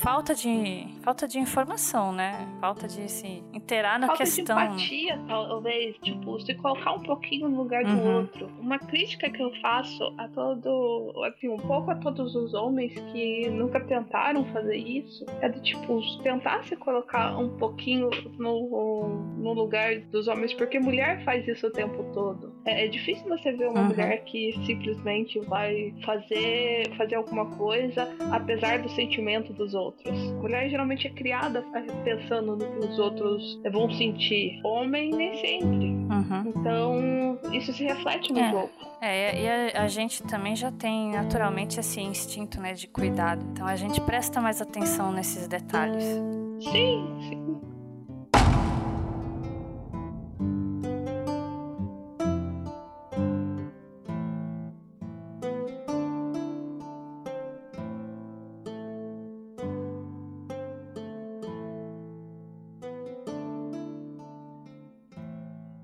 falta 0.00 0.34
de, 0.34 0.86
falta 1.02 1.28
de 1.28 1.38
informação, 1.38 2.12
né? 2.12 2.48
Falta 2.60 2.88
de 2.88 3.10
se 3.10 3.44
inteirar 3.52 3.98
na 3.98 4.06
falta 4.06 4.24
questão. 4.24 4.56
Falta 4.56 4.74
de 4.76 4.82
empatia, 4.82 5.20
talvez. 5.28 5.96
Tipo, 5.98 6.40
se 6.40 6.54
colocar 6.54 6.92
um 6.94 7.02
pouquinho 7.02 7.48
no 7.48 7.58
lugar 7.58 7.84
do 7.84 7.92
uhum. 7.92 8.16
outro. 8.16 8.50
Uma 8.58 8.78
crítica 8.78 9.28
que 9.28 9.42
eu 9.42 9.52
faço 9.60 10.14
a 10.16 10.26
todo... 10.28 11.12
Assim, 11.26 11.48
um 11.48 11.58
pouco 11.58 11.90
a 11.90 11.94
todos 11.96 12.34
os 12.34 12.54
homens 12.54 12.94
que 13.12 13.50
nunca 13.50 13.80
tentaram 13.80 14.44
fazer 14.46 14.76
isso. 14.76 15.26
É 15.40 15.48
de, 15.48 15.60
tipo, 15.60 16.00
tentar 16.22 16.64
se 16.64 16.74
colocar 16.76 17.38
um 17.38 17.50
pouquinho 17.58 18.08
no, 18.38 19.08
no 19.36 19.52
lugar 19.52 20.00
dos 20.10 20.26
homens. 20.26 20.54
Porque 20.54 20.80
mulher 20.80 21.22
faz 21.24 21.46
isso 21.46 21.66
o 21.66 21.70
tempo 21.70 22.02
todo. 22.14 22.54
É, 22.64 22.86
é 22.86 22.88
difícil 22.88 23.28
você 23.28 23.52
ver 23.52 23.68
uma 23.68 23.80
uhum. 23.80 23.88
mulher 23.88 24.24
que 24.24 24.52
simplesmente 24.64 25.38
vai 25.40 25.94
fazer, 26.02 26.90
fazer 26.96 27.16
alguma 27.16 27.46
coisa 27.56 28.08
apesar 28.30 28.78
do 28.80 28.88
sentimento 28.90 29.52
dos 29.52 29.74
outros. 29.74 30.12
Mulher 30.34 30.68
geralmente 30.68 31.06
é 31.06 31.10
criada 31.10 31.64
pensando 32.04 32.56
no 32.56 32.64
que 32.64 32.86
os 32.86 32.98
outros 32.98 33.60
vão 33.70 33.90
sentir. 33.92 34.60
Homem 34.64 35.10
nem 35.10 35.36
sempre. 35.36 35.86
Uhum. 35.86 36.52
Então, 36.54 37.38
isso 37.52 37.72
se 37.72 37.84
reflete 37.84 38.32
no 38.32 38.38
é. 38.38 38.50
jogo. 38.50 38.70
É, 39.00 39.42
e 39.42 39.48
a, 39.76 39.82
a, 39.82 39.88
gente 39.88 40.22
também 40.22 40.54
já 40.54 40.70
tem 40.70 41.10
naturalmente 41.10 41.80
esse 41.80 42.00
instinto, 42.00 42.60
né, 42.60 42.72
de 42.72 42.86
cuidado. 42.86 43.44
Então 43.52 43.66
a 43.66 43.74
gente 43.74 44.00
presta 44.00 44.40
mais 44.40 44.62
atenção 44.62 45.10
nesses 45.10 45.48
detalhes. 45.48 46.04
Sim, 46.60 47.16
sim. 47.28 47.41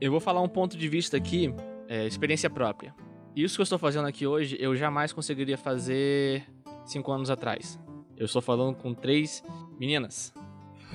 Eu 0.09 0.13
vou 0.13 0.21
falar 0.21 0.41
um 0.41 0.49
ponto 0.49 0.75
de 0.75 0.89
vista 0.89 1.19
aqui, 1.19 1.53
é, 1.87 2.07
experiência 2.07 2.49
própria. 2.49 2.95
Isso 3.37 3.57
que 3.57 3.61
eu 3.61 3.65
estou 3.65 3.79
fazendo 3.79 4.09
aqui 4.09 4.27
hoje, 4.27 4.57
eu 4.59 4.75
jamais 4.75 5.13
conseguiria 5.13 5.59
fazer 5.59 6.47
cinco 6.87 7.13
anos 7.13 7.29
atrás. 7.29 7.79
Eu 8.17 8.25
estou 8.25 8.41
falando 8.41 8.75
com 8.75 8.95
três 8.95 9.45
meninas. 9.79 10.33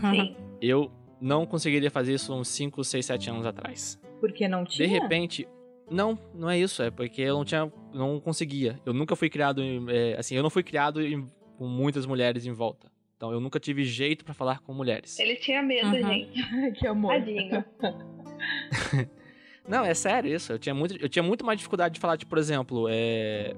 Sim. 0.01 0.35
Eu 0.59 0.91
não 1.21 1.45
conseguiria 1.45 1.91
fazer 1.91 2.15
isso 2.15 2.33
uns 2.33 2.47
5, 2.47 2.83
6, 2.83 3.05
7 3.05 3.29
anos 3.29 3.45
atrás. 3.45 4.01
Porque 4.19 4.47
não 4.47 4.65
tinha? 4.65 4.87
De 4.87 4.91
repente, 4.91 5.47
não, 5.91 6.17
não 6.33 6.49
é 6.49 6.57
isso, 6.57 6.81
é 6.81 6.89
porque 6.89 7.21
eu 7.21 7.35
não 7.35 7.43
tinha, 7.43 7.71
não 7.93 8.17
conseguia. 8.19 8.79
Eu 8.85 8.93
nunca 8.93 9.13
fui 9.15 9.29
criado, 9.29 9.61
é, 9.89 10.15
assim, 10.17 10.35
eu 10.35 10.41
não 10.41 10.49
fui 10.49 10.63
criado 10.63 11.01
em, 11.01 11.29
com 11.57 11.67
muitas 11.67 12.05
mulheres 12.05 12.45
em 12.45 12.53
volta. 12.53 12.89
Então 13.17 13.31
eu 13.31 13.41
nunca 13.41 13.59
tive 13.59 13.83
jeito 13.83 14.23
para 14.23 14.33
falar 14.33 14.59
com 14.59 14.73
mulheres. 14.73 15.19
Ele 15.19 15.35
tinha 15.35 15.61
medo, 15.61 15.87
uhum. 15.87 16.13
gente. 16.13 16.71
que 16.79 16.87
amor. 16.87 17.13
Tadinho. 17.13 17.63
Não, 19.67 19.85
é 19.85 19.93
sério 19.93 20.33
isso. 20.33 20.51
Eu 20.51 20.59
tinha 20.59 20.75
muito, 20.75 20.97
eu 20.97 21.07
tinha 21.07 21.23
muito 21.23 21.45
mais 21.45 21.57
dificuldade 21.57 21.93
de 21.93 21.99
falar, 21.99 22.17
tipo, 22.17 22.29
por 22.29 22.37
exemplo, 22.37 22.87
é... 22.89 23.55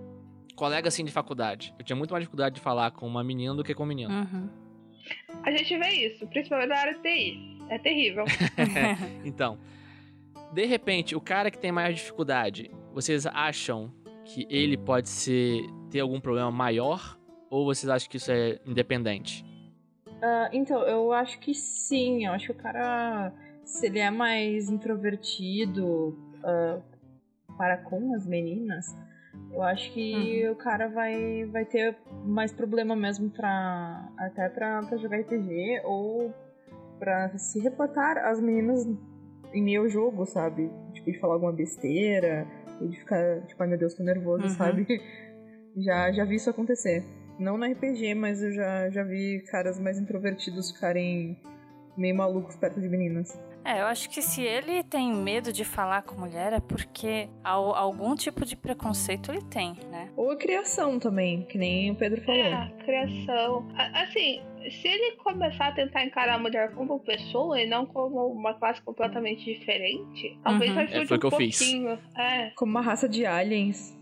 colega 0.55 0.87
assim 0.87 1.03
de 1.03 1.11
faculdade. 1.11 1.73
Eu 1.79 1.85
tinha 1.85 1.95
muito 1.95 2.11
mais 2.11 2.21
dificuldade 2.21 2.55
de 2.55 2.61
falar 2.61 2.91
com 2.91 3.07
uma 3.07 3.23
menina 3.23 3.55
do 3.55 3.63
que 3.63 3.73
com 3.73 3.83
um 3.83 3.87
menino. 3.87 4.13
Uhum. 4.13 4.49
A 5.43 5.51
gente 5.51 5.77
vê 5.77 5.89
isso, 6.07 6.27
principalmente 6.27 6.69
na 6.69 6.77
área 6.77 6.93
de 6.93 7.01
TI. 7.01 7.57
É 7.69 7.79
terrível. 7.79 8.25
então, 9.25 9.57
de 10.53 10.65
repente, 10.65 11.15
o 11.15 11.21
cara 11.21 11.49
que 11.49 11.57
tem 11.57 11.71
mais 11.71 11.95
dificuldade, 11.95 12.71
vocês 12.93 13.25
acham 13.25 13.91
que 14.23 14.47
ele 14.49 14.77
pode 14.77 15.09
ser 15.09 15.63
ter 15.89 15.99
algum 15.99 16.19
problema 16.19 16.51
maior? 16.51 17.17
Ou 17.49 17.65
vocês 17.65 17.89
acham 17.89 18.09
que 18.09 18.17
isso 18.17 18.31
é 18.31 18.59
independente? 18.65 19.45
Uh, 20.07 20.49
então, 20.51 20.81
eu 20.83 21.11
acho 21.11 21.39
que 21.39 21.53
sim. 21.53 22.25
Eu 22.25 22.33
acho 22.33 22.47
que 22.47 22.51
o 22.51 22.55
cara, 22.55 23.31
se 23.65 23.87
ele 23.87 23.99
é 23.99 24.11
mais 24.11 24.69
introvertido 24.69 26.09
uh, 26.39 26.81
para 27.57 27.77
com 27.77 28.13
as 28.15 28.25
meninas, 28.25 28.95
eu 29.51 29.61
acho 29.63 29.91
que 29.93 30.45
uhum. 30.45 30.51
o 30.51 30.55
cara 30.55 30.87
vai, 30.87 31.45
vai 31.45 31.65
ter 31.65 31.97
mais 32.25 32.51
problema 32.53 32.95
mesmo 32.95 33.29
pra. 33.29 34.09
Até 34.17 34.49
pra, 34.49 34.83
pra 34.83 34.97
jogar 34.97 35.19
RPG 35.19 35.81
ou 35.83 36.33
pra 36.99 37.37
se 37.37 37.59
reportar 37.59 38.17
às 38.17 38.39
meninas 38.39 38.85
em 39.53 39.63
meio 39.63 39.89
jogo, 39.89 40.25
sabe? 40.25 40.69
Tipo, 40.93 41.11
de 41.11 41.19
falar 41.19 41.35
alguma 41.35 41.53
besteira, 41.53 42.47
ou 42.79 42.87
de 42.87 42.99
ficar, 42.99 43.41
tipo, 43.45 43.61
ai 43.61 43.69
meu 43.69 43.77
Deus, 43.77 43.93
tô 43.93 44.03
nervoso, 44.03 44.43
uhum. 44.43 44.49
sabe? 44.49 44.85
Já, 45.77 46.09
já 46.09 46.23
vi 46.23 46.35
isso 46.35 46.49
acontecer. 46.49 47.03
Não 47.37 47.57
no 47.57 47.65
RPG, 47.65 48.15
mas 48.15 48.41
eu 48.41 48.53
já, 48.53 48.89
já 48.89 49.03
vi 49.03 49.43
caras 49.51 49.77
mais 49.77 49.99
introvertidos 49.99 50.71
ficarem 50.71 51.37
meio 51.97 52.15
malucos 52.15 52.55
perto 52.55 52.79
de 52.79 52.87
meninas. 52.87 53.37
É, 53.65 53.81
eu 53.81 53.87
acho 53.87 54.07
que 54.11 54.21
se 54.21 54.43
ele 54.43 54.83
tem 54.83 55.11
medo 55.11 55.51
de 55.51 55.65
falar 55.65 56.03
com 56.03 56.21
mulher 56.21 56.53
é 56.53 56.59
porque 56.59 57.27
algum 57.43 58.15
tipo 58.15 58.45
de 58.45 58.55
preconceito 58.55 59.31
ele 59.31 59.41
tem, 59.41 59.73
né? 59.89 60.11
Ou 60.15 60.29
a 60.29 60.35
criação 60.35 60.99
também, 60.99 61.41
que 61.45 61.57
nem 61.57 61.89
o 61.89 61.95
Pedro 61.95 62.21
falou. 62.23 62.39
É, 62.39 62.53
a 62.53 62.69
criação. 62.85 63.67
Assim, 63.75 64.39
se 64.69 64.87
ele 64.87 65.13
começar 65.17 65.69
a 65.69 65.71
tentar 65.71 66.03
encarar 66.03 66.35
a 66.35 66.37
mulher 66.37 66.73
como 66.75 66.99
pessoa 66.99 67.59
e 67.59 67.67
não 67.67 67.87
como 67.87 68.27
uma 68.27 68.53
classe 68.53 68.79
completamente 68.83 69.51
diferente, 69.51 70.37
talvez 70.43 70.71
uhum. 70.71 70.79
ajude 70.79 70.97
é, 70.97 71.05
foi 71.07 71.17
um 71.17 71.19
que 71.19 71.25
eu 71.25 71.29
pouquinho. 71.31 71.97
Fiz. 71.97 72.15
É. 72.17 72.51
Como 72.55 72.69
uma 72.69 72.81
raça 72.81 73.09
de 73.09 73.25
aliens. 73.25 73.97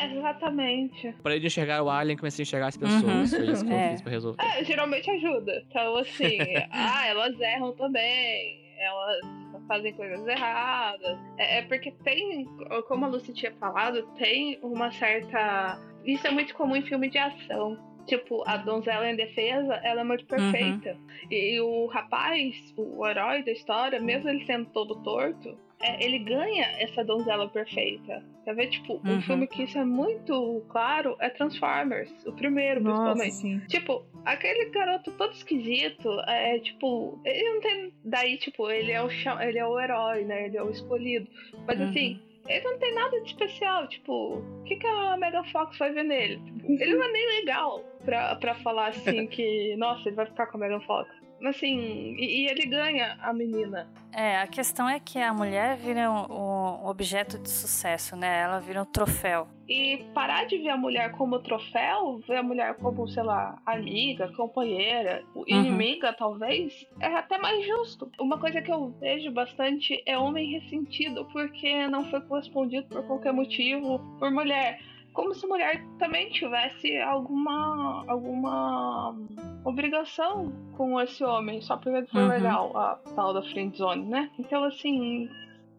É, 0.00 0.06
exatamente. 0.06 1.14
Pra 1.22 1.36
ele 1.36 1.46
enxergar 1.46 1.82
o 1.82 1.90
alien, 1.90 2.16
comecei 2.16 2.42
a 2.42 2.44
enxergar 2.44 2.68
as 2.68 2.78
pessoas. 2.78 3.02
Uhum. 3.02 3.26
Foi 3.26 3.52
isso 3.52 3.64
que 3.64 3.72
é. 3.74 3.86
eu 3.86 3.90
fiz 3.90 4.00
pra 4.00 4.10
resolver. 4.10 4.42
É, 4.42 4.64
geralmente 4.64 5.10
ajuda. 5.10 5.62
Então, 5.68 5.96
assim, 5.98 6.38
ah, 6.72 7.06
elas 7.06 7.38
erram 7.38 7.72
também 7.72 8.61
elas 8.82 9.20
fazem 9.66 9.92
coisas 9.94 10.26
erradas. 10.26 11.18
É, 11.38 11.58
é, 11.58 11.62
porque 11.62 11.90
tem, 12.04 12.46
como 12.88 13.04
a 13.04 13.08
Lucy 13.08 13.32
tinha 13.32 13.52
falado, 13.52 14.02
tem 14.18 14.58
uma 14.62 14.90
certa. 14.92 15.80
Isso 16.04 16.26
é 16.26 16.30
muito 16.30 16.54
comum 16.54 16.76
em 16.76 16.82
filme 16.82 17.08
de 17.08 17.18
ação. 17.18 17.78
Tipo, 18.06 18.42
a 18.48 18.56
donzela 18.56 19.08
em 19.08 19.14
defesa, 19.14 19.74
ela 19.84 20.00
é 20.00 20.04
muito 20.04 20.26
perfeita. 20.26 20.90
Uhum. 20.90 21.28
E, 21.30 21.54
e 21.54 21.60
o 21.60 21.86
rapaz, 21.86 22.74
o 22.76 23.06
herói 23.06 23.44
da 23.44 23.52
história, 23.52 24.00
mesmo 24.00 24.28
ele 24.28 24.44
sendo 24.44 24.66
todo 24.70 25.00
torto, 25.02 25.56
é, 25.82 26.04
ele 26.04 26.20
ganha 26.20 26.64
essa 26.78 27.04
donzela 27.04 27.48
perfeita. 27.48 28.22
Quer 28.44 28.54
ver? 28.54 28.68
Tipo, 28.68 28.94
uhum. 28.94 29.16
um 29.16 29.22
filme 29.22 29.46
que 29.46 29.64
isso 29.64 29.76
é 29.76 29.84
muito 29.84 30.64
claro 30.68 31.16
é 31.18 31.28
Transformers, 31.28 32.10
o 32.24 32.32
primeiro, 32.32 32.80
Nossa, 32.80 33.20
principalmente. 33.20 33.34
Sim. 33.34 33.66
Tipo, 33.66 34.04
aquele 34.24 34.70
garoto 34.70 35.10
todo 35.12 35.32
esquisito, 35.32 36.08
é 36.28 36.58
tipo, 36.60 37.20
ele 37.24 37.42
não 37.42 37.60
tem. 37.60 37.92
Daí, 38.04 38.36
tipo, 38.38 38.70
ele 38.70 38.92
é 38.92 39.02
o, 39.02 39.08
ele 39.40 39.58
é 39.58 39.66
o 39.66 39.78
herói, 39.78 40.24
né? 40.24 40.46
Ele 40.46 40.56
é 40.56 40.62
o 40.62 40.70
escolhido. 40.70 41.28
Mas 41.66 41.78
uhum. 41.78 41.88
assim. 41.88 42.20
Ele 42.48 42.64
não 42.64 42.76
tem 42.76 42.92
nada 42.92 43.20
de 43.20 43.28
especial, 43.28 43.86
tipo, 43.86 44.38
o 44.38 44.64
que, 44.64 44.74
que 44.74 44.84
a 44.84 45.16
Mega 45.16 45.44
Fox 45.44 45.78
vai 45.78 45.92
ver 45.92 46.02
nele? 46.02 46.40
Tipo, 46.40 46.72
ele 46.72 46.96
não 46.96 47.04
é 47.04 47.12
nem 47.12 47.26
legal 47.38 47.84
pra, 48.04 48.34
pra 48.34 48.56
falar 48.56 48.88
assim 48.88 49.26
que, 49.30 49.76
nossa, 49.76 50.08
ele 50.08 50.16
vai 50.16 50.26
ficar 50.26 50.48
com 50.48 50.56
a 50.56 50.60
Mega 50.60 50.80
Fox 50.80 51.21
assim, 51.48 52.14
e, 52.18 52.42
e, 52.42 52.46
ele 52.46 52.66
ganha 52.66 53.16
a 53.20 53.32
menina. 53.32 53.88
É, 54.12 54.38
a 54.38 54.46
questão 54.46 54.88
é 54.88 55.00
que 55.00 55.18
a 55.18 55.32
mulher 55.32 55.76
vira 55.76 56.10
um, 56.10 56.32
um, 56.32 56.86
objeto 56.86 57.38
de 57.38 57.48
sucesso, 57.48 58.14
né? 58.14 58.42
Ela 58.42 58.60
vira 58.60 58.82
um 58.82 58.84
troféu. 58.84 59.48
E 59.68 60.04
parar 60.12 60.44
de 60.44 60.58
ver 60.58 60.68
a 60.68 60.76
mulher 60.76 61.12
como 61.12 61.38
troféu, 61.38 62.20
ver 62.28 62.36
a 62.36 62.42
mulher 62.42 62.74
como, 62.74 63.08
sei 63.08 63.22
lá, 63.22 63.58
amiga, 63.64 64.30
companheira, 64.36 65.24
uhum. 65.34 65.44
inimiga, 65.46 66.12
talvez, 66.12 66.86
é 67.00 67.06
até 67.06 67.38
mais 67.38 67.66
justo. 67.66 68.10
Uma 68.20 68.38
coisa 68.38 68.60
que 68.60 68.70
eu 68.70 68.90
vejo 69.00 69.30
bastante 69.30 70.02
é 70.04 70.18
homem 70.18 70.52
ressentido 70.52 71.24
porque 71.32 71.86
não 71.88 72.04
foi 72.10 72.20
correspondido 72.20 72.86
por 72.88 73.06
qualquer 73.06 73.32
motivo 73.32 73.98
por 74.18 74.30
mulher 74.30 74.78
como 75.12 75.34
se 75.34 75.46
mulher 75.46 75.84
também 75.98 76.30
tivesse 76.30 76.98
alguma 76.98 78.04
alguma 78.08 79.14
obrigação 79.64 80.52
com 80.76 81.00
esse 81.00 81.22
homem, 81.22 81.60
só 81.60 81.76
porque 81.76 81.98
ele 81.98 82.06
foi 82.06 82.22
uhum. 82.22 82.28
legal, 82.28 82.76
a 82.76 82.96
tal 83.14 83.32
da 83.34 83.42
friendzone, 83.42 84.04
né? 84.06 84.30
Então, 84.38 84.64
assim, 84.64 85.28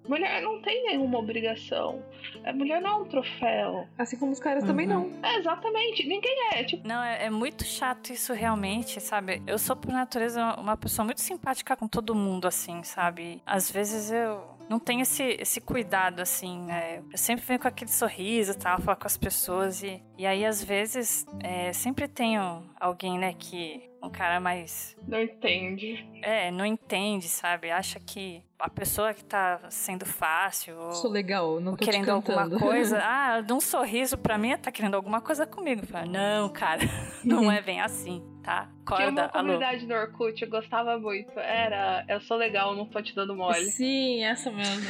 Mulher 0.07 0.41
não 0.41 0.61
tem 0.61 0.83
nenhuma 0.83 1.17
obrigação. 1.19 2.03
A 2.45 2.51
mulher 2.51 2.81
não 2.81 2.89
é 2.89 2.95
um 2.95 3.05
troféu. 3.05 3.87
Assim 3.97 4.17
como 4.17 4.33
os 4.33 4.39
caras 4.39 4.63
uhum. 4.63 4.67
também 4.67 4.85
não. 4.85 5.11
É, 5.23 5.37
exatamente. 5.37 6.05
Ninguém 6.05 6.35
é. 6.53 6.63
Tipo... 6.63 6.85
Não, 6.85 7.01
é, 7.01 7.25
é, 7.25 7.29
muito 7.29 7.63
chato 7.63 8.11
isso 8.11 8.33
realmente, 8.33 8.99
sabe? 8.99 9.41
Eu 9.47 9.57
sou, 9.57 9.75
por 9.75 9.91
natureza, 9.91 10.55
uma 10.57 10.75
pessoa 10.75 11.05
muito 11.05 11.21
simpática 11.21 11.75
com 11.75 11.87
todo 11.87 12.13
mundo, 12.13 12.47
assim, 12.47 12.83
sabe? 12.83 13.41
Às 13.45 13.71
vezes 13.71 14.11
eu 14.11 14.43
não 14.69 14.79
tenho 14.79 15.01
esse, 15.01 15.23
esse 15.39 15.61
cuidado, 15.61 16.19
assim, 16.21 16.59
né? 16.63 17.01
Eu 17.11 17.17
sempre 17.17 17.45
venho 17.45 17.59
com 17.59 17.67
aquele 17.67 17.91
sorriso 17.91 18.51
e 18.51 18.55
tal, 18.55 18.79
falar 18.79 18.95
com 18.95 19.07
as 19.07 19.17
pessoas. 19.17 19.83
E, 19.83 20.01
e 20.17 20.25
aí, 20.25 20.45
às 20.45 20.63
vezes, 20.63 21.25
é, 21.41 21.71
sempre 21.73 22.07
tenho 22.07 22.63
alguém, 22.79 23.17
né, 23.17 23.33
que 23.33 23.89
um 24.03 24.09
cara 24.09 24.39
mais. 24.39 24.95
Não 25.07 25.21
entende. 25.21 26.05
É, 26.21 26.51
não 26.51 26.65
entende, 26.65 27.29
sabe? 27.29 27.71
Acha 27.71 27.99
que 27.99 28.43
a 28.59 28.69
pessoa 28.69 29.13
que 29.13 29.23
tá 29.23 29.61
sendo 29.69 30.05
fácil. 30.05 30.77
Ou, 30.77 30.91
Sou 30.91 31.09
legal, 31.09 31.59
não 31.59 31.75
tô 31.75 31.85
querendo 31.85 32.09
alguma 32.09 32.49
coisa. 32.49 33.01
Ah, 33.15 33.41
dá 33.41 33.53
um 33.53 33.61
sorriso 33.61 34.17
pra 34.17 34.37
mim, 34.37 34.57
tá 34.57 34.71
querendo 34.71 34.95
alguma 34.95 35.21
coisa 35.21 35.45
comigo. 35.45 35.85
Fala, 35.85 36.05
não, 36.05 36.49
cara, 36.49 36.81
não 37.23 37.51
é 37.51 37.61
bem 37.61 37.79
assim, 37.79 38.23
tá? 38.43 38.69
Corda, 38.85 39.03
Tinha 39.03 39.11
uma 39.11 39.29
comunidade 39.29 39.85
alô. 39.85 39.95
no 39.95 40.01
Orkut, 40.01 40.41
eu 40.41 40.49
gostava 40.49 40.99
muito. 40.99 41.31
Era, 41.39 42.05
eu 42.07 42.19
sou 42.21 42.37
legal, 42.37 42.75
não 42.75 42.85
tô 42.85 43.01
te 43.01 43.15
dando 43.15 43.35
mole. 43.35 43.65
Sim, 43.71 44.23
essa 44.23 44.51
mesmo. 44.51 44.83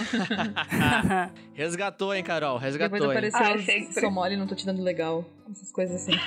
Resgatou, 1.54 2.14
hein, 2.14 2.24
Carol? 2.24 2.58
Resgatou, 2.58 2.99
Depois 2.99 3.34
apareceu, 3.34 3.88
ah, 3.89 4.01
sou 4.01 4.12
mole, 4.12 4.36
não 4.36 4.47
tô 4.47 4.56
te 4.56 4.66
dando 4.66 4.82
legal. 4.82 5.24
Essas 5.49 5.72
coisas 5.72 6.01
assim. 6.01 6.20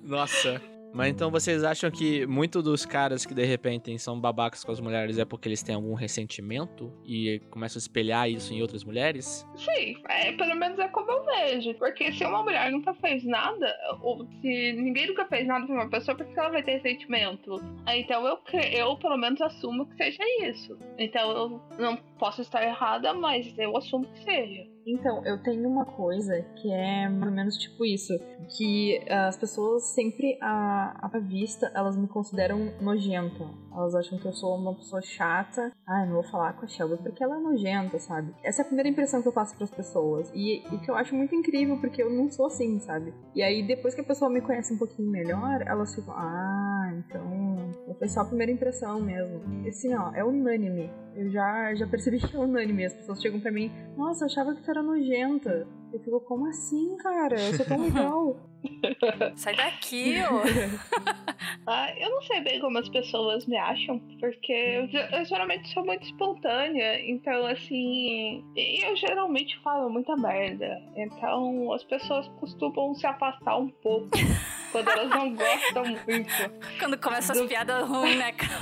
Nossa. 0.02 0.60
Mas 0.92 1.08
então 1.08 1.30
vocês 1.30 1.62
acham 1.62 1.90
que 1.90 2.26
muito 2.26 2.62
dos 2.62 2.84
caras 2.84 3.24
que 3.24 3.34
de 3.34 3.44
repente 3.44 3.96
são 3.98 4.20
babacas 4.20 4.64
com 4.64 4.72
as 4.72 4.80
mulheres 4.80 5.18
é 5.18 5.24
porque 5.24 5.48
eles 5.48 5.62
têm 5.62 5.74
algum 5.74 5.94
ressentimento 5.94 6.92
e 7.04 7.40
começam 7.50 7.78
a 7.78 7.80
espelhar 7.80 8.28
isso 8.28 8.52
em 8.52 8.60
outras 8.60 8.84
mulheres? 8.84 9.46
Sim, 9.56 9.96
é, 10.08 10.32
pelo 10.32 10.54
menos 10.56 10.78
é 10.78 10.88
como 10.88 11.10
eu 11.10 11.24
vejo. 11.24 11.74
Porque 11.74 12.12
se 12.12 12.24
uma 12.24 12.42
mulher 12.42 12.70
nunca 12.70 12.92
fez 12.94 13.24
nada, 13.24 13.72
ou 14.02 14.26
se 14.40 14.72
ninguém 14.72 15.06
nunca 15.08 15.26
fez 15.26 15.46
nada 15.46 15.66
pra 15.66 15.74
uma 15.74 15.90
pessoa, 15.90 16.16
por 16.16 16.26
que 16.26 16.38
ela 16.38 16.50
vai 16.50 16.62
ter 16.62 16.72
ressentimento? 16.72 17.56
Então 17.88 18.26
eu, 18.26 18.38
eu 18.72 18.96
pelo 18.96 19.16
menos 19.16 19.40
assumo 19.40 19.86
que 19.86 19.96
seja 19.96 20.22
isso. 20.42 20.76
Então 20.98 21.30
eu 21.30 21.62
não 21.78 21.96
posso 22.18 22.42
estar 22.42 22.62
errada, 22.62 23.14
mas 23.14 23.56
eu 23.58 23.76
assumo 23.76 24.06
que 24.06 24.24
seja. 24.24 24.66
Então, 24.90 25.24
eu 25.24 25.38
tenho 25.38 25.68
uma 25.68 25.84
coisa 25.84 26.42
que 26.56 26.68
é 26.72 27.08
mais 27.08 27.30
ou 27.30 27.36
menos 27.36 27.56
tipo 27.56 27.84
isso, 27.84 28.12
que 28.56 29.00
as 29.08 29.36
pessoas 29.36 29.84
sempre 29.94 30.36
à, 30.40 31.06
à 31.06 31.18
vista, 31.20 31.70
elas 31.76 31.96
me 31.96 32.08
consideram 32.08 32.72
nojenta. 32.80 33.44
Elas 33.72 33.94
acham 33.94 34.18
que 34.18 34.26
eu 34.26 34.32
sou 34.32 34.56
uma 34.56 34.74
pessoa 34.74 35.00
chata. 35.00 35.72
Ai, 35.86 36.06
não 36.06 36.14
vou 36.14 36.24
falar 36.24 36.54
com 36.54 36.64
a 36.64 36.68
Shelby 36.68 36.96
porque 37.02 37.22
ela 37.22 37.36
é 37.36 37.40
nojenta, 37.40 37.98
sabe? 37.98 38.34
Essa 38.42 38.62
é 38.62 38.64
a 38.64 38.66
primeira 38.66 38.88
impressão 38.88 39.22
que 39.22 39.28
eu 39.28 39.32
passo 39.32 39.54
para 39.54 39.64
as 39.64 39.70
pessoas. 39.70 40.30
E, 40.34 40.58
e 40.74 40.78
que 40.78 40.90
eu 40.90 40.94
acho 40.94 41.14
muito 41.14 41.34
incrível, 41.34 41.78
porque 41.80 42.02
eu 42.02 42.10
não 42.10 42.30
sou 42.30 42.46
assim, 42.46 42.78
sabe? 42.80 43.14
E 43.34 43.42
aí, 43.42 43.66
depois 43.66 43.94
que 43.94 44.00
a 44.00 44.04
pessoa 44.04 44.30
me 44.30 44.40
conhece 44.40 44.74
um 44.74 44.78
pouquinho 44.78 45.10
melhor, 45.10 45.62
elas 45.66 45.94
ficam, 45.94 46.14
ah, 46.14 46.92
então. 46.98 47.70
Foi 47.98 48.08
só 48.08 48.20
a 48.20 48.24
primeira 48.24 48.52
impressão 48.52 49.00
mesmo. 49.00 49.40
Assim, 49.68 49.94
ó, 49.94 50.12
é 50.14 50.24
unânime. 50.24 50.90
Eu 51.14 51.30
já, 51.30 51.74
já 51.74 51.86
percebi 51.86 52.18
que 52.18 52.36
é 52.36 52.38
unânime. 52.38 52.84
As 52.84 52.94
pessoas 52.94 53.20
chegam 53.20 53.40
pra 53.40 53.52
mim, 53.52 53.70
nossa, 53.96 54.24
eu 54.24 54.26
achava 54.26 54.54
que 54.54 54.62
tu 54.62 54.70
era 54.70 54.82
nojenta. 54.82 55.66
Eu 55.92 55.98
fico, 55.98 56.20
como 56.20 56.46
assim, 56.46 56.96
cara? 56.98 57.40
Eu 57.40 57.54
sou 57.54 57.66
tão 57.66 57.82
legal. 57.82 58.36
Sai 59.34 59.56
daqui, 59.56 60.16
ó. 60.22 60.42
ah, 61.66 61.92
eu 61.98 62.10
não 62.10 62.22
sei 62.22 62.40
bem 62.42 62.60
como 62.60 62.78
as 62.78 62.88
pessoas 62.88 63.46
me 63.46 63.56
acham, 63.56 63.98
porque 64.20 64.52
eu, 64.52 64.88
eu, 65.18 65.24
geralmente 65.24 65.72
sou 65.72 65.84
muito 65.84 66.04
espontânea, 66.04 67.00
então 67.10 67.46
assim. 67.46 68.44
E 68.54 68.84
eu 68.84 68.94
geralmente 68.96 69.58
falo 69.60 69.90
muita 69.90 70.16
merda. 70.16 70.80
Então 70.94 71.72
as 71.72 71.82
pessoas 71.84 72.28
costumam 72.38 72.94
se 72.94 73.06
afastar 73.06 73.56
um 73.56 73.68
pouco 73.68 74.10
quando 74.70 74.88
elas 74.88 75.10
não 75.10 75.34
gostam 75.34 75.84
muito. 75.84 76.32
Quando 76.78 76.98
começam 76.98 77.34
do... 77.34 77.42
as 77.42 77.48
piadas 77.48 77.88
ruins, 77.88 78.16
né, 78.16 78.32
cara? 78.32 78.60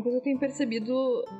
Uma 0.00 0.04
coisa 0.04 0.16
que 0.16 0.22
eu 0.22 0.24
tenho 0.32 0.38
percebido 0.38 0.94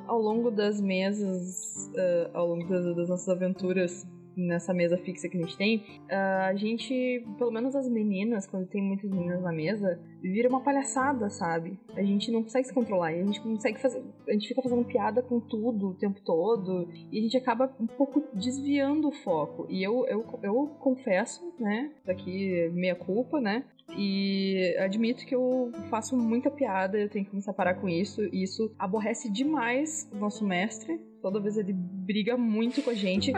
ao 0.06 0.20
longo 0.20 0.50
das 0.50 0.82
mesas, 0.82 1.90
uh, 1.94 2.30
ao 2.34 2.46
longo 2.46 2.68
das, 2.68 2.94
das, 2.94 3.08
nossas 3.08 3.28
aventuras 3.30 4.06
nessa 4.36 4.74
mesa 4.74 4.98
fixa 4.98 5.30
que 5.30 5.38
a 5.38 5.40
gente 5.40 5.56
tem, 5.56 5.78
uh, 5.78 6.44
a 6.44 6.54
gente, 6.54 7.24
pelo 7.38 7.50
menos 7.50 7.74
as 7.74 7.88
meninas, 7.88 8.46
quando 8.46 8.68
tem 8.68 8.82
muitas 8.82 9.10
meninas 9.10 9.40
na 9.42 9.50
mesa, 9.50 9.98
vira 10.20 10.46
uma 10.46 10.60
palhaçada, 10.60 11.30
sabe? 11.30 11.80
A 11.96 12.02
gente 12.02 12.30
não 12.30 12.42
consegue 12.42 12.66
se 12.66 12.74
controlar, 12.74 13.08
a 13.08 13.24
gente 13.24 13.40
consegue 13.40 13.80
fazer. 13.80 14.04
A 14.28 14.32
gente 14.32 14.48
fica 14.48 14.60
fazendo 14.60 14.84
piada 14.84 15.22
com 15.22 15.40
tudo 15.40 15.88
o 15.88 15.94
tempo 15.94 16.20
todo, 16.22 16.86
e 17.10 17.18
a 17.18 17.22
gente 17.22 17.38
acaba 17.38 17.74
um 17.80 17.86
pouco 17.86 18.22
desviando 18.34 19.08
o 19.08 19.12
foco. 19.12 19.66
E 19.70 19.82
eu, 19.82 20.06
eu, 20.06 20.38
eu 20.42 20.66
confesso, 20.78 21.50
né? 21.58 21.90
Daqui 22.04 22.68
meia 22.74 22.94
culpa, 22.94 23.40
né? 23.40 23.64
E 23.96 24.76
admito 24.78 25.26
que 25.26 25.34
eu 25.34 25.70
faço 25.88 26.16
muita 26.16 26.50
piada, 26.50 26.98
eu 26.98 27.08
tenho 27.08 27.24
que 27.24 27.30
começar 27.30 27.50
a 27.50 27.54
parar 27.54 27.74
com 27.74 27.88
isso. 27.88 28.22
E 28.32 28.42
isso 28.42 28.72
aborrece 28.78 29.30
demais 29.30 30.08
o 30.12 30.16
nosso 30.16 30.44
mestre. 30.44 30.98
Toda 31.20 31.40
vez 31.40 31.56
ele 31.56 31.72
briga 31.72 32.36
muito 32.36 32.82
com 32.82 32.90
a 32.90 32.94
gente. 32.94 33.32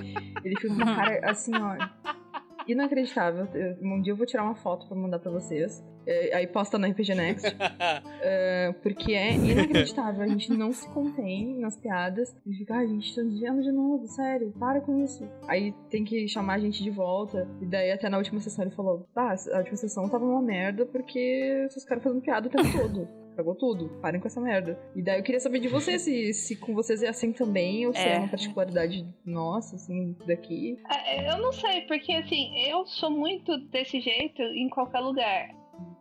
Ele 0.44 0.56
fica 0.60 0.68
com 0.68 0.84
cara 0.84 1.20
assim, 1.28 1.52
ó 1.54 2.21
inacreditável. 2.66 3.48
um 3.82 4.00
dia 4.00 4.12
eu 4.12 4.16
vou 4.16 4.26
tirar 4.26 4.44
uma 4.44 4.54
foto 4.54 4.86
para 4.86 4.96
mandar 4.96 5.18
para 5.18 5.30
vocês. 5.30 5.82
É, 6.06 6.34
aí 6.34 6.46
posta 6.46 6.78
no 6.78 6.86
RPG 6.88 7.14
Next. 7.14 7.46
é, 8.20 8.72
porque 8.82 9.12
é 9.12 9.34
inacreditável. 9.34 10.22
A 10.22 10.26
gente 10.26 10.52
não 10.52 10.72
se 10.72 10.88
contém 10.90 11.58
nas 11.58 11.76
piadas. 11.76 12.34
E 12.46 12.54
fica, 12.54 12.74
ah, 12.74 12.80
a 12.80 12.86
gente 12.86 13.14
tá 13.14 13.22
desviando 13.22 13.62
de 13.62 13.72
novo, 13.72 14.06
sério, 14.06 14.52
para 14.58 14.80
com 14.80 15.02
isso. 15.04 15.28
Aí 15.46 15.72
tem 15.90 16.04
que 16.04 16.26
chamar 16.28 16.54
a 16.54 16.58
gente 16.58 16.82
de 16.82 16.90
volta. 16.90 17.48
E 17.60 17.66
daí 17.66 17.92
até 17.92 18.08
na 18.08 18.18
última 18.18 18.40
sessão 18.40 18.64
ele 18.64 18.74
falou: 18.74 19.06
Ah, 19.14 19.34
a 19.52 19.58
última 19.58 19.76
sessão 19.76 20.08
tava 20.08 20.24
uma 20.24 20.42
merda 20.42 20.86
porque 20.86 21.66
vocês 21.68 21.84
ficaram 21.84 22.02
fazendo 22.02 22.22
piada 22.22 22.48
o 22.48 22.50
tempo 22.50 22.78
todo. 22.78 23.21
Cagou 23.36 23.54
tudo. 23.54 23.88
Parem 24.00 24.20
com 24.20 24.26
essa 24.26 24.40
merda. 24.40 24.78
E 24.94 25.02
daí 25.02 25.18
eu 25.18 25.22
queria 25.22 25.40
saber 25.40 25.58
de 25.58 25.68
você 25.68 25.98
se, 25.98 26.32
se 26.34 26.56
com 26.56 26.74
vocês 26.74 27.02
é 27.02 27.08
assim 27.08 27.32
também, 27.32 27.86
ou 27.86 27.94
se 27.94 28.00
é, 28.00 28.14
é 28.14 28.18
uma 28.18 28.28
particularidade 28.28 29.06
nossa, 29.24 29.76
assim, 29.76 30.16
daqui. 30.26 30.76
É, 30.90 31.30
eu 31.32 31.38
não 31.38 31.52
sei, 31.52 31.82
porque 31.82 32.12
assim, 32.12 32.56
eu 32.68 32.86
sou 32.86 33.10
muito 33.10 33.56
desse 33.68 34.00
jeito 34.00 34.42
em 34.42 34.68
qualquer 34.68 35.00
lugar. 35.00 35.50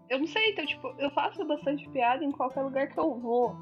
Eu 0.09 0.19
não 0.19 0.27
sei, 0.27 0.51
então, 0.51 0.65
tipo, 0.65 0.93
eu 0.99 1.09
faço 1.11 1.45
bastante 1.45 1.87
piada 1.89 2.23
em 2.23 2.31
qualquer 2.31 2.61
lugar 2.61 2.87
que 2.89 2.99
eu 2.99 3.17
vou. 3.17 3.55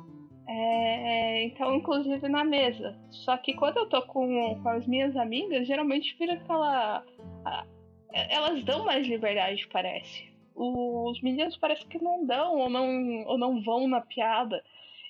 É, 0.48 1.44
então, 1.44 1.76
inclusive 1.76 2.28
na 2.28 2.44
mesa. 2.44 2.98
Só 3.12 3.38
que 3.38 3.54
quando 3.54 3.78
eu 3.78 3.88
tô 3.88 4.02
com, 4.08 4.60
com 4.64 4.70
as 4.70 4.88
minhas 4.88 5.16
amigas, 5.16 5.68
geralmente 5.68 6.16
vira 6.18 6.34
aquela. 6.34 7.06
A, 7.46 7.66
elas 8.12 8.64
dão 8.64 8.84
mais 8.84 9.06
liberdade, 9.06 9.68
parece 9.72 10.30
os 10.60 11.22
meninos 11.22 11.56
parece 11.58 11.86
que 11.86 12.04
não 12.04 12.26
dão 12.26 12.58
ou 12.58 12.70
não, 12.70 13.24
ou 13.26 13.38
não 13.38 13.62
vão 13.62 13.88
na 13.88 14.02
piada. 14.02 14.62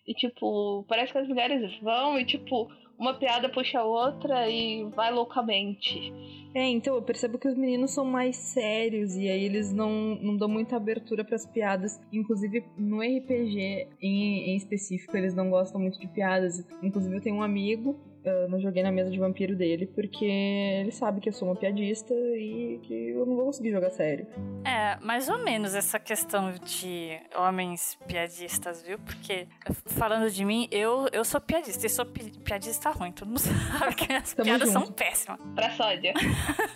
E, 0.08 0.14
tipo, 0.14 0.86
parece 0.88 1.12
que 1.12 1.18
as 1.18 1.28
mulheres 1.28 1.76
vão 1.82 2.20
e, 2.20 2.26
tipo, 2.26 2.70
uma 2.98 3.14
piada 3.14 3.50
puxa 3.50 3.80
a 3.80 3.84
outra 3.84 4.50
e 4.50 4.84
vai 4.96 5.12
loucamente. 5.12 6.14
É, 6.54 6.64
então 6.68 6.96
eu 6.96 7.02
percebo 7.02 7.38
que 7.38 7.48
os 7.48 7.56
meninos 7.56 7.92
são 7.92 8.04
mais 8.04 8.36
sérios 8.36 9.16
e 9.16 9.30
aí 9.30 9.44
eles 9.44 9.72
não, 9.72 10.16
não 10.16 10.36
dão 10.36 10.50
muita 10.50 10.76
abertura 10.76 11.24
para 11.24 11.36
as 11.36 11.46
piadas. 11.46 12.00
Inclusive 12.12 12.64
no 12.78 13.02
RPG 13.02 13.88
em, 14.02 14.50
em 14.50 14.56
específico, 14.56 15.16
eles 15.16 15.34
não 15.34 15.50
gostam 15.50 15.80
muito 15.80 16.00
de 16.00 16.08
piadas. 16.08 16.68
Inclusive 16.84 17.16
eu 17.16 17.22
tenho 17.22 17.38
um 17.38 17.44
amigo 17.44 18.00
eu 18.24 18.50
não 18.50 18.60
joguei 18.60 18.84
na 18.84 18.92
mesa 18.92 19.10
de 19.10 19.20
vampiro 19.20 19.56
dele 19.56 19.88
porque 19.88 20.26
ele 20.26 20.92
sabe 20.92 21.22
que 21.22 21.30
eu 21.30 21.34
sou 21.34 21.48
uma 21.48 21.56
piadista 21.56 22.14
e 22.14 22.80
que 22.84 23.10
eu 23.10 23.26
não 23.26 23.36
vou 23.36 23.46
conseguir 23.46 23.72
jogar 23.72 23.90
sério. 23.92 24.28
É, 24.66 24.98
mais 25.02 25.30
ou 25.30 25.38
menos 25.38 25.74
essa 25.74 26.00
questão 26.00 26.52
de 26.52 27.20
homens 27.36 27.98
piadistas, 28.08 28.84
viu? 28.84 29.00
Porque, 29.00 29.48
falando 29.86 30.30
de 30.30 30.44
mim, 30.44 30.68
eu, 30.72 31.08
eu 31.12 31.24
sou 31.24 31.40
piadista 31.40 31.86
e 31.86 31.90
sou 31.90 32.06
pi 32.06 32.32
piadista 32.44 32.90
ruim. 32.90 33.12
Todo 33.12 33.28
mundo 33.28 33.40
sabe 33.80 33.96
que 33.96 34.12
as 34.12 34.34
Tamo 34.34 34.46
piadas 34.46 34.72
junto. 34.72 34.86
são 34.86 34.94
péssimas. 34.94 35.40
Pra 35.56 35.70
sódia. 35.72 36.14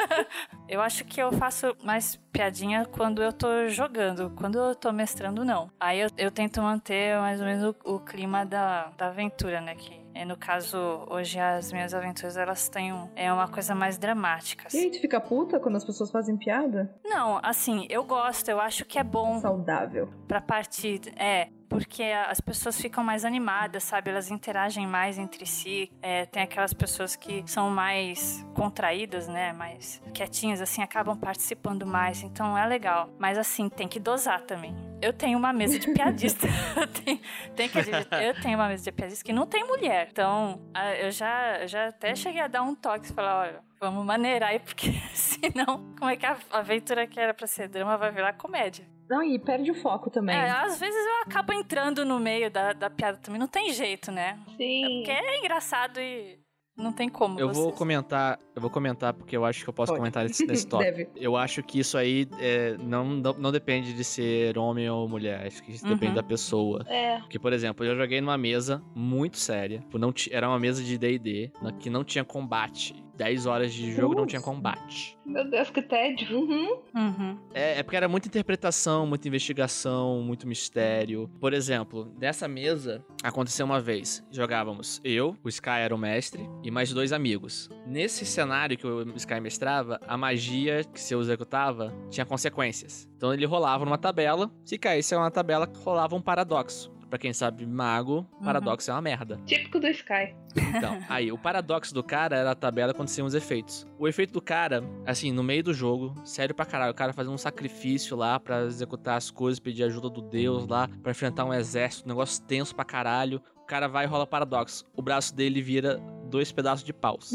eu 0.70 0.82
acho 0.82 1.06
que 1.06 1.22
eu 1.22 1.32
faço 1.34 1.76
mais 1.84 2.16
piadinha 2.32 2.86
quando 2.86 3.22
eu 3.22 3.34
tô 3.34 3.68
jogando. 3.68 4.32
Quando 4.36 4.58
eu 4.58 4.76
tô 4.76 4.92
mestrando, 4.92 5.44
não. 5.44 5.70
Aí 5.80 6.00
eu, 6.00 6.10
eu 6.18 6.32
tento 6.32 6.62
manter 6.62 7.18
mais 7.20 7.40
ou 7.40 7.46
menos 7.46 7.76
o, 7.84 7.96
o 7.96 8.00
clima 8.00 8.46
da, 8.46 8.92
da 8.98 9.08
aventura, 9.08 9.60
né? 9.60 9.76
Que 9.76 10.03
é, 10.14 10.26
no 10.26 10.38
caso, 10.38 10.78
hoje 11.10 11.40
as 11.40 11.72
minhas 11.72 11.94
aventuras 11.94 12.38
elas 12.38 12.70
têm 12.70 12.94
um, 12.94 13.10
é 13.16 13.32
uma 13.32 13.48
coisa 13.48 13.74
mais 13.74 13.98
dramática. 13.98 14.68
Assim. 14.68 14.78
E 14.78 14.84
aí, 14.86 14.92
tu 14.92 15.02
fica 15.02 15.20
puta 15.20 15.60
quando 15.60 15.76
as 15.76 15.84
pessoas 15.84 16.12
fazem 16.12 16.38
piada? 16.38 16.94
Não, 17.04 17.40
assim, 17.42 17.88
eu 17.90 18.04
gosto, 18.04 18.50
eu 18.50 18.60
acho 18.60 18.86
que 18.86 19.00
é 19.00 19.04
bom. 19.04 19.40
Saudável. 19.40 20.10
Pra 20.28 20.40
partida. 20.40 21.10
É, 21.18 21.50
porque 21.74 22.04
as 22.04 22.40
pessoas 22.40 22.80
ficam 22.80 23.04
mais 23.04 23.26
animadas, 23.26 23.84
sabe? 23.84 24.12
Elas 24.12 24.30
interagem 24.30 24.86
mais 24.86 25.18
entre 25.18 25.44
si. 25.44 25.92
É, 26.04 26.24
tem 26.28 26.44
aquelas 26.44 26.72
pessoas 26.72 27.16
que 27.16 27.44
são 27.48 27.72
mais 27.72 28.46
contraídas, 28.54 29.28
né? 29.28 29.52
Mais 29.54 30.00
quietinhas, 30.14 30.62
assim, 30.62 30.84
acabam 30.84 31.18
participando 31.18 31.84
mais. 31.84 32.22
Então 32.22 32.56
é 32.56 32.64
legal. 32.68 33.10
Mas 33.18 33.40
assim, 33.40 33.70
tem 33.70 33.88
que 33.88 34.00
dosar 34.00 34.42
também. 34.42 34.76
Eu 35.02 35.12
tenho 35.12 35.36
uma 35.36 35.52
mesa 35.52 35.80
de 35.80 35.92
piadista. 35.92 36.46
eu, 36.78 36.88
tenho, 36.88 37.20
tem 37.56 37.68
que, 37.68 37.80
eu 37.80 38.40
tenho 38.40 38.56
uma 38.56 38.68
mesa 38.68 38.84
de 38.84 38.92
piadista 38.92 39.26
que 39.26 39.34
não 39.34 39.48
tem 39.48 39.66
mulher. 39.66 40.10
Então, 40.12 40.62
eu 41.02 41.10
já, 41.10 41.58
eu 41.60 41.68
já 41.68 41.88
até 41.88 42.16
cheguei 42.16 42.42
a 42.42 42.48
dar 42.48 42.62
um 42.62 42.76
toque 42.76 43.08
e 43.08 43.14
falar, 43.14 43.40
olha 43.40 43.73
vamos 43.84 44.06
maneirar 44.06 44.50
aí, 44.50 44.60
porque 44.60 44.92
senão, 45.14 45.94
como 45.98 46.10
é 46.10 46.16
que 46.16 46.26
a 46.26 46.38
aventura 46.52 47.06
que 47.06 47.20
era 47.20 47.34
pra 47.34 47.46
ser 47.46 47.68
drama 47.68 47.98
vai 47.98 48.12
virar 48.12 48.34
comédia? 48.34 48.88
Não, 49.10 49.22
e 49.22 49.38
perde 49.38 49.70
o 49.70 49.76
foco 49.76 50.10
também. 50.10 50.36
É, 50.36 50.50
às 50.50 50.80
vezes 50.80 51.06
eu 51.06 51.22
acabo 51.24 51.52
entrando 51.54 52.06
no 52.06 52.20
meio 52.20 52.50
da, 52.50 52.74
da 52.74 52.90
piada 52.90 53.18
também, 53.18 53.40
não 53.40 53.48
tem 53.48 53.72
jeito, 53.74 54.12
né? 54.12 54.40
Sim. 54.58 54.86
É 54.86 54.98
porque 54.98 55.12
é 55.12 55.40
engraçado 55.40 56.00
e 56.00 56.40
não 56.76 56.92
tem 56.92 57.08
como. 57.08 57.40
Eu 57.40 57.50
vocês. 57.50 57.64
vou 57.64 57.72
comentar, 57.72 58.40
eu 58.56 58.62
vou 58.62 58.70
comentar 58.70 59.14
porque 59.14 59.38
eu 59.38 59.46
acho 59.46 59.64
que 59.64 59.70
eu 59.70 59.74
posso 59.74 59.92
Pode. 59.92 60.00
comentar 60.00 60.24
nesse, 60.24 60.44
nesse 60.48 60.68
tópico. 60.68 60.92
Deve. 60.92 61.10
Eu 61.16 61.38
acho 61.38 61.62
que 61.62 61.80
isso 61.80 61.98
aí 61.98 62.28
é, 62.40 62.76
não, 62.80 63.06
não, 63.06 63.34
não, 63.34 63.52
depende 63.52 63.94
de 63.94 64.04
ser 64.04 64.58
homem 64.58 64.90
ou 64.90 65.08
mulher, 65.08 65.46
acho 65.46 65.62
que 65.62 65.72
isso 65.72 65.86
uhum. 65.86 65.94
depende 65.94 66.16
da 66.16 66.24
pessoa. 66.24 66.84
É. 66.88 67.20
Porque, 67.20 67.38
por 67.38 67.54
exemplo, 67.54 67.86
eu 67.86 67.96
joguei 67.96 68.20
numa 68.22 68.38
mesa 68.38 68.82
muito 68.96 69.38
séria, 69.38 69.80
tipo, 69.80 70.00
não 70.00 70.12
era 70.32 70.50
uma 70.50 70.60
mesa 70.60 70.84
de 70.84 70.98
D&D, 70.98 71.52
que 71.80 71.90
não 71.90 72.04
tinha 72.04 72.24
combate. 72.24 72.96
10 73.16 73.46
horas 73.46 73.74
de 73.74 73.92
jogo 73.94 74.16
não 74.16 74.26
tinha 74.26 74.42
combate. 74.42 75.18
Meu 75.26 75.50
Deus, 75.50 75.70
que 75.70 75.82
tédio. 75.82 76.40
Uhum. 76.40 76.82
Uhum. 76.96 77.40
É, 77.54 77.80
é 77.80 77.84
porque 77.84 77.96
era 77.96 78.08
muita 78.08 78.28
interpretação, 78.28 79.06
muita 79.06 79.28
investigação, 79.28 80.22
muito 80.22 80.48
mistério. 80.48 81.30
Por 81.40 81.54
exemplo, 81.54 82.12
nessa 82.20 82.48
mesa 82.48 83.04
aconteceu 83.24 83.66
uma 83.66 83.80
vez. 83.80 84.26
Jogávamos 84.32 85.00
eu, 85.04 85.36
o 85.44 85.50
Sky 85.50 85.70
era 85.82 85.96
o 85.96 85.98
mestre, 85.98 86.48
e 86.64 86.72
mais 86.72 86.92
dois 86.92 87.12
amigos. 87.12 87.70
Nesse 87.86 88.26
cenário 88.26 88.78
que 88.78 88.88
o 88.88 89.16
Sky 89.16 89.40
mestrava, 89.40 90.00
a 90.08 90.18
magia 90.18 90.84
que 90.84 91.00
se 91.00 91.14
eu 91.14 91.22
executava 91.22 91.94
tinha 92.10 92.26
consequências. 92.26 93.08
Então 93.16 93.34
ele 93.34 93.46
rolava 93.46 93.86
numa 93.86 93.98
tabela, 93.98 94.52
se 94.66 94.78
caísse 94.78 95.16
uma 95.16 95.32
tabela, 95.32 95.72
rolava 95.84 96.16
um 96.16 96.22
paradoxo. 96.22 96.92
Pra 97.14 97.20
quem 97.20 97.32
sabe, 97.32 97.64
mago, 97.64 98.28
uhum. 98.40 98.44
paradoxo 98.44 98.90
é 98.90 98.94
uma 98.96 99.00
merda. 99.00 99.40
Típico 99.46 99.80
do 99.80 99.86
Sky. 99.86 100.34
Então, 100.76 100.98
aí, 101.08 101.32
o 101.32 101.38
paradoxo 101.38 101.94
do 101.94 102.04
cara 102.04 102.36
era 102.36 102.50
a 102.50 102.56
tabela 102.56 102.92
quando 102.92 103.08
tinha 103.10 103.24
os 103.24 103.36
efeitos. 103.36 103.86
O 104.00 104.08
efeito 104.08 104.34
do 104.34 104.42
cara, 104.42 104.84
assim, 105.06 105.32
no 105.32 105.44
meio 105.44 105.64
do 105.64 105.76
jogo, 105.76 106.16
sério 106.26 106.56
pra 106.56 106.66
caralho, 106.66 106.92
o 106.92 106.96
cara 106.96 107.14
fazendo 107.14 107.36
um 107.36 107.38
sacrifício 107.38 108.18
lá 108.18 108.40
para 108.40 108.66
executar 108.66 109.16
as 109.16 109.30
coisas, 109.30 109.60
pedir 109.60 109.84
ajuda 109.84 110.10
do 110.10 110.24
deus 110.24 110.66
lá, 110.66 110.90
para 111.04 111.12
enfrentar 111.12 111.46
um 111.46 111.54
exército, 111.54 112.06
um 112.06 112.10
negócio 112.10 112.44
tenso 112.46 112.76
pra 112.76 112.84
caralho. 112.84 113.40
O 113.58 113.66
cara 113.68 113.88
vai 113.88 114.06
e 114.06 114.08
rola 114.08 114.26
paradoxo. 114.26 114.84
O 114.98 115.02
braço 115.04 115.36
dele 115.36 115.62
vira 115.62 116.00
dois 116.32 116.52
pedaços 116.52 116.84
de 116.84 116.94
paus. 116.94 117.32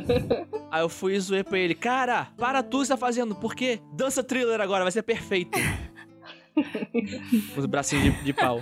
Aí 0.72 0.80
eu 0.80 0.88
fui 0.88 1.14
e 1.14 1.20
zoei 1.20 1.44
pra 1.44 1.58
ele, 1.58 1.74
cara, 1.74 2.28
para 2.38 2.62
tudo 2.62 2.80
que 2.80 2.86
você 2.86 2.94
tá 2.94 2.96
fazendo, 2.96 3.34
por 3.34 3.54
quê? 3.54 3.82
Dança 3.92 4.24
thriller 4.24 4.62
agora, 4.62 4.82
vai 4.82 4.90
ser 4.90 5.02
perfeito. 5.02 5.58
Os 7.56 7.66
bracinhos 7.66 8.04
de, 8.04 8.24
de, 8.24 8.32
pau. 8.32 8.60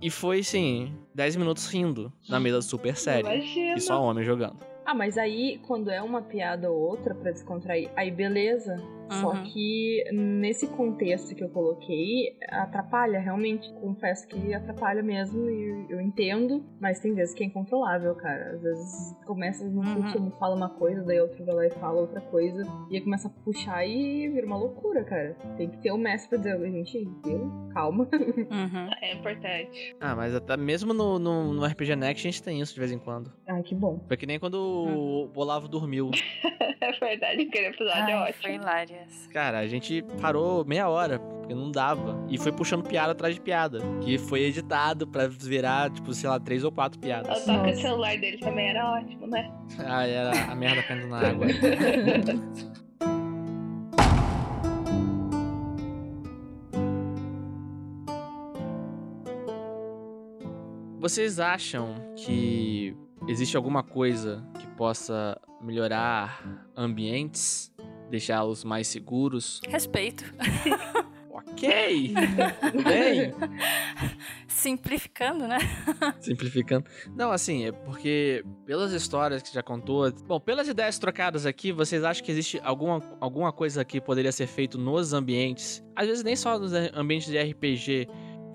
E 0.00 0.10
foi, 0.10 0.40
assim, 0.40 0.94
10 1.14 1.36
minutos 1.36 1.66
rindo 1.66 2.12
na 2.28 2.38
mesa 2.38 2.60
super 2.62 2.96
séria. 2.96 3.34
E 3.36 3.80
só 3.80 4.02
homem 4.02 4.24
jogando. 4.24 4.58
Ah, 4.84 4.94
mas 4.94 5.16
aí, 5.16 5.58
quando 5.66 5.90
é 5.90 6.02
uma 6.02 6.20
piada 6.20 6.70
ou 6.70 6.78
outra 6.78 7.14
para 7.14 7.30
descontrair, 7.30 7.90
aí 7.96 8.10
beleza. 8.10 8.76
Uhum. 9.10 9.20
Só 9.20 9.32
que 9.42 10.04
nesse 10.12 10.66
contexto 10.68 11.34
que 11.34 11.44
eu 11.44 11.48
coloquei, 11.48 12.36
atrapalha, 12.48 13.18
realmente. 13.20 13.72
Confesso 13.74 14.26
que 14.28 14.54
atrapalha 14.54 15.02
mesmo 15.02 15.48
e 15.48 15.86
eu 15.90 16.00
entendo, 16.00 16.64
mas 16.80 17.00
tem 17.00 17.14
vezes 17.14 17.34
que 17.34 17.42
é 17.42 17.46
incontrolável, 17.46 18.14
cara. 18.14 18.52
Às 18.54 18.62
vezes 18.62 19.16
começa 19.26 19.64
no 19.68 19.80
uhum. 19.80 20.26
um 20.26 20.30
fala 20.32 20.54
uma 20.54 20.70
coisa, 20.70 21.02
daí 21.02 21.20
outro 21.20 21.44
vai 21.44 21.54
lá 21.54 21.66
e 21.66 21.70
fala 21.70 22.00
outra 22.00 22.20
coisa, 22.20 22.62
e 22.90 22.96
aí 22.96 23.02
começa 23.02 23.28
a 23.28 23.30
puxar 23.30 23.86
e 23.86 24.28
vira 24.28 24.46
uma 24.46 24.56
loucura, 24.56 25.04
cara. 25.04 25.36
Tem 25.56 25.68
que 25.68 25.78
ter 25.78 25.90
o 25.90 25.94
um 25.94 25.98
mestre 25.98 26.30
pra 26.30 26.38
dizer, 26.38 26.70
gente, 26.70 27.04
viu? 27.24 27.50
Calma. 27.72 28.08
Uhum. 28.54 28.90
É 29.00 29.14
importante. 29.14 29.96
Ah, 30.00 30.14
mas 30.14 30.34
até 30.34 30.56
mesmo 30.56 30.92
no, 30.92 31.18
no, 31.18 31.54
no, 31.54 31.64
RPG 31.64 31.96
Next 31.96 32.26
a 32.26 32.30
gente 32.30 32.42
tem 32.42 32.60
isso 32.60 32.74
de 32.74 32.80
vez 32.80 32.92
em 32.92 32.98
quando. 32.98 33.32
Ai, 33.48 33.62
que 33.62 33.74
bom. 33.74 34.00
Foi 34.06 34.16
que 34.16 34.26
nem 34.26 34.38
quando 34.38 34.54
o 34.54 35.30
Olavo 35.34 35.66
dormiu. 35.66 36.10
é 36.80 36.92
verdade, 36.92 37.42
aquele 37.42 37.68
episódio 37.68 37.90
é 37.90 38.02
Ai, 38.02 38.12
é 38.12 38.16
ótimo. 38.16 38.42
Foi 38.42 38.54
hilário. 38.54 38.93
Essa. 38.94 39.28
Cara, 39.30 39.58
a 39.58 39.66
gente 39.66 40.02
parou 40.20 40.64
meia 40.64 40.88
hora, 40.88 41.18
porque 41.18 41.54
não 41.54 41.70
dava. 41.70 42.24
E 42.28 42.38
foi 42.38 42.52
puxando 42.52 42.82
piada 42.86 43.12
atrás 43.12 43.34
de 43.34 43.40
piada. 43.40 43.80
Que 44.02 44.16
foi 44.18 44.42
editado 44.42 45.06
pra 45.06 45.26
virar, 45.26 45.90
tipo, 45.90 46.12
sei 46.14 46.28
lá, 46.28 46.38
três 46.40 46.64
ou 46.64 46.72
quatro 46.72 46.98
O 46.98 47.02
piadas. 47.02 47.44
toque 47.44 47.56
Nossa. 47.58 47.72
de 47.72 47.80
celular 47.80 48.16
dele 48.18 48.38
também 48.38 48.68
era 48.68 48.92
ótimo, 48.92 49.26
né? 49.26 49.52
Ah, 49.78 50.06
era 50.06 50.50
a 50.50 50.54
merda 50.54 50.82
caindo 50.82 51.08
na 51.08 51.18
água. 51.28 51.46
Vocês 61.00 61.38
acham 61.38 61.94
que 62.16 62.96
existe 63.28 63.56
alguma 63.56 63.82
coisa 63.82 64.42
que 64.58 64.66
possa 64.68 65.38
melhorar 65.60 66.66
ambientes, 66.76 67.72
deixá-los 68.14 68.62
mais 68.64 68.86
seguros? 68.86 69.60
Respeito. 69.68 70.24
Ok, 71.36 72.14
tudo 72.60 72.82
bem. 72.84 73.34
Simplificando, 74.48 75.46
né? 75.46 75.58
Simplificando. 76.20 76.86
Não, 77.14 77.30
assim, 77.30 77.66
é 77.66 77.72
porque 77.72 78.44
pelas 78.64 78.92
histórias 78.92 79.42
que 79.42 79.52
já 79.52 79.62
contou. 79.62 80.10
Bom, 80.26 80.40
pelas 80.40 80.68
ideias 80.68 80.98
trocadas 80.98 81.44
aqui, 81.44 81.70
vocês 81.70 82.02
acham 82.02 82.24
que 82.24 82.32
existe 82.32 82.60
alguma, 82.64 83.02
alguma 83.20 83.52
coisa 83.52 83.84
que 83.84 84.00
poderia 84.00 84.32
ser 84.32 84.46
feito 84.46 84.78
nos 84.78 85.12
ambientes? 85.12 85.84
Às 85.94 86.06
vezes 86.06 86.24
nem 86.24 86.34
só 86.34 86.58
nos 86.58 86.72
ambientes 86.72 87.28
de 87.28 87.38
RPG. 87.38 88.08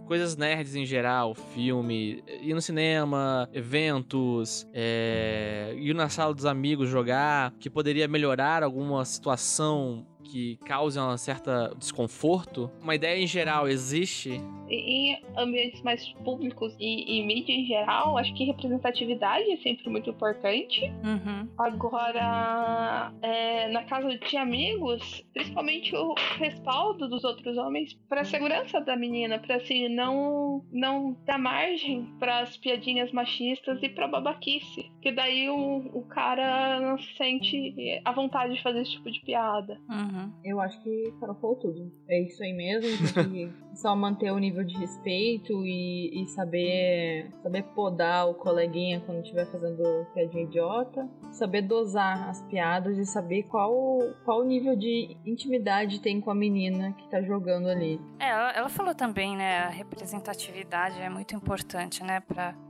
Coisas 0.09 0.35
nerds 0.35 0.73
em 0.73 0.87
geral, 0.87 1.35
filme, 1.35 2.23
ir 2.41 2.55
no 2.55 2.61
cinema, 2.63 3.47
eventos, 3.53 4.67
é, 4.73 5.75
ir 5.77 5.93
na 5.93 6.09
sala 6.09 6.33
dos 6.33 6.47
amigos 6.47 6.89
jogar, 6.89 7.53
que 7.59 7.69
poderia 7.69 8.07
melhorar 8.07 8.63
alguma 8.63 9.05
situação 9.05 10.07
que 10.29 10.57
cause 10.65 10.99
um 10.99 11.17
certo 11.17 11.49
desconforto. 11.77 12.69
Uma 12.81 12.95
ideia 12.95 13.21
em 13.21 13.27
geral 13.27 13.67
existe 13.67 14.41
Em 14.69 15.21
ambientes 15.35 15.81
mais 15.81 16.07
públicos 16.23 16.75
e, 16.79 17.17
e 17.17 17.25
mídia 17.25 17.53
em 17.53 17.65
geral, 17.65 18.17
acho 18.17 18.33
que 18.35 18.43
representatividade 18.43 19.51
é 19.51 19.57
sempre 19.57 19.89
muito 19.89 20.09
importante. 20.09 20.81
Uhum. 21.03 21.47
Agora, 21.57 23.11
é, 23.21 23.67
na 23.69 23.83
casa 23.83 24.15
de 24.17 24.37
amigos, 24.37 25.25
principalmente 25.33 25.95
o 25.95 26.13
respaldo 26.37 27.07
dos 27.07 27.23
outros 27.23 27.57
homens 27.57 27.93
para 28.07 28.21
a 28.21 28.25
segurança 28.25 28.79
da 28.79 28.95
menina, 28.95 29.39
para 29.39 29.55
assim 29.55 29.89
não 29.89 30.63
não 30.71 31.17
dar 31.25 31.39
margem 31.39 32.05
para 32.19 32.39
as 32.39 32.57
piadinhas 32.57 33.11
machistas 33.11 33.81
e 33.81 33.89
para 33.89 34.07
babaquice, 34.07 34.91
que 35.01 35.11
daí 35.11 35.49
o, 35.49 35.89
o 35.93 36.05
cara 36.07 36.79
não 36.79 36.97
se 36.97 37.11
sente 37.15 38.01
a 38.03 38.11
vontade 38.11 38.53
de 38.53 38.61
fazer 38.61 38.81
esse 38.81 38.91
tipo 38.91 39.09
de 39.09 39.19
piada. 39.21 39.79
Uhum. 39.89 40.18
Eu 40.43 40.59
acho 40.59 40.81
que 40.81 41.13
falou 41.19 41.55
tudo. 41.55 41.91
É 42.07 42.21
isso 42.21 42.41
aí 42.43 42.53
mesmo, 42.53 42.89
só 43.75 43.95
manter 43.95 44.31
o 44.31 44.37
nível 44.37 44.63
de 44.63 44.75
respeito 44.77 45.65
e, 45.65 46.23
e 46.23 46.27
saber 46.27 47.31
saber 47.41 47.63
podar 47.75 48.27
o 48.27 48.33
coleguinha 48.33 49.01
quando 49.05 49.21
estiver 49.21 49.45
fazendo 49.51 50.05
piadinha 50.13 50.43
idiota, 50.43 51.07
saber 51.31 51.61
dosar 51.61 52.29
as 52.29 52.41
piadas 52.43 52.97
e 52.97 53.05
saber 53.05 53.43
qual 53.43 53.99
qual 54.25 54.43
nível 54.43 54.75
de 54.75 55.17
intimidade 55.25 56.01
tem 56.01 56.19
com 56.19 56.31
a 56.31 56.35
menina 56.35 56.93
que 56.93 57.07
tá 57.09 57.21
jogando 57.21 57.67
ali. 57.69 57.99
É, 58.19 58.29
ela, 58.29 58.51
ela 58.51 58.69
falou 58.69 58.95
também, 58.95 59.35
né? 59.35 59.59
A 59.59 59.69
representatividade 59.69 60.99
é 60.99 61.09
muito 61.09 61.35
importante, 61.35 62.03
né? 62.03 62.21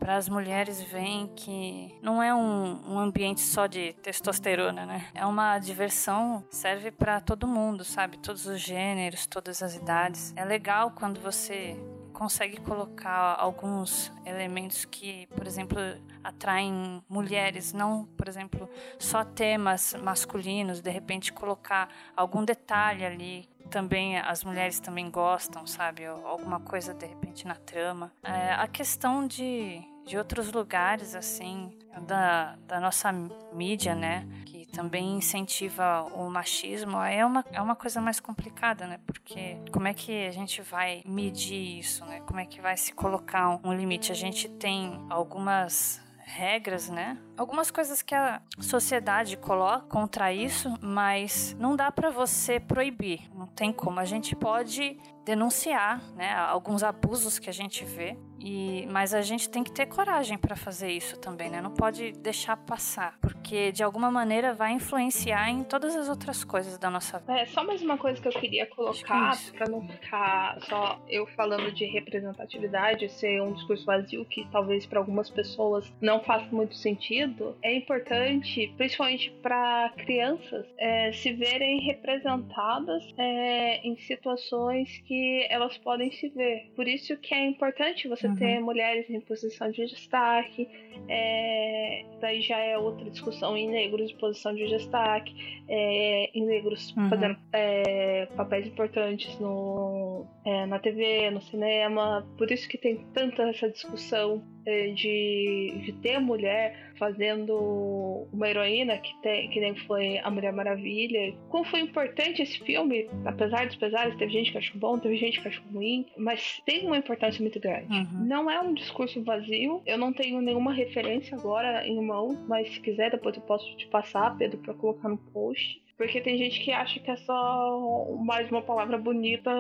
Para 0.10 0.18
as 0.18 0.28
mulheres 0.28 0.82
verem 0.82 1.28
que 1.36 1.96
não 2.02 2.24
é 2.24 2.34
um, 2.34 2.94
um 2.94 2.98
ambiente 2.98 3.42
só 3.42 3.68
de 3.68 3.94
testosterona, 4.02 4.84
né? 4.84 5.08
É 5.14 5.24
uma 5.24 5.60
diversão, 5.60 6.44
serve 6.50 6.90
para 6.90 7.22
todo 7.22 7.46
mundo, 7.46 7.86
sabe? 7.86 8.18
Todos 8.18 8.48
os 8.48 8.60
gêneros, 8.60 9.28
todas 9.28 9.62
as 9.62 9.76
idades. 9.76 10.34
É 10.36 10.44
legal 10.44 10.90
quando 10.96 11.22
você 11.22 11.78
consegue 12.12 12.60
colocar 12.60 13.36
alguns 13.40 14.12
elementos 14.26 14.84
que, 14.84 15.28
por 15.28 15.46
exemplo, 15.46 15.78
atraem 16.24 17.04
mulheres, 17.08 17.72
não, 17.72 18.06
por 18.18 18.28
exemplo, 18.28 18.68
só 18.98 19.24
temas 19.24 19.94
masculinos, 20.02 20.82
de 20.82 20.90
repente 20.90 21.32
colocar 21.32 21.88
algum 22.18 22.44
detalhe 22.44 23.06
ali 23.06 23.48
também 23.70 24.18
as 24.18 24.44
mulheres 24.44 24.80
também 24.80 25.10
gostam, 25.10 25.66
sabe? 25.66 26.06
Alguma 26.06 26.60
coisa 26.60 26.94
de 26.94 27.06
repente 27.06 27.48
na 27.48 27.56
trama. 27.56 28.12
É, 28.24 28.54
a 28.54 28.68
questão 28.68 29.26
de, 29.26 29.82
de 30.10 30.18
outros 30.18 30.52
lugares, 30.52 31.14
assim, 31.14 31.72
da, 32.08 32.56
da 32.68 32.80
nossa 32.80 33.12
mídia, 33.54 33.94
né? 33.94 34.28
Que 34.44 34.66
também 34.66 35.16
incentiva 35.16 36.02
o 36.16 36.28
machismo, 36.32 36.98
é 36.98 37.24
uma, 37.24 37.46
é 37.52 37.62
uma 37.62 37.76
coisa 37.76 38.02
mais 38.02 38.20
complicada, 38.20 38.88
né? 38.88 39.00
Porque 39.06 39.62
como 39.72 39.88
é 39.88 39.94
que 39.94 40.26
a 40.26 40.32
gente 40.32 40.64
vai 40.64 41.04
medir 41.06 41.78
isso, 41.78 42.04
né? 42.06 42.22
Como 42.22 42.40
é 42.40 42.46
que 42.48 42.60
vai 42.60 42.76
se 42.76 42.92
colocar 42.92 43.50
um, 43.50 43.70
um 43.70 43.74
limite? 43.74 44.12
A 44.12 44.16
gente 44.16 44.50
tem 44.50 45.00
algumas 45.12 46.02
regras, 46.18 46.90
né? 46.90 47.16
Algumas 47.38 47.70
coisas 47.70 48.02
que 48.02 48.16
a 48.16 48.42
sociedade 48.60 49.38
coloca 49.38 49.86
contra 49.88 50.34
isso, 50.34 50.74
mas 50.82 51.56
não 51.60 51.76
dá 51.76 51.92
para 51.92 52.10
você 52.10 52.60
proibir. 52.60 53.30
Não 53.36 53.46
tem 53.46 53.72
como. 53.72 54.00
A 54.00 54.06
gente 54.06 54.36
pode 54.36 54.98
denunciar, 55.24 56.02
né, 56.16 56.34
alguns 56.34 56.82
abusos 56.82 57.38
que 57.38 57.50
a 57.50 57.54
gente 57.54 57.86
vê. 57.86 58.18
E 58.40 58.88
mas 58.90 59.14
a 59.14 59.22
gente 59.22 59.50
tem 59.50 59.64
que 59.64 59.72
ter 59.72 59.86
coragem 59.86 60.38
para 60.38 60.56
fazer 60.56 60.92
isso 60.92 61.18
também, 61.18 61.50
né? 61.50 61.62
Não 61.62 61.72
pode 61.72 62.12
deixar 62.14 62.56
passar, 62.58 63.18
porque 63.22 63.72
de 63.72 63.84
alguma 63.84 64.10
maneira 64.10 64.54
vai 64.54 64.72
influenciar 64.72 65.50
em 65.50 65.64
todas 65.64 65.96
as 65.96 66.10
outras 66.10 66.44
coisas 66.44 66.78
da 66.78 66.90
nossa 66.90 67.20
vida. 67.20 67.40
É, 67.40 67.46
só 67.46 67.64
mais 67.64 67.82
uma 67.82 67.98
coisa 67.98 68.22
que 68.22 68.28
eu 68.28 68.32
queria 68.32 68.66
colocar, 68.68 69.38
que 69.38 69.56
é 69.56 69.58
pra 69.58 69.70
não 69.70 69.88
ficar 69.88 70.60
só 70.62 71.02
eu 71.08 71.28
falando 71.28 71.72
de 71.72 71.86
representatividade, 71.86 73.10
ser 73.10 73.42
um 73.42 73.54
discurso 73.54 73.86
vazio 73.86 74.26
que 74.26 74.48
talvez 74.52 74.86
para 74.86 75.00
algumas 75.00 75.30
pessoas 75.30 75.92
não 76.02 76.22
faça 76.24 76.48
muito 76.52 76.76
sentido. 76.76 77.58
É 77.62 77.76
importante, 77.76 78.74
principalmente 78.78 79.32
para 79.42 79.92
crianças, 79.98 80.66
é, 80.78 81.12
se 81.12 81.34
verem 81.34 81.82
representadas 81.82 83.04
é, 83.18 83.86
em 83.86 83.98
situações 83.98 85.02
que 85.06 85.46
elas 85.50 85.78
podem 85.78 86.12
se 86.12 86.30
ver. 86.30 86.72
Por 86.76 86.88
isso 86.88 87.18
que 87.18 87.34
é 87.34 87.46
importante 87.46 88.08
você 88.08 88.29
Uhum. 88.30 88.36
ter 88.36 88.60
mulheres 88.60 89.10
em 89.10 89.20
posição 89.20 89.70
de 89.72 89.86
destaque. 89.86 90.68
é, 91.08 92.06
daí 92.22 92.42
já 92.42 92.58
é 92.58 92.78
outra 92.78 93.10
discussão 93.10 93.56
em 93.58 93.68
negros 93.70 94.12
em 94.12 94.16
posição 94.16 94.54
de 94.54 94.68
destaque 94.68 95.34
é, 95.68 96.30
em 96.38 96.46
negros 96.46 96.94
Uhum. 96.96 97.10
fazendo 97.10 97.38
é, 97.54 98.28
papéis 98.36 98.68
importantes 98.68 99.40
no, 99.40 100.09
é, 100.46 100.66
na 100.66 100.80
TV, 100.80 101.30
no 101.30 101.42
cinema. 101.42 102.28
Por 102.38 102.52
isso 102.52 102.68
que 102.68 102.78
tem 102.78 102.98
tanta 103.14 103.44
essa 103.44 103.70
discussão 103.70 104.44
é, 104.66 104.88
de, 104.90 105.82
de 105.86 105.94
ter 105.94 106.20
mulher 106.20 106.90
fazendo 107.00 108.28
uma 108.32 108.50
heroína 108.50 108.98
que, 108.98 109.16
tem, 109.22 109.50
que 109.50 109.60
nem 109.60 109.74
foi 109.74 110.20
a 110.20 110.30
Mulher 110.30 110.52
Maravilha. 110.52 111.34
Como 111.50 111.64
foi 111.64 111.80
importante 111.80 112.42
esse 112.42 112.60
filme, 112.60 113.10
apesar 113.26 113.66
dos 113.66 113.78
pesares, 113.78 114.16
teve 114.18 114.32
gente 114.32 114.52
que 114.52 114.58
achou 114.58 114.78
bom, 114.78 115.00
teve 115.00 115.16
gente 115.16 115.42
que 115.42 115.48
achou 115.48 115.64
ruim, 115.74 116.06
mas 116.18 116.62
tem 116.66 116.86
uma 116.86 116.98
importância 116.98 117.42
muito 117.42 117.60
grande. 117.60 117.92
Uhum. 117.92 118.26
Não 118.26 118.52
é 118.52 118.60
um 118.60 118.74
discurso 118.74 119.24
vazio. 119.24 119.82
Eu 119.86 119.98
não 119.98 120.12
tenho 120.12 120.42
nenhuma 120.42 120.74
referência 120.74 121.38
agora 121.38 121.88
em 121.88 122.00
mão, 122.06 122.46
mas 122.48 122.74
se 122.74 122.80
quiser, 122.82 123.12
depois 123.12 123.36
eu 123.36 123.42
posso 123.44 123.76
te 123.78 123.88
passar, 123.88 124.38
Pedro, 124.38 124.58
pra 124.60 124.74
colocar 124.74 125.08
no 125.08 125.18
post. 125.18 125.82
Porque 126.00 126.22
tem 126.22 126.38
gente 126.38 126.62
que 126.62 126.72
acha 126.72 126.98
que 126.98 127.12
é 127.12 127.18
só 127.18 128.08
mais 128.24 128.50
uma 128.50 128.62
palavra 128.62 128.98
bonita 128.98 129.52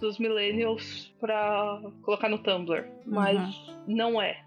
dos 0.00 0.18
millennials 0.18 1.12
pra 1.20 1.78
colocar 2.00 2.26
no 2.30 2.38
Tumblr. 2.38 2.88
Mas 3.04 3.38
não 3.86 4.20
é. 4.20 4.42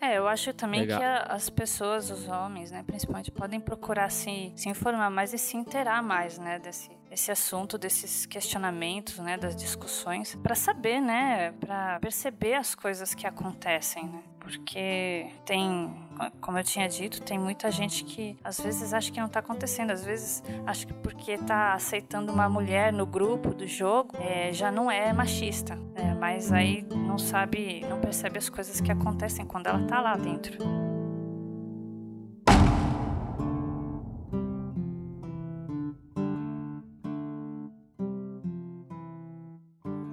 É, 0.00 0.18
eu 0.18 0.26
acho 0.26 0.52
também 0.52 0.80
Legal. 0.80 0.98
que 0.98 1.04
a- 1.04 1.22
as 1.28 1.48
pessoas, 1.48 2.10
os 2.10 2.26
homens, 2.28 2.72
né, 2.72 2.82
principalmente, 2.84 3.30
podem 3.30 3.60
procurar 3.60 4.10
se, 4.10 4.52
se 4.56 4.68
informar 4.68 5.10
mais 5.10 5.32
e 5.32 5.38
se 5.38 5.56
inteirar 5.56 6.02
mais, 6.02 6.40
né, 6.40 6.58
desse, 6.58 6.90
desse 7.10 7.32
assunto, 7.32 7.76
desses 7.76 8.24
questionamentos, 8.24 9.18
né, 9.18 9.36
das 9.36 9.56
discussões, 9.56 10.36
para 10.36 10.54
saber, 10.54 11.00
né, 11.00 11.50
para 11.58 11.98
perceber 11.98 12.54
as 12.54 12.76
coisas 12.76 13.14
que 13.14 13.26
acontecem, 13.26 14.04
né, 14.04 14.22
porque 14.38 15.26
tem, 15.44 15.92
como 16.40 16.56
eu 16.56 16.62
tinha 16.62 16.88
dito, 16.88 17.20
tem 17.20 17.36
muita 17.36 17.68
gente 17.68 18.04
que 18.04 18.38
às 18.44 18.60
vezes 18.60 18.94
acha 18.94 19.10
que 19.10 19.20
não 19.20 19.28
tá 19.28 19.40
acontecendo, 19.40 19.90
às 19.90 20.04
vezes 20.04 20.42
acha 20.64 20.86
que 20.86 20.94
porque 20.94 21.36
tá 21.36 21.74
aceitando 21.74 22.32
uma 22.32 22.48
mulher 22.48 22.92
no 22.92 23.04
grupo 23.04 23.52
do 23.52 23.66
jogo, 23.66 24.16
é, 24.18 24.52
já 24.52 24.70
não 24.70 24.88
é 24.88 25.12
machista, 25.12 25.74
né, 25.74 26.16
mas 26.18 26.52
aí 26.52 26.86
não 26.94 27.18
sabe, 27.18 27.84
não 27.88 28.00
percebe 28.00 28.38
as 28.38 28.48
coisas 28.48 28.80
que 28.80 28.92
acontecem 28.92 29.44
quando 29.44 29.66
ela 29.66 29.84
tá 29.84 30.00
lá 30.00 30.16
dentro. 30.16 30.89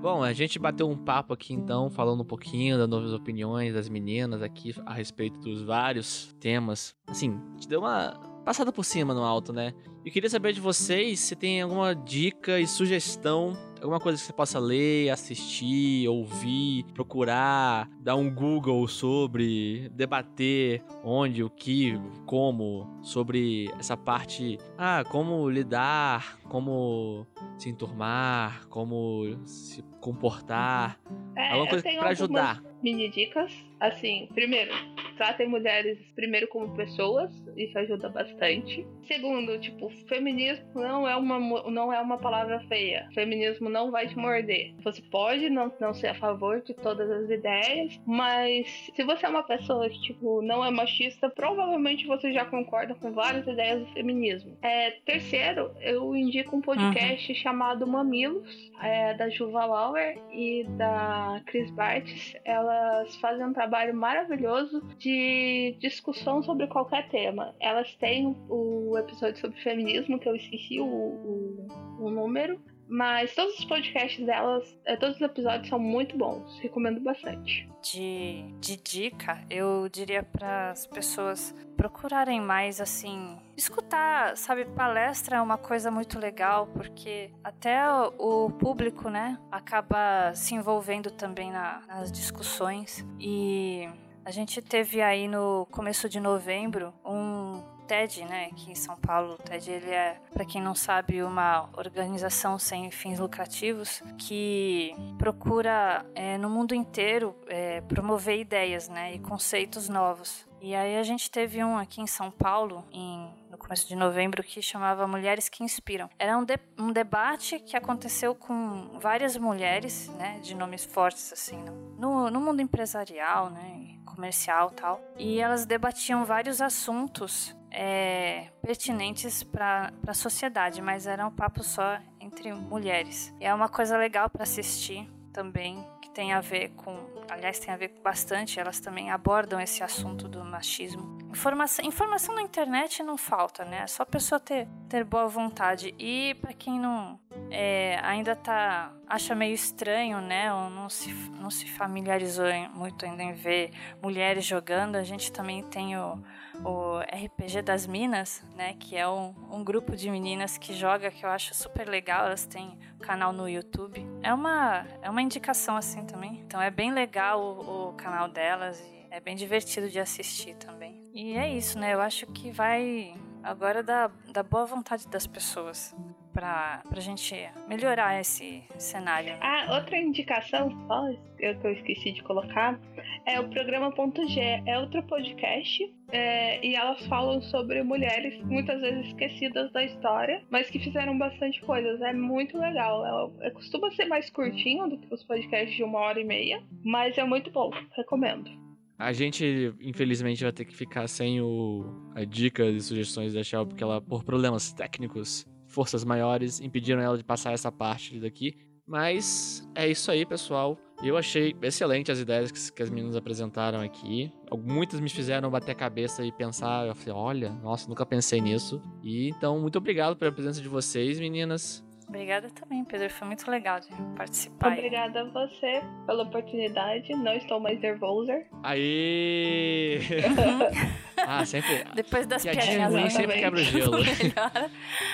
Bom, 0.07 0.23
a 0.23 0.31
gente 0.31 0.57
bateu 0.57 0.89
um 0.89 0.95
papo 0.95 1.33
aqui 1.33 1.53
então, 1.53 1.89
falando 1.89 2.21
um 2.21 2.25
pouquinho 2.25 2.77
das 2.77 2.87
novas 2.87 3.11
opiniões 3.11 3.73
das 3.73 3.89
meninas 3.89 4.41
aqui 4.41 4.73
a 4.85 4.93
respeito 4.93 5.37
dos 5.41 5.61
vários 5.61 6.33
temas. 6.39 6.95
Assim, 7.05 7.37
gente 7.55 7.67
deu 7.67 7.81
uma 7.81 8.13
passada 8.45 8.71
por 8.71 8.85
cima 8.85 9.13
no 9.13 9.21
alto, 9.21 9.51
né? 9.51 9.73
Eu 10.07 10.11
queria 10.13 10.29
saber 10.29 10.53
de 10.53 10.61
vocês 10.61 11.19
se 11.19 11.35
tem 11.35 11.61
alguma 11.61 11.93
dica 11.93 12.61
e 12.61 12.65
sugestão 12.65 13.57
alguma 13.81 13.99
coisa 13.99 14.17
que 14.17 14.25
você 14.25 14.33
possa 14.33 14.59
ler, 14.59 15.09
assistir, 15.09 16.07
ouvir, 16.07 16.83
procurar, 16.93 17.89
dar 17.99 18.15
um 18.15 18.33
Google 18.33 18.87
sobre, 18.87 19.89
debater 19.89 20.83
onde, 21.03 21.43
o 21.43 21.49
que, 21.49 21.93
como, 22.25 22.99
sobre 23.01 23.69
essa 23.79 23.95
parte, 23.95 24.57
ah, 24.77 25.03
como 25.09 25.49
lidar, 25.49 26.39
como 26.43 27.25
se 27.57 27.69
enturmar, 27.69 28.67
como 28.69 29.37
se 29.45 29.83
comportar, 29.99 30.99
É, 31.35 31.51
alguma 31.51 31.69
coisa 31.69 31.83
para 31.99 32.09
ajudar. 32.09 32.63
Mini 32.81 33.09
dicas. 33.09 33.51
Assim, 33.79 34.27
primeiro, 34.33 34.71
tratem 35.17 35.47
mulheres 35.47 35.99
primeiro 36.15 36.47
como 36.47 36.75
pessoas, 36.75 37.31
isso 37.55 37.77
ajuda 37.77 38.09
bastante. 38.09 38.85
Segundo, 39.07 39.59
tipo, 39.59 39.91
feminismo 40.07 40.65
não 40.75 41.07
é 41.07 41.15
uma, 41.15 41.39
não 41.69 41.93
é 41.93 41.99
uma 41.99 42.17
palavra 42.17 42.59
feia. 42.67 43.07
Feminismo 43.13 43.69
não 43.69 43.91
vai 43.91 44.07
te 44.07 44.17
morder. 44.17 44.73
Você 44.83 45.01
pode 45.01 45.49
não, 45.49 45.71
não 45.79 45.93
ser 45.93 46.07
a 46.07 46.15
favor 46.15 46.61
de 46.61 46.73
todas 46.73 47.09
as 47.09 47.29
ideias, 47.29 47.99
mas 48.05 48.67
se 48.95 49.03
você 49.03 49.25
é 49.25 49.29
uma 49.29 49.43
pessoa 49.43 49.89
que, 49.89 50.01
tipo, 50.01 50.41
não 50.41 50.63
é 50.63 50.71
machista, 50.71 51.29
provavelmente 51.29 52.05
você 52.05 52.31
já 52.31 52.45
concorda 52.45 52.95
com 52.95 53.11
várias 53.11 53.47
ideias 53.47 53.79
do 53.79 53.93
feminismo. 53.93 54.57
É, 54.61 54.91
terceiro, 55.05 55.71
eu 55.81 56.15
indico 56.15 56.55
um 56.55 56.61
podcast 56.61 57.33
chamado 57.35 57.87
Mamilos, 57.87 58.71
é, 58.81 59.13
da 59.15 59.29
Juva 59.29 59.65
Lauer 59.65 60.17
e 60.31 60.65
da 60.77 61.41
Chris 61.45 61.69
Bartz. 61.71 62.35
Elas 62.43 63.15
fazem 63.17 63.45
um 63.45 63.53
trabalho 63.53 63.95
maravilhoso 63.95 64.81
de 64.97 65.75
discussão 65.79 66.41
sobre 66.43 66.67
qualquer 66.67 67.07
tema. 67.09 67.55
Elas 67.59 67.93
têm 67.95 68.35
o 68.49 68.97
episódio 68.97 69.39
sobre 69.39 69.59
feminismo, 69.61 69.86
que 70.19 70.29
eu 70.29 70.35
esqueci 70.35 70.79
o, 70.79 70.85
o, 70.85 71.67
o 71.99 72.09
número. 72.09 72.59
Mas 72.89 73.35
todos 73.35 73.59
os 73.59 73.65
podcasts 73.65 74.25
delas, 74.25 74.63
eh, 74.85 74.95
todos 74.95 75.17
os 75.17 75.21
episódios 75.21 75.67
são 75.67 75.77
muito 75.77 76.17
bons. 76.17 76.57
Recomendo 76.59 77.01
bastante. 77.01 77.67
de, 77.83 78.45
de 78.61 78.77
dica, 78.77 79.43
eu 79.49 79.89
diria 79.89 80.23
para 80.23 80.71
as 80.71 80.87
pessoas 80.87 81.53
procurarem 81.75 82.39
mais 82.39 82.79
assim, 82.79 83.37
escutar, 83.57 84.37
sabe, 84.37 84.63
palestra 84.63 85.35
é 85.35 85.41
uma 85.41 85.57
coisa 85.57 85.91
muito 85.91 86.17
legal 86.17 86.67
porque 86.67 87.29
até 87.43 87.77
o 88.17 88.49
público, 88.51 89.09
né, 89.09 89.37
acaba 89.51 90.33
se 90.33 90.55
envolvendo 90.55 91.11
também 91.11 91.51
na- 91.51 91.81
nas 91.87 92.09
discussões 92.09 93.05
e 93.19 93.85
a 94.23 94.31
gente 94.31 94.61
teve 94.61 95.01
aí 95.01 95.27
no 95.27 95.67
começo 95.71 96.07
de 96.07 96.19
novembro 96.21 96.93
um 97.05 97.61
TED, 97.87 98.25
né, 98.25 98.49
aqui 98.51 98.71
em 98.71 98.75
São 98.75 98.95
Paulo. 98.97 99.33
O 99.35 99.37
TED 99.37 99.71
ele 99.71 99.89
é, 99.91 100.19
para 100.33 100.45
quem 100.45 100.61
não 100.61 100.75
sabe, 100.75 101.23
uma 101.23 101.69
organização 101.77 102.59
sem 102.59 102.91
fins 102.91 103.17
lucrativos 103.19 104.03
que 104.17 104.93
procura 105.17 106.05
é, 106.13 106.37
no 106.37 106.49
mundo 106.49 106.75
inteiro 106.75 107.35
é, 107.47 107.81
promover 107.81 108.39
ideias, 108.39 108.89
né, 108.89 109.13
e 109.15 109.19
conceitos 109.19 109.87
novos. 109.89 110.45
E 110.59 110.73
aí 110.75 110.97
a 110.97 111.03
gente 111.03 111.29
teve 111.29 111.63
um 111.63 111.77
aqui 111.77 112.01
em 112.01 112.07
São 112.07 112.31
Paulo, 112.31 112.83
em, 112.91 113.29
no 113.49 113.57
começo 113.57 113.87
de 113.87 113.95
novembro, 113.95 114.43
que 114.43 114.59
chamava 114.61 115.07
Mulheres 115.07 115.47
que 115.49 115.63
Inspiram. 115.63 116.09
Era 116.17 116.37
um, 116.37 116.43
de- 116.43 116.59
um 116.77 116.91
debate 116.91 117.59
que 117.59 117.77
aconteceu 117.77 118.33
com 118.35 118.97
várias 118.99 119.37
mulheres, 119.37 120.09
né, 120.17 120.39
de 120.41 120.55
nomes 120.55 120.83
fortes 120.83 121.31
assim, 121.31 121.63
no, 121.97 122.29
no 122.31 122.41
mundo 122.41 122.61
empresarial, 122.61 123.49
né, 123.51 123.97
comercial, 124.05 124.71
tal. 124.71 124.99
E 125.15 125.39
elas 125.39 125.65
debatiam 125.65 126.25
vários 126.25 126.59
assuntos 126.59 127.55
é, 127.71 128.47
pertinentes 128.61 129.43
para 129.43 129.91
a 130.07 130.13
sociedade, 130.13 130.81
mas 130.81 131.07
era 131.07 131.25
um 131.25 131.31
papo 131.31 131.63
só 131.63 131.99
entre 132.19 132.53
mulheres. 132.53 133.33
E 133.39 133.45
é 133.45 133.53
uma 133.53 133.69
coisa 133.69 133.97
legal 133.97 134.29
para 134.29 134.43
assistir 134.43 135.09
também, 135.31 135.85
que 136.01 136.09
tem 136.09 136.33
a 136.33 136.41
ver 136.41 136.69
com, 136.69 136.95
aliás, 137.29 137.59
tem 137.59 137.73
a 137.73 137.77
ver 137.77 137.93
bastante, 138.03 138.59
elas 138.59 138.79
também 138.79 139.11
abordam 139.11 139.59
esse 139.59 139.83
assunto 139.83 140.27
do 140.27 140.43
machismo. 140.43 141.17
Informação, 141.29 141.85
informação 141.85 142.35
na 142.35 142.41
internet 142.41 143.03
não 143.03 143.17
falta, 143.17 143.65
né? 143.65 143.81
É 143.83 143.87
só 143.87 144.03
a 144.03 144.05
pessoa 144.05 144.39
ter, 144.39 144.67
ter 144.87 145.03
boa 145.03 145.27
vontade. 145.27 145.93
E 145.99 146.35
para 146.41 146.53
quem 146.53 146.79
não 146.79 147.19
é, 147.51 147.99
ainda 148.01 148.35
tá 148.35 148.91
acha 149.07 149.35
meio 149.35 149.53
estranho, 149.53 150.19
né? 150.21 150.53
Ou 150.53 150.69
não 150.69 150.89
se, 150.89 151.11
não 151.39 151.49
se 151.49 151.69
familiarizou 151.69 152.45
muito 152.73 153.05
ainda 153.05 153.23
em 153.23 153.33
ver 153.33 153.71
mulheres 154.01 154.45
jogando, 154.45 154.95
a 154.95 155.03
gente 155.03 155.31
também 155.31 155.63
tem 155.63 155.97
o, 155.97 156.21
o 156.63 156.99
RPG 156.99 157.61
das 157.61 157.85
Minas, 157.85 158.43
né? 158.55 158.73
Que 158.79 158.95
é 158.95 159.07
um, 159.07 159.33
um 159.51 159.63
grupo 159.63 159.95
de 159.95 160.09
meninas 160.09 160.57
que 160.57 160.73
joga, 160.73 161.11
que 161.11 161.25
eu 161.25 161.29
acho 161.29 161.53
super 161.53 161.87
legal. 161.87 162.25
Elas 162.25 162.45
têm 162.45 162.77
canal 162.99 163.31
no 163.31 163.47
YouTube. 163.47 164.05
É 164.21 164.33
uma, 164.33 164.85
é 165.01 165.09
uma 165.09 165.21
indicação 165.21 165.77
assim 165.77 166.05
também. 166.05 166.39
Então 166.45 166.61
é 166.61 166.71
bem 166.71 166.91
legal 166.91 167.41
o, 167.41 167.89
o 167.89 167.93
canal 167.93 168.27
delas 168.27 168.79
e 168.79 169.07
é 169.09 169.19
bem 169.19 169.35
divertido 169.35 169.89
de 169.89 169.99
assistir 169.99 170.55
também. 170.55 171.06
E 171.19 171.33
é 171.35 171.49
isso, 171.51 171.79
né? 171.79 171.95
Eu 171.95 172.01
acho 172.01 172.27
que 172.27 172.51
vai 172.51 173.11
agora 173.41 173.81
da, 173.81 174.11
da 174.31 174.43
boa 174.43 174.65
vontade 174.67 175.07
das 175.07 175.25
pessoas 175.25 175.95
pra, 176.31 176.83
pra 176.87 176.99
gente 177.01 177.33
melhorar 177.67 178.19
esse 178.21 178.63
cenário. 178.77 179.33
Ah, 179.41 179.65
outra 179.79 179.97
indicação 179.97 180.69
só 180.87 181.07
eu- 181.39 181.57
que 181.59 181.65
eu 181.65 181.71
esqueci 181.71 182.11
de 182.11 182.21
colocar 182.21 182.79
é 183.25 183.39
o 183.39 183.49
programa 183.49 183.91
Ponto 183.91 184.27
G. 184.27 184.39
É 184.67 184.77
outro 184.77 185.01
podcast 185.07 185.91
é, 186.11 186.63
e 186.63 186.75
elas 186.75 187.03
falam 187.07 187.41
sobre 187.41 187.81
mulheres 187.81 188.39
muitas 188.43 188.79
vezes 188.79 189.07
esquecidas 189.07 189.71
da 189.71 189.83
história, 189.83 190.43
mas 190.51 190.69
que 190.69 190.77
fizeram 190.77 191.17
bastante 191.17 191.59
coisas. 191.61 191.99
É 192.01 192.13
muito 192.13 192.59
legal. 192.59 193.31
É, 193.41 193.47
é- 193.47 193.51
costuma 193.51 193.89
ser 193.91 194.05
mais 194.05 194.29
curtinho 194.29 194.87
do 194.87 194.99
que 194.99 195.11
os 195.11 195.23
podcasts 195.23 195.75
de 195.75 195.83
uma 195.83 195.97
hora 195.99 196.19
e 196.19 196.23
meia, 196.23 196.61
mas 196.85 197.17
é 197.17 197.23
muito 197.23 197.49
bom. 197.49 197.71
Recomendo. 197.95 198.66
A 198.97 199.13
gente, 199.13 199.73
infelizmente, 199.79 200.43
vai 200.43 200.51
ter 200.51 200.65
que 200.65 200.75
ficar 200.75 201.07
sem 201.07 201.39
o, 201.39 202.11
a 202.15 202.23
dica 202.23 202.65
e 202.65 202.81
sugestões 202.81 203.33
da 203.33 203.43
Shell, 203.43 203.67
porque 203.67 203.83
ela, 203.83 204.01
por 204.01 204.23
problemas 204.23 204.73
técnicos, 204.73 205.45
forças 205.67 206.03
maiores, 206.03 206.59
impediram 206.59 207.01
ela 207.01 207.17
de 207.17 207.23
passar 207.23 207.53
essa 207.53 207.71
parte 207.71 208.19
daqui. 208.19 208.55
Mas 208.87 209.67
é 209.75 209.87
isso 209.87 210.09
aí, 210.09 210.25
pessoal. 210.25 210.77
Eu 211.03 211.15
achei 211.15 211.53
excelente 211.61 212.11
as 212.11 212.19
ideias 212.19 212.51
que, 212.51 212.71
que 212.71 212.81
as 212.81 212.89
meninas 212.89 213.15
apresentaram 213.15 213.81
aqui. 213.81 214.31
Muitas 214.65 214.99
me 214.99 215.09
fizeram 215.09 215.51
bater 215.51 215.73
a 215.73 215.75
cabeça 215.75 216.25
e 216.25 216.31
pensar. 216.31 216.87
Eu 216.87 216.95
falei, 216.95 217.13
olha, 217.13 217.49
nossa, 217.61 217.87
nunca 217.87 218.05
pensei 218.05 218.41
nisso. 218.41 218.81
E 219.03 219.29
então, 219.29 219.59
muito 219.59 219.77
obrigado 219.77 220.15
pela 220.15 220.31
presença 220.31 220.59
de 220.59 220.67
vocês, 220.67 221.19
meninas. 221.19 221.85
Obrigada 222.07 222.49
também, 222.49 222.85
Pedro. 222.85 223.09
Foi 223.09 223.27
muito 223.27 223.49
legal 223.51 223.79
de 223.79 223.89
participar. 224.15 224.73
Obrigada 224.73 225.21
a 225.21 225.23
você 225.25 225.81
pela 226.05 226.23
oportunidade. 226.23 227.13
Não 227.13 227.33
estou 227.33 227.59
mais 227.59 227.79
nervosa. 227.79 228.45
Aê! 228.63 229.99
ah, 231.29 231.45
sempre. 231.45 231.83
Depois 231.93 232.25
das 232.25 232.41
Piadinha 232.41 232.63
piadinhas 232.63 232.93
ruim 232.93 233.09
sempre 233.09 233.37
quebra 233.37 233.59
o 233.59 233.63
gelo. 233.65 233.97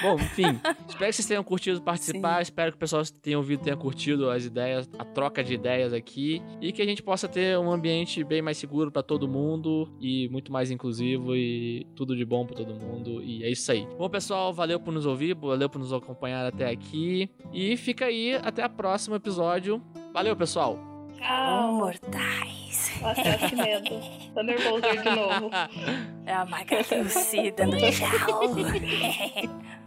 Bom, 0.04 0.16
enfim, 0.16 0.60
espero 0.88 1.10
que 1.10 1.14
vocês 1.14 1.26
tenham 1.26 1.44
curtido 1.44 1.82
participar, 1.82 2.42
espero 2.44 2.72
que 2.72 2.76
o 2.76 2.80
pessoal 2.80 3.02
tenha 3.20 3.36
ouvido 3.36 3.64
tenha 3.64 3.76
curtido 3.76 4.30
as 4.30 4.46
ideias, 4.46 4.88
a 5.00 5.04
troca 5.04 5.44
de 5.44 5.56
ideias 5.56 5.92
aqui 5.92 6.40
e 6.62 6.72
que 6.72 6.84
a 6.84 6.86
gente 6.86 7.02
possa 7.02 7.28
ter 7.28 7.58
um 7.58 7.72
ambiente 7.72 8.24
bem 8.24 8.44
mais 8.44 8.58
seguro 8.58 8.92
pra 8.92 9.02
todo 9.02 9.28
mundo 9.28 9.92
e 10.00 10.30
muito 10.30 10.52
mais 10.52 10.70
inclusivo 10.70 11.36
e 11.36 11.88
tudo 11.96 12.16
de 12.16 12.24
bom 12.24 12.46
pra 12.46 12.56
todo 12.56 12.76
mundo 12.76 13.24
e 13.24 13.44
é 13.44 13.50
isso 13.50 13.72
aí. 13.72 13.88
Bom, 13.98 14.08
pessoal, 14.08 14.54
valeu 14.54 14.80
por 14.80 14.94
nos 14.94 15.08
ouvir, 15.08 15.34
valeu 15.34 15.68
por 15.68 15.80
nos 15.80 15.92
acompanhar 15.92 16.46
até 16.46 16.70
aqui 16.70 17.28
e 17.52 17.76
fica 17.76 18.06
aí 18.06 18.36
até 18.36 18.64
o 18.64 18.70
próximo 18.70 19.16
episódio. 19.16 19.82
Valeu, 20.14 20.36
pessoal. 20.36 20.93
Tchau. 21.18 21.74
Mortais. 21.74 22.92
Nossa, 23.02 23.38
que 23.50 23.56
medo. 23.56 24.44
Nervoso 24.44 24.82
de 24.82 25.10
novo. 25.16 25.50
É 26.26 26.34
a 26.34 26.46
Magali 26.46 26.86
Lucy 27.04 27.52
dando 27.52 27.76
tchau. 27.92 28.56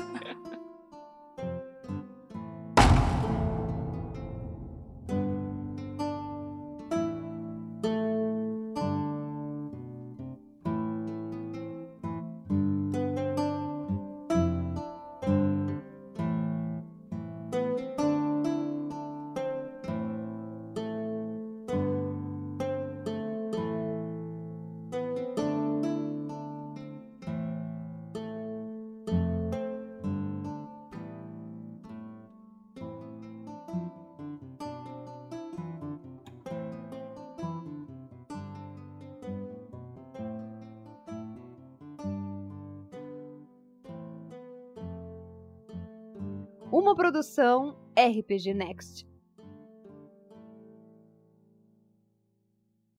Produção 46.97 47.77
RPG 47.95 48.55
Next. 48.55 49.16